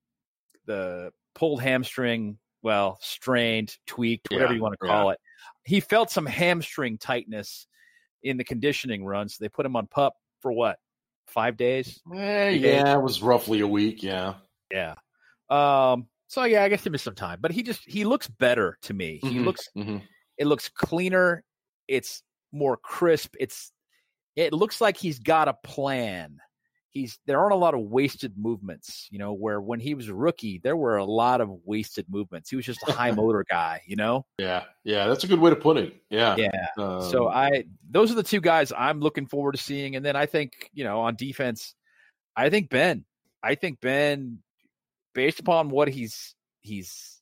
the 0.70 1.12
pulled 1.34 1.60
hamstring, 1.62 2.38
well, 2.62 2.98
strained, 3.00 3.76
tweaked, 3.86 4.28
whatever 4.30 4.52
Yeah, 4.52 4.56
you 4.56 4.62
want 4.62 4.76
to 4.80 4.86
yeah. 4.86 4.92
call 4.92 5.10
it. 5.10 5.18
He 5.64 5.80
felt 5.80 6.10
some 6.10 6.26
hamstring 6.26 6.98
tightness 6.98 7.66
in 8.22 8.36
the 8.36 8.44
conditioning 8.44 9.04
run, 9.04 9.28
so 9.28 9.38
they 9.40 9.48
put 9.48 9.66
him 9.66 9.74
on 9.76 9.86
pup 9.86 10.14
for 10.40 10.52
what 10.52 10.78
five 11.26 11.56
days. 11.56 12.00
Eh, 12.14 12.50
He 12.50 12.58
yeah, 12.58 12.94
it 12.96 13.02
was 13.02 13.22
roughly 13.22 13.60
a 13.60 13.66
week. 13.66 14.02
Yeah. 14.02 14.34
Yeah. 14.70 14.94
Um. 15.48 16.08
So 16.28 16.44
yeah, 16.44 16.62
I 16.62 16.68
guess 16.68 16.84
he 16.84 16.90
missed 16.90 17.04
some 17.04 17.14
time, 17.16 17.38
but 17.40 17.50
he 17.50 17.62
just 17.64 17.82
he 17.84 18.04
looks 18.04 18.28
better 18.28 18.78
to 18.82 18.94
me. 18.94 19.18
He 19.22 19.30
Mhm, 19.30 19.44
looks 19.44 19.68
mhm. 19.76 20.02
it 20.38 20.46
looks 20.46 20.68
cleaner. 20.68 21.42
It's 21.88 22.22
more 22.52 22.76
crisp. 22.76 23.34
It's 23.40 23.72
it 24.36 24.52
looks 24.52 24.80
like 24.80 24.96
he's 24.96 25.18
got 25.18 25.48
a 25.48 25.54
plan. 25.64 26.38
He's 26.92 27.18
there 27.26 27.38
aren't 27.38 27.52
a 27.52 27.56
lot 27.56 27.74
of 27.74 27.80
wasted 27.82 28.34
movements, 28.36 29.06
you 29.10 29.18
know, 29.18 29.32
where 29.32 29.60
when 29.60 29.78
he 29.78 29.94
was 29.94 30.08
a 30.08 30.14
rookie, 30.14 30.58
there 30.58 30.76
were 30.76 30.96
a 30.96 31.04
lot 31.04 31.40
of 31.40 31.48
wasted 31.64 32.06
movements. 32.08 32.50
He 32.50 32.56
was 32.56 32.66
just 32.66 32.80
a 32.88 32.92
high 32.92 33.10
motor 33.12 33.44
guy, 33.48 33.82
you 33.86 33.94
know? 33.94 34.26
Yeah. 34.38 34.64
Yeah. 34.82 35.06
That's 35.06 35.22
a 35.22 35.28
good 35.28 35.38
way 35.38 35.50
to 35.50 35.56
put 35.56 35.76
it. 35.76 35.94
Yeah. 36.10 36.34
Yeah. 36.36 36.66
Um, 36.76 37.02
So 37.02 37.28
I 37.28 37.64
those 37.88 38.10
are 38.10 38.16
the 38.16 38.24
two 38.24 38.40
guys 38.40 38.72
I'm 38.76 38.98
looking 39.00 39.26
forward 39.26 39.52
to 39.52 39.58
seeing. 39.58 39.94
And 39.94 40.04
then 40.04 40.16
I 40.16 40.26
think, 40.26 40.68
you 40.72 40.82
know, 40.82 41.00
on 41.00 41.14
defense, 41.14 41.74
I 42.36 42.50
think 42.50 42.70
Ben. 42.70 43.04
I 43.42 43.54
think 43.54 43.80
Ben, 43.80 44.38
based 45.14 45.38
upon 45.38 45.70
what 45.70 45.88
he's 45.88 46.34
he's 46.60 47.20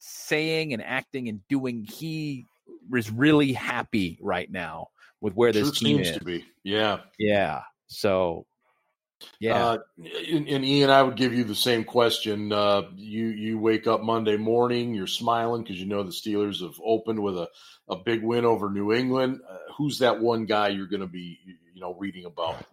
saying 0.00 0.72
and 0.72 0.82
acting 0.82 1.28
and 1.28 1.40
doing, 1.48 1.84
he 1.84 2.46
is 2.92 3.10
really 3.10 3.52
happy 3.52 4.18
right 4.20 4.50
now 4.50 4.88
with 5.20 5.34
where 5.34 5.52
this 5.52 5.66
sure 5.66 5.72
team 5.74 5.96
seems 5.98 6.08
is. 6.08 6.18
to 6.18 6.24
be. 6.24 6.44
Yeah. 6.64 6.98
Yeah. 7.18 7.62
So 7.86 8.46
yeah. 9.40 9.66
Uh, 9.66 9.78
and, 10.30 10.48
and 10.48 10.64
Ian, 10.64 10.90
I 10.90 11.02
would 11.02 11.16
give 11.16 11.34
you 11.34 11.44
the 11.44 11.54
same 11.54 11.84
question. 11.84 12.52
Uh, 12.52 12.82
you 12.96 13.26
you 13.26 13.58
wake 13.58 13.86
up 13.86 14.02
Monday 14.02 14.36
morning, 14.36 14.94
you're 14.94 15.06
smiling 15.06 15.62
because 15.62 15.80
you 15.80 15.86
know 15.86 16.02
the 16.02 16.10
Steelers 16.10 16.62
have 16.62 16.80
opened 16.84 17.22
with 17.22 17.36
a, 17.36 17.48
a 17.88 17.96
big 17.96 18.22
win 18.22 18.44
over 18.44 18.70
New 18.70 18.92
England. 18.92 19.40
Uh, 19.48 19.56
who's 19.76 19.98
that 20.00 20.20
one 20.20 20.46
guy 20.46 20.68
you're 20.68 20.86
going 20.86 21.00
to 21.00 21.06
be 21.06 21.38
you 21.74 21.80
know 21.80 21.94
reading 21.94 22.24
about? 22.24 22.64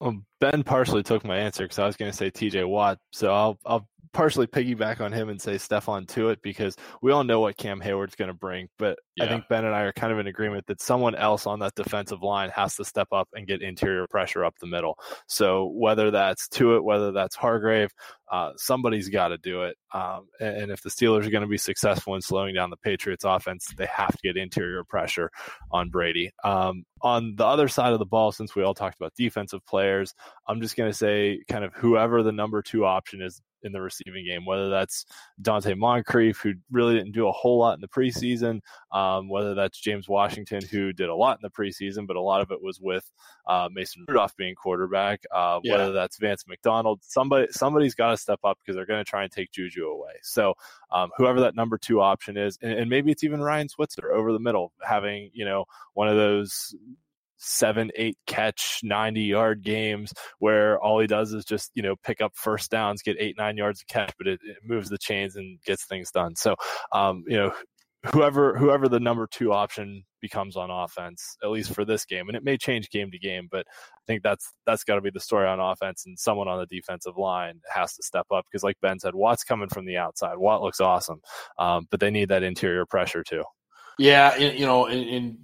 Well, 0.00 0.22
Ben 0.40 0.64
partially 0.64 1.02
took 1.02 1.24
my 1.24 1.38
answer 1.38 1.64
because 1.64 1.78
I 1.78 1.86
was 1.86 1.96
going 1.96 2.10
to 2.10 2.16
say 2.16 2.28
T.J. 2.28 2.64
Watt, 2.64 2.98
so 3.12 3.32
I'll 3.32 3.58
I'll 3.64 3.88
partially 4.14 4.46
piggyback 4.46 5.00
on 5.00 5.12
him 5.12 5.28
and 5.28 5.40
say 5.40 5.56
Stephon 5.56 6.06
Tuitt 6.06 6.40
because 6.42 6.76
we 7.02 7.12
all 7.12 7.24
know 7.24 7.40
what 7.40 7.56
Cam 7.56 7.80
Hayward's 7.80 8.14
going 8.14 8.28
to 8.28 8.34
bring, 8.34 8.68
but 8.78 8.98
I 9.20 9.26
think 9.26 9.44
Ben 9.48 9.64
and 9.64 9.74
I 9.74 9.82
are 9.82 9.92
kind 9.92 10.12
of 10.12 10.18
in 10.18 10.26
agreement 10.26 10.66
that 10.66 10.80
someone 10.80 11.14
else 11.14 11.46
on 11.46 11.58
that 11.58 11.74
defensive 11.74 12.22
line 12.22 12.50
has 12.50 12.76
to 12.76 12.84
step 12.84 13.08
up 13.12 13.28
and 13.34 13.46
get 13.46 13.60
interior 13.60 14.06
pressure 14.06 14.44
up 14.44 14.54
the 14.60 14.66
middle. 14.66 14.98
So 15.26 15.66
whether 15.66 16.10
that's 16.10 16.48
Tuitt, 16.48 16.82
whether 16.82 17.12
that's 17.12 17.36
Hargrave, 17.36 17.90
uh, 18.30 18.52
somebody's 18.56 19.08
got 19.08 19.28
to 19.28 19.38
do 19.38 19.64
it. 19.64 19.76
Um, 19.92 20.28
and, 20.40 20.56
and 20.56 20.72
if 20.72 20.82
the 20.82 20.90
Steelers 20.90 21.26
are 21.26 21.30
going 21.30 21.42
to 21.42 21.48
be 21.48 21.58
successful 21.58 22.14
in 22.14 22.22
slowing 22.22 22.54
down 22.54 22.70
the 22.70 22.76
Patriots' 22.76 23.24
offense, 23.24 23.68
they 23.76 23.86
have 23.86 24.12
to 24.12 24.18
get 24.22 24.36
interior 24.36 24.84
pressure 24.84 25.30
on 25.70 25.90
Brady. 25.90 26.32
Um, 26.42 26.84
on 27.02 27.34
the 27.36 27.44
other 27.44 27.68
side 27.68 27.92
of 27.92 27.98
the 27.98 28.06
ball, 28.06 28.32
since 28.32 28.54
we 28.54 28.62
all 28.62 28.74
talked 28.74 28.96
about 28.96 29.12
defensive 29.14 29.64
players, 29.66 30.14
I'm 30.48 30.60
just 30.60 30.76
going 30.76 30.90
to 30.90 30.96
say 30.96 31.42
kind 31.48 31.64
of 31.64 31.74
whoever 31.74 32.22
the 32.22 32.32
number 32.32 32.62
two 32.62 32.86
option 32.86 33.20
is 33.20 33.40
in 33.64 33.72
the 33.72 33.80
receiving 33.80 34.24
game, 34.24 34.44
whether 34.44 34.68
that's 34.68 35.06
Donte 35.42 35.76
Moncrief, 35.76 36.38
who 36.38 36.52
really 36.70 36.94
didn't 36.94 37.12
do 37.12 37.26
a 37.28 37.32
whole 37.32 37.58
lot 37.58 37.74
in 37.74 37.80
the 37.80 37.88
preseason, 37.88 38.60
um, 38.92 39.28
whether 39.28 39.54
that's 39.54 39.80
James 39.80 40.08
Washington, 40.08 40.60
who 40.70 40.92
did 40.92 41.08
a 41.08 41.14
lot 41.14 41.38
in 41.38 41.42
the 41.42 41.50
preseason, 41.50 42.06
but 42.06 42.16
a 42.16 42.20
lot 42.20 42.40
of 42.40 42.50
it 42.50 42.62
was 42.62 42.80
with 42.80 43.10
uh, 43.46 43.68
Mason 43.72 44.04
Rudolph 44.06 44.36
being 44.36 44.54
quarterback, 44.54 45.24
uh, 45.34 45.60
Yeah. 45.62 45.72
whether 45.78 45.92
that's 45.92 46.18
Vance 46.18 46.44
McDonald, 46.46 47.00
somebody 47.02 47.48
somebody's 47.50 47.94
got 47.94 48.10
to 48.10 48.16
step 48.16 48.40
up 48.44 48.58
because 48.60 48.76
they're 48.76 48.86
going 48.86 49.04
to 49.04 49.08
try 49.08 49.22
and 49.22 49.32
take 49.32 49.50
Juju 49.50 49.86
away. 49.86 50.12
So 50.22 50.54
um, 50.90 51.10
whoever 51.16 51.40
that 51.40 51.56
number 51.56 51.78
two 51.78 52.00
option 52.00 52.36
is, 52.36 52.58
and, 52.62 52.72
and 52.72 52.90
maybe 52.90 53.10
it's 53.10 53.24
even 53.24 53.40
Ryan 53.40 53.68
Switzer 53.68 54.12
over 54.12 54.32
the 54.32 54.38
middle, 54.40 54.72
having 54.82 55.30
you 55.32 55.44
know 55.44 55.64
one 55.94 56.08
of 56.08 56.16
those 56.16 56.74
seven, 57.44 57.90
eight 57.96 58.18
catch, 58.26 58.80
90 58.82 59.20
yard 59.22 59.62
games 59.62 60.12
where 60.38 60.80
all 60.80 61.00
he 61.00 61.06
does 61.06 61.32
is 61.32 61.44
just, 61.44 61.70
you 61.74 61.82
know, 61.82 61.96
pick 62.02 62.20
up 62.20 62.32
first 62.34 62.70
downs, 62.70 63.02
get 63.02 63.16
eight, 63.18 63.36
nine 63.38 63.56
yards 63.56 63.80
of 63.80 63.86
catch, 63.86 64.12
but 64.18 64.26
it, 64.26 64.40
it 64.42 64.56
moves 64.64 64.88
the 64.88 64.98
chains 64.98 65.36
and 65.36 65.60
gets 65.62 65.84
things 65.84 66.10
done. 66.10 66.34
So, 66.36 66.56
um, 66.92 67.24
you 67.26 67.36
know, 67.36 67.52
whoever 68.12 68.56
whoever 68.56 68.88
the 68.88 69.00
number 69.00 69.26
two 69.26 69.52
option 69.52 70.04
becomes 70.20 70.56
on 70.56 70.70
offense, 70.70 71.36
at 71.42 71.50
least 71.50 71.74
for 71.74 71.84
this 71.84 72.04
game, 72.04 72.28
and 72.28 72.36
it 72.36 72.44
may 72.44 72.56
change 72.56 72.90
game 72.90 73.10
to 73.10 73.18
game, 73.18 73.48
but 73.50 73.66
I 73.68 74.02
think 74.06 74.22
that's 74.22 74.52
that's 74.66 74.84
got 74.84 74.96
to 74.96 75.00
be 75.00 75.10
the 75.10 75.20
story 75.20 75.46
on 75.46 75.60
offense, 75.60 76.04
and 76.06 76.18
someone 76.18 76.48
on 76.48 76.58
the 76.58 76.66
defensive 76.66 77.16
line 77.16 77.60
has 77.72 77.94
to 77.94 78.02
step 78.02 78.26
up 78.32 78.44
because, 78.50 78.62
like 78.62 78.76
Ben 78.80 78.98
said, 78.98 79.14
Watt's 79.14 79.44
coming 79.44 79.68
from 79.68 79.86
the 79.86 79.96
outside. 79.96 80.36
Watt 80.36 80.62
looks 80.62 80.80
awesome, 80.80 81.20
um, 81.58 81.86
but 81.90 82.00
they 82.00 82.10
need 82.10 82.28
that 82.28 82.42
interior 82.42 82.86
pressure 82.86 83.22
too. 83.22 83.44
Yeah, 83.98 84.36
you 84.36 84.66
know, 84.66 84.86
and, 84.86 85.38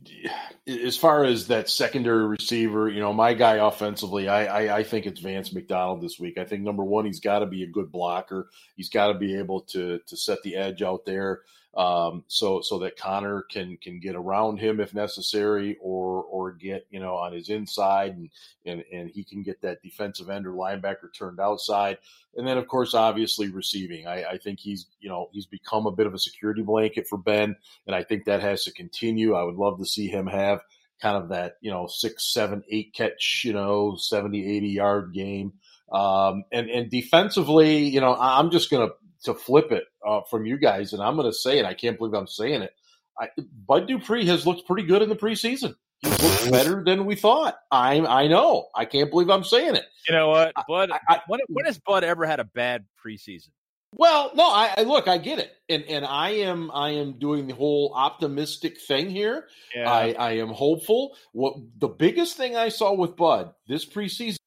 as 0.67 0.97
far 0.97 1.25
as 1.25 1.49
that 1.49 1.69
secondary 1.69 2.27
receiver, 2.27 2.89
you 2.89 3.01
know, 3.01 3.13
my 3.13 3.35
guy 3.35 3.57
offensively, 3.57 4.29
I, 4.29 4.45
I 4.45 4.77
I 4.79 4.83
think 4.85 5.07
it's 5.07 5.21
Vance 5.21 5.53
McDonald 5.53 6.01
this 6.01 6.19
week. 6.21 6.39
I 6.39 6.45
think 6.45 6.63
number 6.63 6.85
one, 6.85 7.07
he's 7.07 7.21
got 7.21 7.41
to 7.41 7.47
be 7.47 7.65
a 7.65 7.69
good 7.69 7.91
blocker. 7.91 8.51
He's 8.77 8.89
got 8.89 9.09
to 9.09 9.15
be 9.15 9.37
able 9.37 9.63
to 9.63 9.99
to 10.07 10.17
set 10.17 10.43
the 10.43 10.57
edge 10.57 10.83
out 10.83 11.05
there, 11.05 11.43
um, 11.77 12.25
so 12.27 12.61
so 12.61 12.81
that 12.81 12.97
Conner 12.97 13.43
can 13.43 13.77
can 13.77 14.01
get 14.01 14.17
around 14.17 14.59
him 14.59 14.81
if 14.81 14.95
necessary, 14.95 15.77
or 15.81 16.23
or 16.25 16.53
get 16.53 16.87
you 16.91 17.01
know 17.01 17.15
on 17.17 17.33
his 17.33 17.49
inside, 17.49 18.17
and 18.17 18.31
and 18.67 18.85
and 18.93 19.11
he 19.11 19.25
can 19.25 19.43
get 19.43 19.63
that 19.63 19.83
defensive 19.83 20.31
end 20.31 20.47
or 20.47 20.53
linebacker 20.53 21.13
turned 21.17 21.41
outside. 21.41 21.99
And 22.37 22.47
then, 22.47 22.59
of 22.59 22.69
course, 22.69 22.95
obviously 22.95 23.51
receiving. 23.51 24.07
I, 24.07 24.25
I 24.25 24.39
think 24.39 24.61
he's, 24.61 24.87
you 25.01 25.09
know, 25.09 25.31
he's 25.33 25.47
become 25.47 25.87
a 25.87 25.91
bit 25.91 26.07
of 26.07 26.15
a 26.15 26.19
security 26.19 26.63
blanket 26.63 27.09
for 27.09 27.19
Ben, 27.19 27.57
and 27.87 27.97
I 27.97 28.05
think 28.05 28.25
that 28.25 28.41
has 28.41 28.65
to 28.65 28.73
continue. 28.73 29.35
I 29.35 29.43
would 29.43 29.57
love 29.57 29.79
to 29.79 29.85
see 29.85 30.07
him 30.07 30.29
have 30.29 30.61
kind 31.01 31.17
of 31.17 31.31
that, 31.31 31.57
you 31.61 31.71
know, 31.71 31.87
six, 31.87 32.33
seven, 32.33 32.63
eight 32.71 32.93
catch, 32.93 33.43
you 33.45 33.53
know, 33.53 33.97
70, 33.97 34.57
80 34.57 34.69
yard 34.69 35.13
game. 35.13 35.55
Um, 35.91 36.45
and, 36.53 36.71
and 36.71 36.91
defensively, 36.91 37.89
you 37.89 38.01
know, 38.01 38.15
I'm 38.15 38.51
just 38.51 38.71
going 38.71 38.89
to, 39.25 39.33
to 39.33 39.39
flip 39.39 39.73
it 39.73 39.85
uh, 40.07 40.21
from 40.31 40.47
you 40.47 40.59
guys, 40.59 40.93
and 40.93 41.03
I'm 41.03 41.17
going 41.17 41.31
to 41.31 41.37
say 41.37 41.59
it. 41.59 41.65
I 41.65 41.75
can't 41.75 41.99
believe 41.99 42.15
I'm 42.15 42.27
saying 42.27 42.63
it. 42.63 42.73
I, 43.19 43.29
Bud 43.67 43.87
Dupree 43.87 44.27
has 44.27 44.47
looked 44.47 44.67
pretty 44.67 44.87
good 44.87 45.03
in 45.03 45.09
the 45.09 45.17
preseason. 45.17 45.75
He's 46.01 46.23
looked 46.23 46.51
better 46.51 46.83
than 46.83 47.05
we 47.05 47.15
thought. 47.15 47.59
I 47.71 48.01
I 48.01 48.27
know. 48.27 48.69
I 48.75 48.87
can't 48.87 49.11
believe 49.11 49.29
I'm 49.29 49.45
saying 49.45 49.75
it. 49.75 49.85
You 50.09 50.15
know 50.15 50.31
what, 50.31 50.55
Bud? 50.67 50.91
I, 50.91 51.01
I, 51.09 51.21
when, 51.27 51.41
when 51.49 51.67
has 51.67 51.79
Bud 51.79 52.05
ever 52.05 52.25
had 52.25 52.41
a 52.41 52.45
bad 52.45 52.87
preseason? 53.05 53.51
Well, 53.95 54.31
no, 54.35 54.45
I, 54.45 54.73
I 54.79 54.83
look, 54.85 55.09
I 55.09 55.19
get 55.19 55.41
it, 55.41 55.53
and 55.69 55.85
and 55.85 56.07
I 56.07 56.31
am 56.31 56.71
I 56.71 56.91
am 56.91 57.19
doing 57.19 57.49
the 57.49 57.55
whole 57.55 57.93
optimistic 57.95 58.81
thing 58.81 59.11
here. 59.11 59.49
I 59.77 60.15
I 60.19 60.33
am 60.33 60.49
hopeful. 60.49 61.17
What 61.33 61.57
the 61.79 61.89
biggest 61.89 62.37
thing 62.37 62.57
I 62.57 62.69
saw 62.69 62.95
with 62.95 63.17
Bud 63.17 63.53
this 63.67 63.85
preseason, 63.85 64.39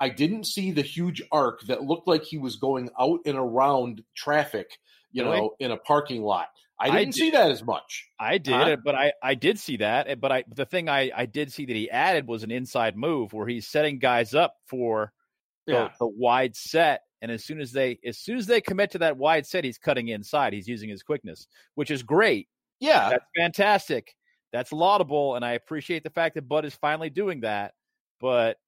I 0.00 0.08
didn't 0.10 0.44
see 0.44 0.70
the 0.72 0.82
huge 0.82 1.22
arc 1.32 1.62
that 1.62 1.82
looked 1.84 2.06
like 2.06 2.22
he 2.22 2.38
was 2.38 2.56
going 2.56 2.90
out 3.00 3.20
and 3.26 3.36
around 3.36 4.02
traffic, 4.14 4.78
you 5.12 5.24
Really? 5.24 5.38
know, 5.38 5.54
in 5.58 5.70
a 5.70 5.76
parking 5.76 6.22
lot. 6.22 6.48
I 6.78 6.88
I 6.88 6.98
didn't 6.98 7.14
did- 7.14 7.20
see 7.20 7.30
that 7.30 7.50
as 7.50 7.64
much. 7.64 8.06
I 8.20 8.36
did, 8.36 8.52
Huh? 8.54 8.76
but 8.84 8.94
I, 8.94 9.12
I 9.22 9.34
did 9.34 9.58
see 9.58 9.78
that. 9.78 10.08
eh, 10.08 10.14
But 10.14 10.30
I 10.32 10.44
the 10.48 10.66
thing 10.66 10.88
I, 10.90 11.10
I 11.16 11.24
did 11.24 11.50
see 11.50 11.64
that 11.64 11.74
he 11.76 11.90
added 11.90 12.26
was 12.26 12.42
an 12.42 12.50
inside 12.50 12.96
move 12.96 13.32
where 13.32 13.46
he's 13.46 13.66
setting 13.66 13.98
guys 13.98 14.34
up 14.34 14.54
for 14.66 15.12
the, 15.66 15.72
Yeah. 15.72 15.92
the 15.98 16.06
wide 16.06 16.54
set, 16.54 17.00
and 17.22 17.30
as 17.32 17.44
soon 17.46 17.60
as 17.60 17.72
they 17.72 17.98
as 18.04 18.18
soon 18.18 18.36
as 18.36 18.46
they 18.46 18.60
commit 18.60 18.90
to 18.90 18.98
that 18.98 19.16
wide 19.16 19.46
set, 19.46 19.64
he's 19.64 19.78
cutting 19.78 20.08
inside. 20.08 20.52
He's 20.52 20.68
using 20.68 20.90
his 20.90 21.02
quickness, 21.02 21.46
which 21.76 21.90
is 21.90 22.02
great. 22.02 22.48
Yeah, 22.78 23.08
That's 23.08 23.24
fantastic. 23.34 24.14
That's 24.52 24.70
laudable, 24.70 25.34
and 25.36 25.44
I 25.46 25.52
appreciate 25.52 26.02
the 26.04 26.10
fact 26.10 26.34
that 26.34 26.46
Bud 26.46 26.66
is 26.66 26.74
finally 26.74 27.08
doing 27.08 27.40
that. 27.40 27.72
But 28.20 28.58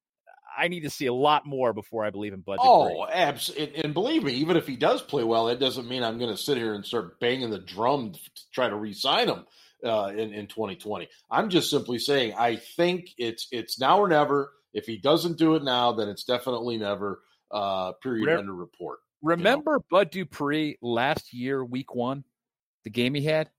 I 0.57 0.67
need 0.67 0.81
to 0.81 0.89
see 0.89 1.05
a 1.05 1.13
lot 1.13 1.45
more 1.45 1.73
before 1.73 2.03
I 2.05 2.09
believe 2.09 2.33
in 2.33 2.41
Bud. 2.41 2.57
Oh, 2.61 3.05
abs- 3.07 3.49
and, 3.49 3.71
and 3.75 3.93
believe 3.93 4.23
me, 4.23 4.33
even 4.35 4.57
if 4.57 4.67
he 4.67 4.75
does 4.75 5.01
play 5.01 5.23
well, 5.23 5.45
that 5.47 5.59
doesn't 5.59 5.87
mean 5.87 6.03
I'm 6.03 6.17
going 6.17 6.31
to 6.35 6.41
sit 6.41 6.57
here 6.57 6.73
and 6.73 6.85
start 6.85 7.19
banging 7.19 7.49
the 7.49 7.59
drum 7.59 8.13
to 8.13 8.19
try 8.53 8.69
to 8.69 8.75
re-sign 8.75 9.27
him 9.29 9.45
uh, 9.85 10.07
in 10.15 10.33
in 10.33 10.47
2020. 10.47 11.07
I'm 11.31 11.49
just 11.49 11.69
simply 11.69 11.99
saying 11.99 12.33
I 12.37 12.57
think 12.57 13.09
it's 13.17 13.47
it's 13.51 13.79
now 13.79 13.99
or 13.99 14.07
never. 14.07 14.51
If 14.73 14.85
he 14.85 14.97
doesn't 14.97 15.37
do 15.37 15.55
it 15.55 15.63
now, 15.63 15.93
then 15.93 16.09
it's 16.09 16.23
definitely 16.23 16.77
never. 16.77 17.21
Uh, 17.51 17.93
period. 18.03 18.21
Whatever- 18.21 18.39
Under 18.39 18.53
report. 18.53 18.99
Remember 19.21 19.71
you 19.71 19.77
know? 19.77 19.85
Bud 19.89 20.11
Dupree 20.11 20.77
last 20.81 21.33
year, 21.33 21.63
week 21.65 21.93
one, 21.93 22.23
the 22.83 22.89
game 22.89 23.13
he 23.13 23.21
had? 23.23 23.49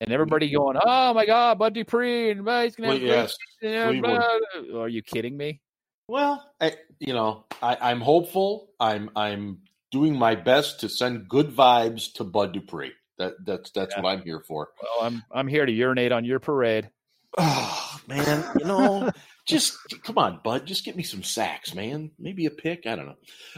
And 0.00 0.12
everybody 0.12 0.50
going, 0.50 0.78
oh 0.82 1.12
my 1.12 1.26
God, 1.26 1.58
Bud 1.58 1.74
Dupree, 1.74 2.30
and 2.30 2.40
he's 2.40 2.76
going 2.76 3.00
to 3.00 3.04
yes. 3.04 3.36
Are 3.64 4.88
you 4.88 5.02
kidding 5.02 5.36
me? 5.36 5.60
Well, 6.08 6.42
I, 6.60 6.74
you 7.00 7.12
know, 7.12 7.44
I, 7.62 7.76
I'm 7.80 8.00
hopeful. 8.00 8.70
I'm 8.80 9.10
I'm 9.14 9.58
doing 9.90 10.16
my 10.16 10.34
best 10.34 10.80
to 10.80 10.88
send 10.88 11.28
good 11.28 11.50
vibes 11.50 12.12
to 12.14 12.24
Bud 12.24 12.52
Dupree. 12.52 12.92
That 13.18 13.34
that's 13.44 13.70
that's 13.72 13.94
yeah. 13.94 14.02
what 14.02 14.10
I'm 14.10 14.22
here 14.22 14.40
for. 14.40 14.68
Well, 14.80 15.06
I'm 15.06 15.22
I'm 15.32 15.48
here 15.48 15.66
to 15.66 15.72
urinate 15.72 16.12
on 16.12 16.24
your 16.24 16.40
parade. 16.40 16.90
Oh 17.40 18.00
man, 18.06 18.44
you 18.58 18.64
know, 18.64 19.10
just 19.46 19.76
come 20.02 20.18
on, 20.18 20.40
Bud. 20.42 20.66
Just 20.66 20.84
get 20.84 20.96
me 20.96 21.02
some 21.02 21.22
sacks, 21.22 21.74
man. 21.74 22.10
Maybe 22.18 22.46
a 22.46 22.50
pick. 22.50 22.86
I 22.86 22.96
don't 22.96 23.06
know. 23.06 23.16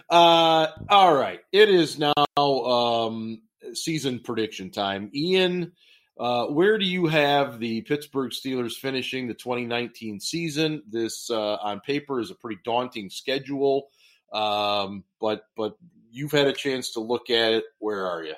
Uh, 0.08 0.68
all 0.88 1.14
right, 1.14 1.40
it 1.52 1.68
is 1.68 1.98
now 1.98 2.12
um, 2.36 3.42
season 3.74 4.20
prediction 4.20 4.70
time. 4.70 5.10
Ian, 5.14 5.72
uh, 6.20 6.46
where 6.48 6.76
do 6.76 6.84
you 6.84 7.06
have 7.06 7.58
the 7.58 7.80
Pittsburgh 7.80 8.30
Steelers 8.30 8.74
finishing 8.74 9.26
the 9.26 9.32
2019 9.32 10.20
season? 10.20 10.82
This 10.86 11.30
uh, 11.30 11.54
on 11.54 11.80
paper 11.80 12.20
is 12.20 12.30
a 12.30 12.34
pretty 12.34 12.60
daunting 12.62 13.08
schedule, 13.08 13.88
um, 14.30 15.04
but 15.18 15.44
but 15.56 15.76
you've 16.10 16.32
had 16.32 16.46
a 16.46 16.52
chance 16.52 16.92
to 16.92 17.00
look 17.00 17.30
at 17.30 17.54
it. 17.54 17.64
Where 17.78 18.06
are 18.06 18.22
you? 18.22 18.34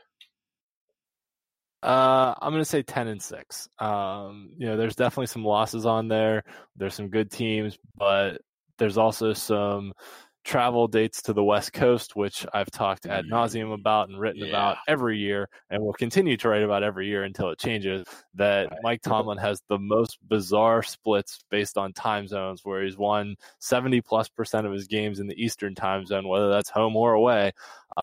Uh, 1.82 2.34
I'm 2.40 2.52
going 2.52 2.62
to 2.62 2.64
say 2.64 2.82
10 2.82 3.08
and 3.08 3.20
6. 3.20 3.68
Um, 3.80 4.50
you 4.56 4.66
know, 4.66 4.76
there's 4.76 4.94
definitely 4.94 5.26
some 5.26 5.44
losses 5.44 5.84
on 5.84 6.06
there. 6.06 6.44
There's 6.76 6.94
some 6.94 7.08
good 7.08 7.32
teams, 7.32 7.76
but 7.96 8.40
there's 8.78 8.96
also 8.96 9.32
some 9.32 9.92
travel 10.44 10.88
dates 10.88 11.22
to 11.22 11.32
the 11.32 11.44
West 11.44 11.72
Coast, 11.72 12.16
which 12.16 12.44
I've 12.52 12.70
talked 12.70 13.06
ad 13.06 13.26
mm. 13.26 13.30
nauseum 13.30 13.72
about 13.72 14.08
and 14.08 14.18
written 14.18 14.42
yeah. 14.42 14.48
about 14.48 14.76
every 14.88 15.18
year, 15.18 15.48
and 15.70 15.82
will 15.82 15.92
continue 15.92 16.36
to 16.36 16.48
write 16.48 16.62
about 16.62 16.82
every 16.82 17.06
year 17.06 17.24
until 17.24 17.50
it 17.50 17.58
changes. 17.58 18.06
That 18.34 18.70
right. 18.70 18.78
Mike 18.82 19.02
Tomlin 19.02 19.38
has 19.38 19.62
the 19.68 19.78
most 19.78 20.18
bizarre 20.28 20.82
splits 20.82 21.44
based 21.50 21.78
on 21.78 21.92
time 21.92 22.26
zones, 22.26 22.62
where 22.64 22.82
he's 22.82 22.96
won 22.96 23.36
70 23.60 24.00
plus 24.00 24.28
percent 24.28 24.66
of 24.66 24.72
his 24.72 24.86
games 24.86 25.20
in 25.20 25.26
the 25.26 25.42
Eastern 25.42 25.74
time 25.74 26.06
zone, 26.06 26.26
whether 26.26 26.48
that's 26.48 26.70
home 26.70 26.96
or 26.96 27.12
away. 27.12 27.52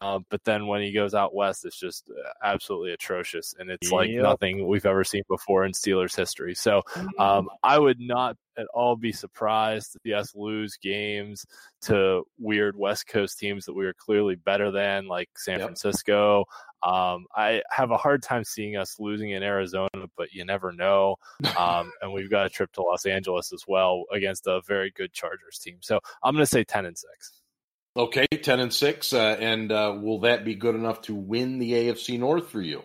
Uh, 0.02 0.20
but 0.30 0.44
then 0.44 0.68
when 0.68 0.82
he 0.82 0.92
goes 0.92 1.14
out 1.14 1.34
west, 1.34 1.66
it's 1.66 1.80
just 1.80 2.10
uh, 2.10 2.30
absolutely 2.44 2.92
atrocious, 2.92 3.54
and 3.58 3.70
it's 3.70 3.92
yep. 3.92 3.94
like 3.94 4.12
nothing 4.12 4.68
we've 4.68 4.86
ever 4.86 5.04
seen 5.04 5.24
before 5.28 5.66
in 5.66 5.72
Steelers 5.72 6.16
history. 6.16 6.56
So 6.56 6.82
mm-hmm. 6.94 7.20
um, 7.20 7.50
I 7.64 7.78
would 7.80 8.00
not 8.00 8.38
at 8.58 8.68
all 8.74 8.96
be 8.96 9.12
surprised 9.12 9.94
to 9.94 10.00
see 10.04 10.14
us 10.14 10.36
lose 10.36 10.78
games 10.78 11.46
to 11.82 12.24
weird 12.38 12.76
West 12.76 13.08
Coast 13.08 13.40
teams 13.40 13.66
that 13.66 13.74
we 13.74 13.86
are 13.86 13.94
clearly 13.94 14.36
better 14.36 14.72
than, 14.72 15.08
like 15.08 15.30
San 15.38 15.60
yep. 15.60 15.68
Francisco. 15.68 16.46
Um, 16.84 17.26
I 17.36 17.62
have 17.72 17.92
a 17.92 17.98
hard 17.98 18.24
time 18.24 18.44
seeing 18.44 18.78
us 18.78 19.00
losing 19.00 19.32
in 19.32 19.44
Arizona, 19.44 19.90
but 20.18 20.32
you 20.32 20.46
never 20.46 20.72
know. 20.72 21.16
Um, 21.60 21.92
and 22.02 22.14
we've 22.14 22.30
got 22.30 22.46
a 22.46 22.50
trip 22.50 22.72
to 22.74 22.84
Los 22.84 23.06
Angeles 23.06 23.52
as 23.52 23.64
well 23.68 24.04
against 24.14 24.48
a 24.48 24.62
very 24.66 24.92
good 24.96 25.12
Chargers 25.12 25.60
team. 25.60 25.78
So 25.82 26.00
I'm 26.24 26.34
going 26.34 26.44
to 26.44 26.50
say 26.50 26.64
10 26.64 26.86
and 26.86 26.98
6. 26.98 27.39
Okay, 27.98 28.28
10 28.28 28.60
and 28.60 28.74
6. 28.74 29.14
Uh, 29.14 29.38
and 29.40 29.72
uh, 29.72 29.98
will 30.00 30.20
that 30.22 30.46
be 30.46 30.56
good 30.56 30.76
enough 30.76 31.02
to 31.04 31.16
win 31.16 31.60
the 31.60 31.74
AFC 31.74 32.20
North 32.20 32.50
for 32.50 32.62
you? 32.62 32.84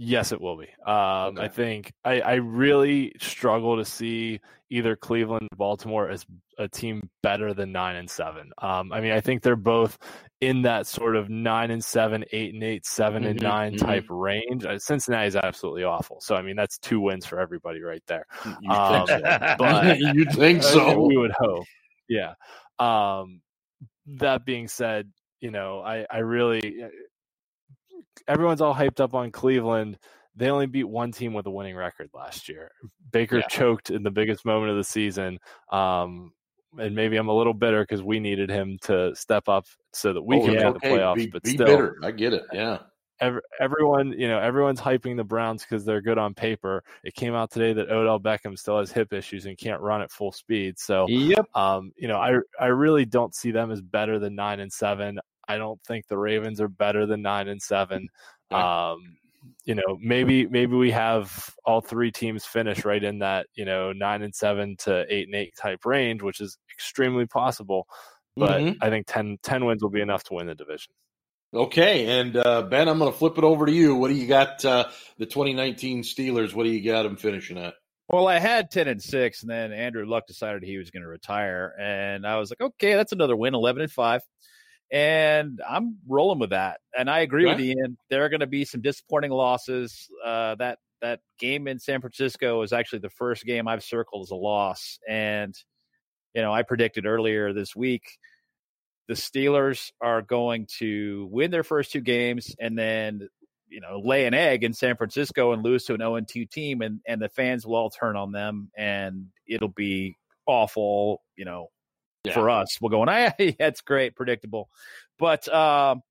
Yes, 0.00 0.30
it 0.30 0.40
will 0.40 0.56
be. 0.56 0.68
Um, 0.86 1.36
okay. 1.36 1.42
I 1.42 1.48
think 1.48 1.92
I, 2.04 2.20
I, 2.20 2.34
really 2.34 3.14
struggle 3.20 3.78
to 3.78 3.84
see 3.84 4.38
either 4.70 4.94
Cleveland 4.94 5.48
or 5.50 5.56
Baltimore 5.56 6.08
as 6.08 6.24
a 6.56 6.68
team 6.68 7.10
better 7.24 7.52
than 7.52 7.72
nine 7.72 7.96
and 7.96 8.08
seven. 8.08 8.52
Um, 8.58 8.92
I 8.92 9.00
mean, 9.00 9.10
I 9.10 9.20
think 9.20 9.42
they're 9.42 9.56
both 9.56 9.98
in 10.40 10.62
that 10.62 10.86
sort 10.86 11.16
of 11.16 11.28
nine 11.28 11.72
and 11.72 11.84
seven, 11.84 12.24
eight 12.30 12.54
and 12.54 12.62
eight, 12.62 12.86
7 12.86 13.22
mm-hmm, 13.22 13.30
and 13.30 13.42
9 13.42 13.72
mm-hmm. 13.72 13.84
type 13.84 14.04
range. 14.08 14.64
Uh, 14.64 14.78
Cincinnati 14.78 15.26
is 15.26 15.34
absolutely 15.34 15.82
awful. 15.82 16.20
So 16.20 16.36
I 16.36 16.42
mean, 16.42 16.54
that's 16.54 16.78
two 16.78 17.00
wins 17.00 17.26
for 17.26 17.40
everybody 17.40 17.82
right 17.82 18.02
there. 18.06 18.24
You 18.60 18.70
um, 18.70 19.04
think 19.04 19.20
so? 19.26 19.54
but 19.58 19.98
you 20.14 20.24
think 20.26 20.62
so? 20.62 21.00
We 21.08 21.16
would 21.16 21.32
hope. 21.36 21.64
Yeah. 22.08 22.34
Um, 22.78 23.40
that 24.06 24.44
being 24.44 24.68
said, 24.68 25.10
you 25.40 25.50
know, 25.50 25.80
I, 25.80 26.06
I 26.10 26.18
really 26.18 26.84
everyone's 28.26 28.60
all 28.60 28.74
hyped 28.74 29.00
up 29.00 29.14
on 29.14 29.30
Cleveland. 29.30 29.98
They 30.36 30.50
only 30.50 30.66
beat 30.66 30.84
one 30.84 31.12
team 31.12 31.34
with 31.34 31.46
a 31.46 31.50
winning 31.50 31.76
record 31.76 32.10
last 32.14 32.48
year. 32.48 32.70
Baker 33.10 33.38
yeah. 33.38 33.46
choked 33.48 33.90
in 33.90 34.02
the 34.02 34.10
biggest 34.10 34.44
moment 34.44 34.70
of 34.70 34.76
the 34.76 34.84
season. 34.84 35.38
Um, 35.72 36.32
and 36.78 36.94
maybe 36.94 37.16
I'm 37.16 37.28
a 37.28 37.34
little 37.34 37.54
bitter 37.54 37.82
because 37.82 38.02
we 38.02 38.20
needed 38.20 38.50
him 38.50 38.78
to 38.82 39.14
step 39.16 39.48
up 39.48 39.66
so 39.92 40.12
that 40.12 40.22
we 40.22 40.36
oh, 40.36 40.44
can 40.44 40.54
yeah, 40.54 40.64
make 40.70 40.74
the 40.74 40.88
playoffs. 40.88 41.16
Be, 41.16 41.26
but 41.26 41.42
be 41.42 41.50
still, 41.50 41.66
bitter. 41.66 41.96
I 42.04 42.10
get 42.12 42.34
it. 42.34 42.44
Yeah. 42.52 42.78
Every, 43.20 43.40
everyone, 43.60 44.12
you 44.12 44.28
know, 44.28 44.38
everyone's 44.38 44.80
hyping 44.80 45.16
the 45.16 45.24
Browns 45.24 45.62
because 45.62 45.84
they're 45.84 46.00
good 46.00 46.18
on 46.18 46.34
paper. 46.34 46.84
It 47.04 47.14
came 47.14 47.34
out 47.34 47.50
today 47.50 47.72
that 47.72 47.90
Odell 47.90 48.20
Beckham 48.20 48.58
still 48.58 48.78
has 48.78 48.92
hip 48.92 49.12
issues 49.12 49.46
and 49.46 49.58
can't 49.58 49.80
run 49.80 50.02
at 50.02 50.10
full 50.10 50.32
speed. 50.32 50.78
So, 50.78 51.06
yep. 51.08 51.46
um, 51.54 51.92
you 51.96 52.08
know, 52.08 52.18
I 52.18 52.38
I 52.60 52.66
really 52.66 53.04
don't 53.04 53.34
see 53.34 53.50
them 53.50 53.70
as 53.70 53.80
better 53.80 54.18
than 54.18 54.34
nine 54.34 54.60
and 54.60 54.72
seven. 54.72 55.18
I 55.48 55.56
don't 55.56 55.82
think 55.84 56.06
the 56.06 56.18
Ravens 56.18 56.60
are 56.60 56.68
better 56.68 57.06
than 57.06 57.22
nine 57.22 57.48
and 57.48 57.60
seven. 57.60 58.08
Um, 58.50 59.16
you 59.64 59.74
know, 59.74 59.98
maybe 60.00 60.46
maybe 60.46 60.76
we 60.76 60.90
have 60.90 61.54
all 61.64 61.80
three 61.80 62.10
teams 62.10 62.44
finish 62.44 62.84
right 62.84 63.02
in 63.02 63.18
that 63.18 63.46
you 63.54 63.64
know 63.64 63.92
nine 63.92 64.22
and 64.22 64.34
seven 64.34 64.76
to 64.78 65.04
eight 65.08 65.26
and 65.26 65.34
eight 65.34 65.54
type 65.56 65.84
range, 65.84 66.22
which 66.22 66.40
is 66.40 66.58
extremely 66.72 67.26
possible. 67.26 67.86
But 68.38 68.60
mm-hmm. 68.60 68.82
I 68.82 68.88
think 68.88 69.06
10, 69.08 69.38
10 69.42 69.64
wins 69.64 69.82
will 69.82 69.90
be 69.90 70.00
enough 70.00 70.22
to 70.24 70.34
win 70.34 70.46
the 70.46 70.54
division. 70.54 70.92
Okay, 71.52 72.20
and 72.20 72.36
uh, 72.36 72.62
Ben, 72.62 72.88
I'm 72.88 72.98
going 72.98 73.10
to 73.10 73.18
flip 73.18 73.38
it 73.38 73.44
over 73.44 73.66
to 73.66 73.72
you. 73.72 73.94
What 73.94 74.08
do 74.08 74.14
you 74.14 74.26
got? 74.26 74.64
Uh, 74.64 74.88
the 75.18 75.26
2019 75.26 76.02
Steelers. 76.02 76.52
What 76.52 76.64
do 76.64 76.70
you 76.70 76.84
got 76.84 77.04
them 77.04 77.16
finishing 77.16 77.58
at? 77.58 77.74
Well, 78.08 78.28
I 78.28 78.38
had 78.38 78.70
10 78.70 78.88
and 78.88 79.02
6, 79.02 79.42
and 79.42 79.50
then 79.50 79.72
Andrew 79.72 80.06
Luck 80.06 80.26
decided 80.26 80.62
he 80.62 80.78
was 80.78 80.90
going 80.90 81.02
to 81.02 81.08
retire. 81.08 81.74
And 81.78 82.26
I 82.26 82.36
was 82.36 82.50
like, 82.50 82.60
okay, 82.60 82.94
that's 82.94 83.12
another 83.12 83.36
win, 83.36 83.54
11 83.54 83.82
and 83.82 83.92
5 83.92 84.22
and 84.90 85.60
I'm 85.68 85.98
rolling 86.06 86.38
with 86.38 86.50
that. 86.50 86.80
And 86.96 87.10
I 87.10 87.20
agree 87.20 87.46
with 87.46 87.60
Ian. 87.60 87.98
There 88.10 88.24
are 88.24 88.28
going 88.28 88.40
to 88.40 88.46
be 88.46 88.64
some 88.64 88.80
disappointing 88.80 89.30
losses. 89.30 90.08
Uh, 90.24 90.54
that 90.56 90.78
that 91.00 91.20
game 91.38 91.68
in 91.68 91.78
San 91.78 92.00
Francisco 92.00 92.58
was 92.58 92.72
actually 92.72 93.00
the 93.00 93.10
first 93.10 93.44
game 93.44 93.68
I've 93.68 93.84
circled 93.84 94.26
as 94.26 94.30
a 94.30 94.36
loss, 94.36 94.98
and 95.08 95.54
you 96.34 96.42
know 96.42 96.52
I 96.52 96.62
predicted 96.62 97.06
earlier 97.06 97.52
this 97.52 97.76
week 97.76 98.18
the 99.08 99.14
Steelers 99.14 99.90
are 100.00 100.22
going 100.22 100.66
to 100.78 101.28
win 101.30 101.50
their 101.50 101.64
first 101.64 101.92
two 101.92 102.00
games 102.00 102.54
and 102.60 102.78
then 102.78 103.28
you 103.68 103.80
know 103.80 104.00
lay 104.04 104.26
an 104.26 104.34
egg 104.34 104.64
in 104.64 104.72
San 104.72 104.96
Francisco 104.96 105.52
and 105.52 105.62
lose 105.62 105.84
to 105.84 105.94
an 105.94 106.00
0 106.00 106.20
2 106.20 106.44
team, 106.46 106.82
and 106.82 107.00
and 107.06 107.20
the 107.20 107.28
fans 107.28 107.66
will 107.66 107.76
all 107.76 107.90
turn 107.90 108.16
on 108.16 108.32
them, 108.32 108.70
and 108.76 109.26
it'll 109.46 109.68
be 109.68 110.16
awful. 110.46 111.22
You 111.36 111.44
know, 111.44 111.70
yeah. 112.24 112.34
for 112.34 112.50
us. 112.50 112.78
We're 112.80 112.90
going, 112.90 113.08
hey, 113.08 113.56
that's 113.58 113.80
great, 113.80 114.14
predictable. 114.14 114.68
But 115.18 115.48
um, 115.52 116.02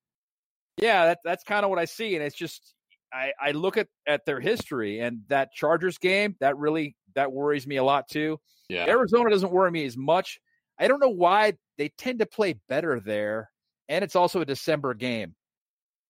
yeah, 0.78 1.08
that, 1.08 1.20
that's 1.24 1.44
kind 1.44 1.64
of 1.64 1.70
what 1.70 1.80
I 1.80 1.86
see. 1.86 2.16
And 2.16 2.24
it's 2.24 2.36
just, 2.36 2.74
I, 3.14 3.32
I 3.42 3.52
look 3.52 3.78
at, 3.78 3.88
at 4.08 4.26
their 4.26 4.40
history 4.40 5.00
and 5.00 5.22
that 5.30 5.54
Chargers 5.54 5.98
game, 5.98 6.36
that 6.40 6.58
really, 6.58 6.96
that 7.16 7.32
worries 7.32 7.66
me 7.66 7.78
a 7.78 7.84
lot 7.84 8.08
too. 8.10 8.40
Yeah. 8.70 8.86
Arizona 8.88 9.30
doesn't 9.30 9.52
worry 9.52 9.72
me 9.72 9.86
as 9.86 9.98
much. 9.98 10.40
I 10.80 10.88
don't 10.88 11.00
know 11.00 11.10
why 11.10 11.54
they 11.78 11.90
tend 11.90 12.20
to 12.20 12.26
play 12.26 12.60
better 12.68 13.00
there. 13.00 13.52
And 13.90 14.04
it's 14.04 14.16
also 14.16 14.42
a 14.42 14.46
December 14.46 14.94
game. 14.94 15.36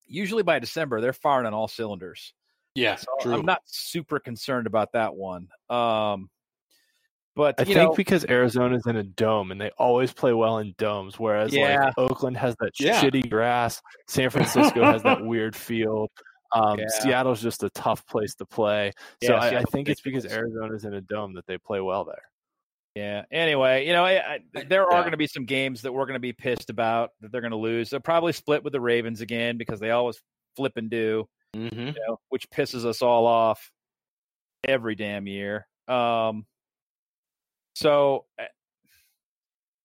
Usually 0.08 0.44
by 0.44 0.60
December, 0.60 1.02
they're 1.02 1.14
firing 1.14 1.46
on 1.46 1.54
all 1.54 1.68
cylinders. 1.68 2.34
Yeah, 2.76 2.96
so 2.96 3.06
true. 3.22 3.34
I'm 3.34 3.46
not 3.46 3.62
super 3.66 4.20
concerned 4.20 4.68
about 4.68 4.94
that 4.94 5.16
one. 5.16 5.48
Um, 5.70 6.30
but 7.36 7.56
I 7.60 7.66
think 7.66 7.78
know, 7.78 7.94
because 7.94 8.26
Arizona's 8.26 8.88
in 8.88 8.96
a 8.96 9.04
dome 9.04 9.52
and 9.52 9.62
they 9.62 9.70
always 9.78 10.12
play 10.12 10.34
well 10.34 10.58
in 10.58 10.74
domes, 10.78 11.20
whereas 11.20 11.54
yeah. 11.54 11.86
like 11.86 11.94
Oakland 11.98 12.38
has 12.38 12.56
that 12.60 12.72
yeah. 12.80 13.02
shitty 13.02 13.30
grass, 13.30 13.82
San 14.08 14.30
Francisco 14.30 14.84
has 14.84 15.04
that 15.04 15.22
weird 15.26 15.56
field. 15.56 16.10
Um, 16.52 16.80
yeah. 16.80 16.86
Seattle's 16.88 17.42
just 17.42 17.64
a 17.64 17.70
tough 17.72 18.06
place 18.08 18.34
to 18.36 18.46
play. 18.46 18.92
So 19.24 19.36
I, 19.36 19.60
I, 19.60 19.64
think 19.64 19.90
it's 19.90 20.02
because 20.02 20.26
Arizona's 20.26 20.86
in 20.86 20.94
a 20.94 21.02
dome 21.02 21.34
that 21.34 21.46
they 21.46 21.58
play 21.58 21.82
well 21.82 22.06
there. 22.06 22.24
Yeah. 22.98 23.26
Anyway, 23.32 23.86
you 23.86 23.94
know, 23.94 24.04
I, 24.04 24.40
I, 24.56 24.64
there 24.68 24.84
are 24.84 25.02
going 25.02 25.12
to 25.12 25.18
be 25.18 25.28
some 25.28 25.46
games 25.46 25.84
that 25.84 25.94
we're 25.94 26.08
going 26.08 26.16
to 26.16 26.20
be 26.20 26.34
pissed 26.34 26.72
about 26.72 27.12
that 27.22 27.32
they're 27.32 27.42
going 27.42 27.52
to 27.52 27.58
lose. 27.58 27.92
They'll 27.92 28.00
probably 28.00 28.34
split 28.34 28.64
with 28.64 28.74
the 28.74 28.82
Ravens 28.82 29.22
again 29.22 29.58
because 29.58 29.80
they 29.80 29.92
always 29.92 30.20
flip 30.56 30.74
and 30.78 30.90
do, 30.90 31.30
mm-hmm. 31.56 31.80
you 31.80 31.94
know, 32.08 32.20
which 32.30 32.50
pisses 32.50 32.86
us 32.86 33.04
all 33.04 33.28
off 33.28 33.72
every 34.68 34.96
damn 34.96 35.28
year. 35.28 35.68
Um, 35.88 36.48
so, 37.76 38.26
eh, 38.40 38.46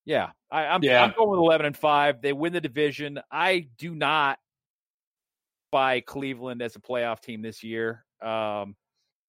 yeah, 0.07 0.31
I, 0.51 0.75
am 0.75 0.83
yeah. 0.83 1.05
I'm 1.05 1.13
going 1.15 1.29
with 1.29 1.39
11 1.39 1.67
and 1.67 1.77
five. 1.77 2.23
They 2.23 2.33
win 2.33 2.55
the 2.55 2.63
division. 2.63 3.21
I 3.31 3.69
do 3.77 3.95
not 3.95 4.39
buy 5.71 6.01
Cleveland 6.01 6.63
as 6.63 6.77
a 6.77 6.81
playoff 6.81 7.21
team 7.21 7.43
this 7.43 7.63
year. 7.63 8.07
Um, 8.23 8.75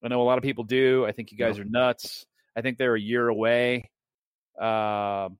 I 0.02 0.08
know 0.08 0.22
a 0.22 0.24
lot 0.24 0.38
of 0.38 0.44
people 0.44 0.64
do. 0.64 1.06
I 1.06 1.12
think 1.12 1.34
you 1.34 1.38
guys 1.38 1.60
are 1.60 1.66
nuts. 1.66 2.26
I 2.56 2.62
think 2.62 2.78
they're 2.78 2.96
a 2.96 3.02
year 3.02 3.28
away. 3.28 3.90
Um, 4.60 5.38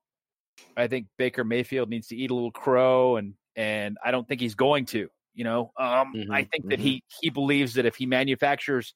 I 0.76 0.88
think 0.88 1.08
Baker 1.18 1.44
Mayfield 1.44 1.90
needs 1.90 2.08
to 2.08 2.16
eat 2.16 2.32
a 2.32 2.34
little 2.34 2.52
crow, 2.52 3.18
and 3.18 3.34
and 3.56 3.98
I 4.04 4.12
don't 4.12 4.28
think 4.28 4.42
he's 4.42 4.56
going 4.56 4.86
to. 4.88 5.10
You 5.34 5.44
know, 5.44 5.72
um, 5.78 6.14
mm-hmm, 6.16 6.32
I 6.32 6.44
think 6.44 6.64
mm-hmm. 6.64 6.70
that 6.70 6.80
he 6.80 7.04
he 7.22 7.30
believes 7.30 7.76
that 7.76 7.86
if 7.86 7.96
he 7.96 8.06
manufactures 8.06 8.94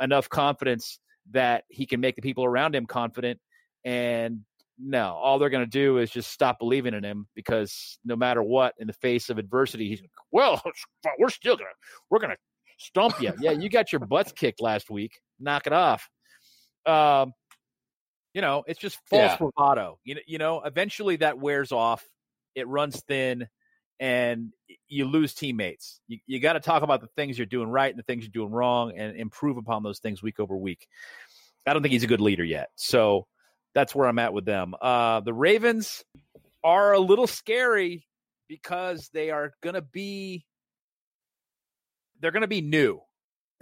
enough 0.00 0.28
confidence 0.28 0.98
that 1.32 1.64
he 1.68 1.86
can 1.86 2.00
make 2.00 2.16
the 2.16 2.22
people 2.22 2.44
around 2.44 2.74
him 2.74 2.86
confident, 2.86 3.40
and 3.84 4.40
no, 4.78 5.14
all 5.14 5.38
they're 5.38 5.50
going 5.50 5.64
to 5.64 5.70
do 5.70 5.98
is 5.98 6.10
just 6.10 6.30
stop 6.30 6.58
believing 6.58 6.94
in 6.94 7.04
him 7.04 7.26
because 7.34 7.98
no 8.04 8.16
matter 8.16 8.42
what, 8.42 8.74
in 8.78 8.86
the 8.86 8.92
face 8.94 9.28
of 9.28 9.38
adversity, 9.38 9.88
he's 9.88 10.02
well, 10.32 10.62
we're 11.18 11.28
still 11.28 11.56
gonna 11.56 11.68
we're 12.08 12.20
gonna 12.20 12.36
stomp 12.78 13.20
you. 13.20 13.32
yeah, 13.40 13.52
you 13.52 13.68
got 13.68 13.92
your 13.92 14.00
butts 14.00 14.32
kicked 14.32 14.60
last 14.60 14.90
week. 14.90 15.20
Knock 15.38 15.66
it 15.66 15.72
off. 15.72 16.08
Um, 16.86 17.32
you 18.34 18.40
know, 18.40 18.64
it's 18.66 18.78
just 18.78 18.98
false 19.08 19.32
yeah. 19.32 19.36
bravado. 19.36 19.98
You 20.04 20.16
know, 20.16 20.20
you 20.26 20.38
know, 20.38 20.62
eventually 20.62 21.16
that 21.16 21.38
wears 21.38 21.72
off. 21.72 22.04
It 22.54 22.66
runs 22.68 23.00
thin, 23.08 23.48
and 23.98 24.52
you 24.88 25.04
lose 25.04 25.34
teammates. 25.34 26.00
You, 26.08 26.18
you 26.26 26.40
got 26.40 26.54
to 26.54 26.60
talk 26.60 26.82
about 26.82 27.00
the 27.00 27.08
things 27.16 27.38
you're 27.38 27.46
doing 27.46 27.68
right 27.68 27.90
and 27.90 27.98
the 27.98 28.04
things 28.04 28.24
you're 28.24 28.44
doing 28.44 28.52
wrong, 28.52 28.92
and 28.96 29.16
improve 29.16 29.56
upon 29.56 29.82
those 29.82 29.98
things 29.98 30.22
week 30.22 30.40
over 30.40 30.56
week. 30.56 30.86
I 31.66 31.72
don't 31.72 31.82
think 31.82 31.92
he's 31.92 32.04
a 32.04 32.08
good 32.08 32.20
leader 32.20 32.44
yet. 32.44 32.70
So 32.76 33.26
that's 33.74 33.94
where 33.94 34.08
I'm 34.08 34.18
at 34.18 34.32
with 34.32 34.44
them. 34.44 34.74
Uh, 34.80 35.20
the 35.20 35.34
Ravens 35.34 36.04
are 36.64 36.92
a 36.92 36.98
little 36.98 37.26
scary 37.26 38.06
because 38.48 39.10
they 39.12 39.30
are 39.30 39.52
going 39.62 39.74
to 39.74 39.82
be 39.82 40.44
they're 42.20 42.32
going 42.32 42.42
to 42.42 42.48
be 42.48 42.60
new. 42.60 43.00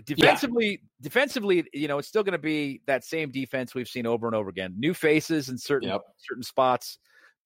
Defensively, 0.05 0.70
yeah. 0.70 0.76
defensively, 1.03 1.66
you 1.72 1.88
know, 1.88 1.99
it's 1.99 2.07
still 2.07 2.22
going 2.22 2.32
to 2.32 2.38
be 2.38 2.82
that 2.86 3.05
same 3.05 3.30
defense 3.30 3.74
we've 3.74 3.88
seen 3.88 4.07
over 4.07 4.26
and 4.26 4.36
over 4.36 4.49
again. 4.49 4.74
New 4.78 4.94
faces 4.94 5.49
in 5.49 5.59
certain 5.59 5.88
yep. 5.88 6.03
certain 6.18 6.44
spots, 6.44 6.99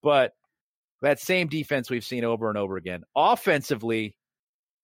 but 0.03 0.33
that 1.01 1.19
same 1.19 1.47
defense 1.47 1.89
we've 1.89 2.05
seen 2.05 2.23
over 2.23 2.49
and 2.49 2.57
over 2.57 2.77
again. 2.77 3.03
Offensively, 3.15 4.15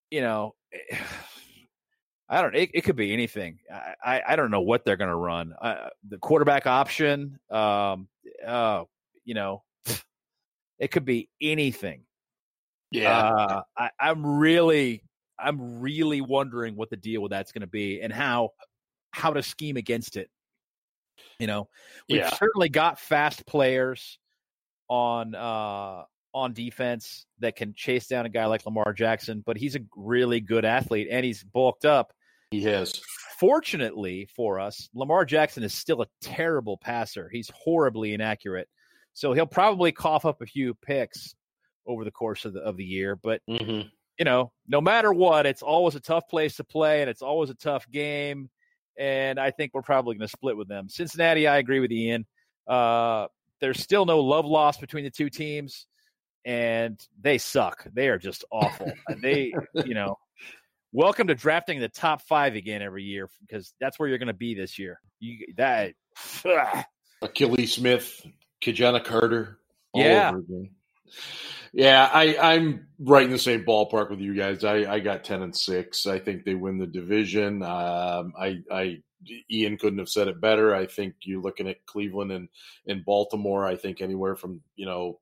you 0.09 0.21
know, 0.21 0.55
I 2.29 2.41
don't. 2.41 2.55
It, 2.55 2.71
it 2.73 2.81
could 2.81 2.95
be 2.95 3.13
anything. 3.13 3.59
I, 3.71 3.95
I, 4.03 4.21
I 4.29 4.35
don't 4.35 4.51
know 4.51 4.61
what 4.61 4.83
they're 4.83 4.97
going 4.97 5.09
to 5.09 5.15
run. 5.15 5.53
Uh, 5.59 5.89
the 6.07 6.17
quarterback 6.17 6.65
option. 6.65 7.39
Um. 7.51 8.07
Uh. 8.45 8.83
You 9.25 9.35
know, 9.35 9.63
it 10.79 10.89
could 10.89 11.05
be 11.05 11.29
anything. 11.39 12.01
Yeah. 12.91 13.19
Uh, 13.19 13.61
I, 13.77 13.89
I'm 13.99 14.25
really, 14.25 15.03
I'm 15.41 15.79
really 15.79 16.21
wondering 16.21 16.75
what 16.75 16.89
the 16.89 16.97
deal 16.97 17.21
with 17.21 17.31
that's 17.31 17.51
going 17.51 17.61
to 17.61 17.67
be 17.67 18.01
and 18.01 18.11
how, 18.11 18.49
how 19.11 19.33
to 19.33 19.43
scheme 19.43 19.77
against 19.77 20.17
it. 20.17 20.29
You 21.39 21.47
know, 21.47 21.67
we've 22.07 22.19
yeah. 22.19 22.33
certainly 22.35 22.69
got 22.69 22.99
fast 22.99 23.45
players 23.45 24.19
on 24.87 25.35
uh 25.35 26.03
on 26.33 26.53
defense 26.53 27.25
that 27.39 27.55
can 27.55 27.73
chase 27.75 28.07
down 28.07 28.25
a 28.25 28.29
guy 28.29 28.45
like 28.45 28.65
Lamar 28.65 28.93
Jackson, 28.93 29.43
but 29.45 29.57
he's 29.57 29.75
a 29.75 29.79
really 29.95 30.39
good 30.39 30.63
athlete 30.63 31.07
and 31.11 31.25
he's 31.25 31.43
bulked 31.43 31.85
up 31.85 32.13
he 32.51 32.63
has. 32.63 32.99
Fortunately 33.39 34.27
for 34.35 34.59
us, 34.59 34.89
Lamar 34.93 35.23
Jackson 35.23 35.63
is 35.63 35.73
still 35.73 36.01
a 36.01 36.07
terrible 36.21 36.77
passer. 36.77 37.29
He's 37.31 37.49
horribly 37.53 38.13
inaccurate. 38.13 38.67
So 39.13 39.33
he'll 39.33 39.45
probably 39.45 39.91
cough 39.91 40.25
up 40.25 40.41
a 40.41 40.45
few 40.45 40.73
picks 40.73 41.35
over 41.85 42.03
the 42.03 42.11
course 42.11 42.45
of 42.45 42.53
the 42.53 42.61
of 42.61 42.77
the 42.77 42.83
year. 42.83 43.15
But 43.15 43.41
mm-hmm. 43.49 43.87
You 44.19 44.25
know, 44.25 44.51
no 44.67 44.81
matter 44.81 45.11
what, 45.13 45.45
it's 45.45 45.61
always 45.61 45.95
a 45.95 45.99
tough 45.99 46.27
place 46.27 46.57
to 46.57 46.63
play, 46.63 47.01
and 47.01 47.09
it's 47.09 47.21
always 47.21 47.49
a 47.49 47.55
tough 47.55 47.89
game. 47.89 48.49
And 48.97 49.39
I 49.39 49.51
think 49.51 49.73
we're 49.73 49.81
probably 49.81 50.15
going 50.15 50.27
to 50.27 50.31
split 50.31 50.57
with 50.57 50.67
them. 50.67 50.89
Cincinnati, 50.89 51.47
I 51.47 51.57
agree 51.57 51.79
with 51.79 51.91
Ian. 51.91 52.25
Uh, 52.67 53.27
there's 53.61 53.81
still 53.81 54.05
no 54.05 54.19
love 54.19 54.45
lost 54.45 54.81
between 54.81 55.05
the 55.05 55.09
two 55.09 55.29
teams, 55.29 55.87
and 56.45 56.99
they 57.21 57.37
suck. 57.37 57.85
They 57.93 58.09
are 58.09 58.17
just 58.17 58.43
awful. 58.51 58.91
they, 59.21 59.53
you 59.85 59.93
know, 59.93 60.17
welcome 60.91 61.27
to 61.27 61.35
drafting 61.35 61.79
the 61.79 61.89
top 61.89 62.21
five 62.21 62.55
again 62.55 62.81
every 62.81 63.03
year 63.03 63.29
because 63.41 63.73
that's 63.79 63.99
where 63.99 64.09
you're 64.09 64.17
going 64.17 64.27
to 64.27 64.33
be 64.33 64.53
this 64.53 64.77
year. 64.77 64.99
You 65.19 65.53
that 65.57 65.93
Akili 67.23 67.67
Smith, 67.67 68.25
Ki-Jana 68.61 69.01
Carter, 69.01 69.59
yeah, 69.93 70.33
yeah. 71.73 72.09
I 72.11 72.37
I'm 72.37 72.87
right 72.99 73.23
in 73.23 73.31
the 73.31 73.37
same 73.39 73.63
ballpark 73.63 74.09
with 74.09 74.19
you 74.19 74.35
guys. 74.35 74.63
I 74.63 74.91
I 74.91 74.99
got 74.99 75.23
ten 75.23 75.41
and 75.41 75.55
six. 75.55 76.05
I 76.05 76.19
think 76.19 76.43
they 76.43 76.55
win 76.55 76.77
the 76.77 76.87
division. 76.87 77.63
Um, 77.63 78.33
I 78.39 78.61
I 78.71 79.01
Ian 79.51 79.77
couldn't 79.77 79.99
have 79.99 80.09
said 80.09 80.27
it 80.27 80.41
better. 80.41 80.73
I 80.73 80.85
think 80.85 81.15
you're 81.23 81.41
looking 81.41 81.67
at 81.67 81.85
Cleveland 81.85 82.31
and 82.31 82.49
and 82.87 83.05
Baltimore. 83.05 83.65
I 83.65 83.75
think 83.75 84.01
anywhere 84.01 84.35
from 84.35 84.61
you 84.75 84.85
know 84.85 85.19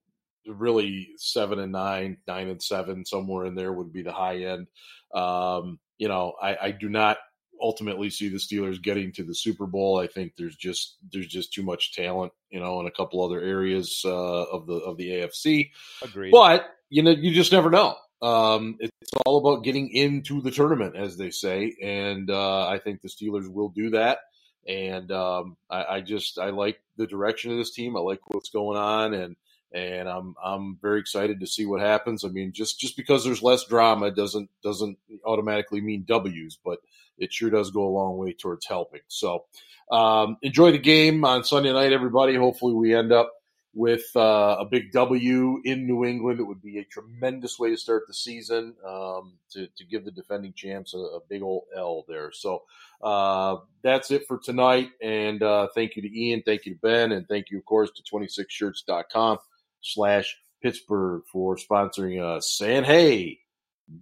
really 0.48 1.10
seven 1.18 1.60
and 1.60 1.72
nine, 1.72 2.18
nine 2.28 2.48
and 2.48 2.62
seven, 2.62 3.06
somewhere 3.06 3.46
in 3.46 3.56
there 3.56 3.74
would 3.74 3.92
be 3.92 4.02
the 4.02 4.14
high 4.14 4.38
end. 4.38 4.68
Um, 5.14 5.80
you 5.98 6.08
know, 6.08 6.34
I, 6.42 6.58
I 6.62 6.72
do 6.72 6.90
not 6.90 7.18
ultimately 7.62 8.10
see 8.10 8.30
the 8.30 8.38
Steelers 8.38 8.82
getting 8.82 9.12
to 9.14 9.24
the 9.24 9.36
Super 9.36 9.66
Bowl. 9.66 10.00
I 10.00 10.08
think 10.08 10.34
there's 10.38 10.56
just 10.56 10.98
there's 11.12 11.28
just 11.28 11.54
too 11.54 11.64
much 11.64 11.94
talent, 11.94 12.34
you 12.50 12.60
know, 12.60 12.80
in 12.80 12.88
a 12.88 12.92
couple 12.92 13.24
other 13.24 13.42
areas 13.42 14.02
uh, 14.06 14.44
of 14.44 14.68
the 14.68 14.76
of 14.76 14.98
the 14.98 15.10
AFC. 15.10 15.72
Agreed. 16.04 16.32
But 16.32 16.66
you 16.90 17.04
know, 17.04 17.12
you 17.12 17.34
just 17.34 17.52
never 17.52 17.70
know. 17.70 17.96
Um, 18.22 18.78
it's 18.80 18.92
all 19.26 19.38
about 19.38 19.64
getting 19.64 19.90
into 19.90 20.42
the 20.42 20.52
tournament, 20.52 20.96
as 20.96 21.18
they 21.18 21.30
say, 21.30 21.76
and 21.82 22.30
uh, 22.32 22.68
I 22.68 22.80
think 22.80 23.02
the 23.02 23.10
Steelers 23.10 23.48
will 23.48 23.70
do 23.70 23.92
that. 23.92 24.20
And 24.68 25.12
um, 25.12 25.56
I, 25.70 25.84
I 25.84 26.02
just 26.02 26.40
I 26.40 26.50
like 26.50 26.80
the 26.98 27.08
direction 27.08 27.52
of 27.52 27.58
this 27.58 27.72
team. 27.72 27.96
I 27.96 28.00
like 28.00 28.20
what's 28.28 28.50
going 28.50 28.78
on, 28.78 29.14
and 29.14 29.36
and 29.72 30.08
I'm 30.10 30.36
I'm 30.44 30.78
very 30.82 31.00
excited 31.00 31.40
to 31.40 31.48
see 31.48 31.66
what 31.66 31.82
happens. 31.82 32.24
I 32.24 32.30
mean, 32.30 32.52
just 32.54 32.80
just 32.80 32.98
because 32.98 33.24
there's 33.24 33.44
less 33.44 33.66
drama 33.66 34.12
doesn't 34.12 34.50
doesn't 34.64 34.98
automatically 35.26 35.82
mean 35.82 36.06
W's, 36.08 36.58
but 36.64 36.80
it 37.18 37.34
sure 37.34 37.50
does 37.50 37.72
go 37.72 37.88
a 37.88 37.90
long 37.90 38.18
way 38.18 38.34
towards 38.34 38.66
helping. 38.66 39.02
So 39.08 39.46
um, 39.92 40.38
enjoy 40.42 40.72
the 40.72 40.78
game 40.78 41.24
on 41.26 41.44
Sunday 41.44 41.74
night, 41.74 41.94
everybody. 41.94 42.36
Hopefully, 42.36 42.74
we 42.74 42.94
end 42.94 43.12
up 43.12 43.34
with 43.78 44.10
uh, 44.16 44.58
a 44.60 44.66
big 44.66 44.92
W 44.92 45.62
in 45.64 45.86
New 45.86 46.04
England. 46.04 46.40
It 46.40 46.48
would 46.48 46.64
be 46.64 46.80
a 46.80 46.84
tremendous 46.84 47.60
way 47.60 47.70
to 47.70 47.78
start 47.78 48.06
the 48.08 48.14
season 48.14 48.74
um, 48.84 49.34
to, 49.52 49.68
to 49.68 49.86
give 49.86 50.04
the 50.04 50.10
defending 50.10 50.54
champs 50.54 50.96
a, 50.96 50.98
a 50.98 51.20
big 51.30 51.44
old 51.44 51.66
L 51.76 52.04
there. 52.08 52.32
So 52.32 52.64
uh, 53.04 53.58
that's 53.84 54.10
it 54.10 54.26
for 54.28 54.40
tonight. 54.40 54.90
And 55.00 55.44
uh, 55.44 55.68
thank 55.76 55.96
you 55.96 56.02
to 56.02 56.20
Ian, 56.20 56.42
thank 56.44 56.66
you 56.66 56.74
to 56.74 56.80
Ben, 56.80 57.12
and 57.12 57.28
thank 57.28 57.52
you, 57.52 57.60
of 57.60 57.66
course, 57.66 57.92
to 57.92 58.04
26shirts.com 58.12 59.38
slash 59.82 60.36
Pittsburgh 60.64 61.22
for 61.32 61.56
sponsoring 61.56 62.20
us. 62.20 62.60
And 62.60 62.84
hey, 62.84 63.40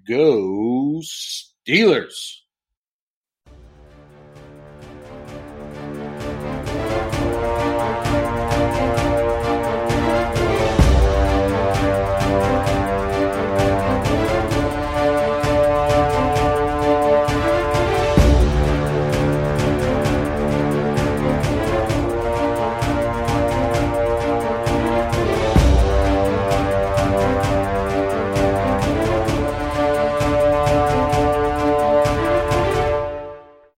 go 0.08 1.02
Steelers! 1.04 2.45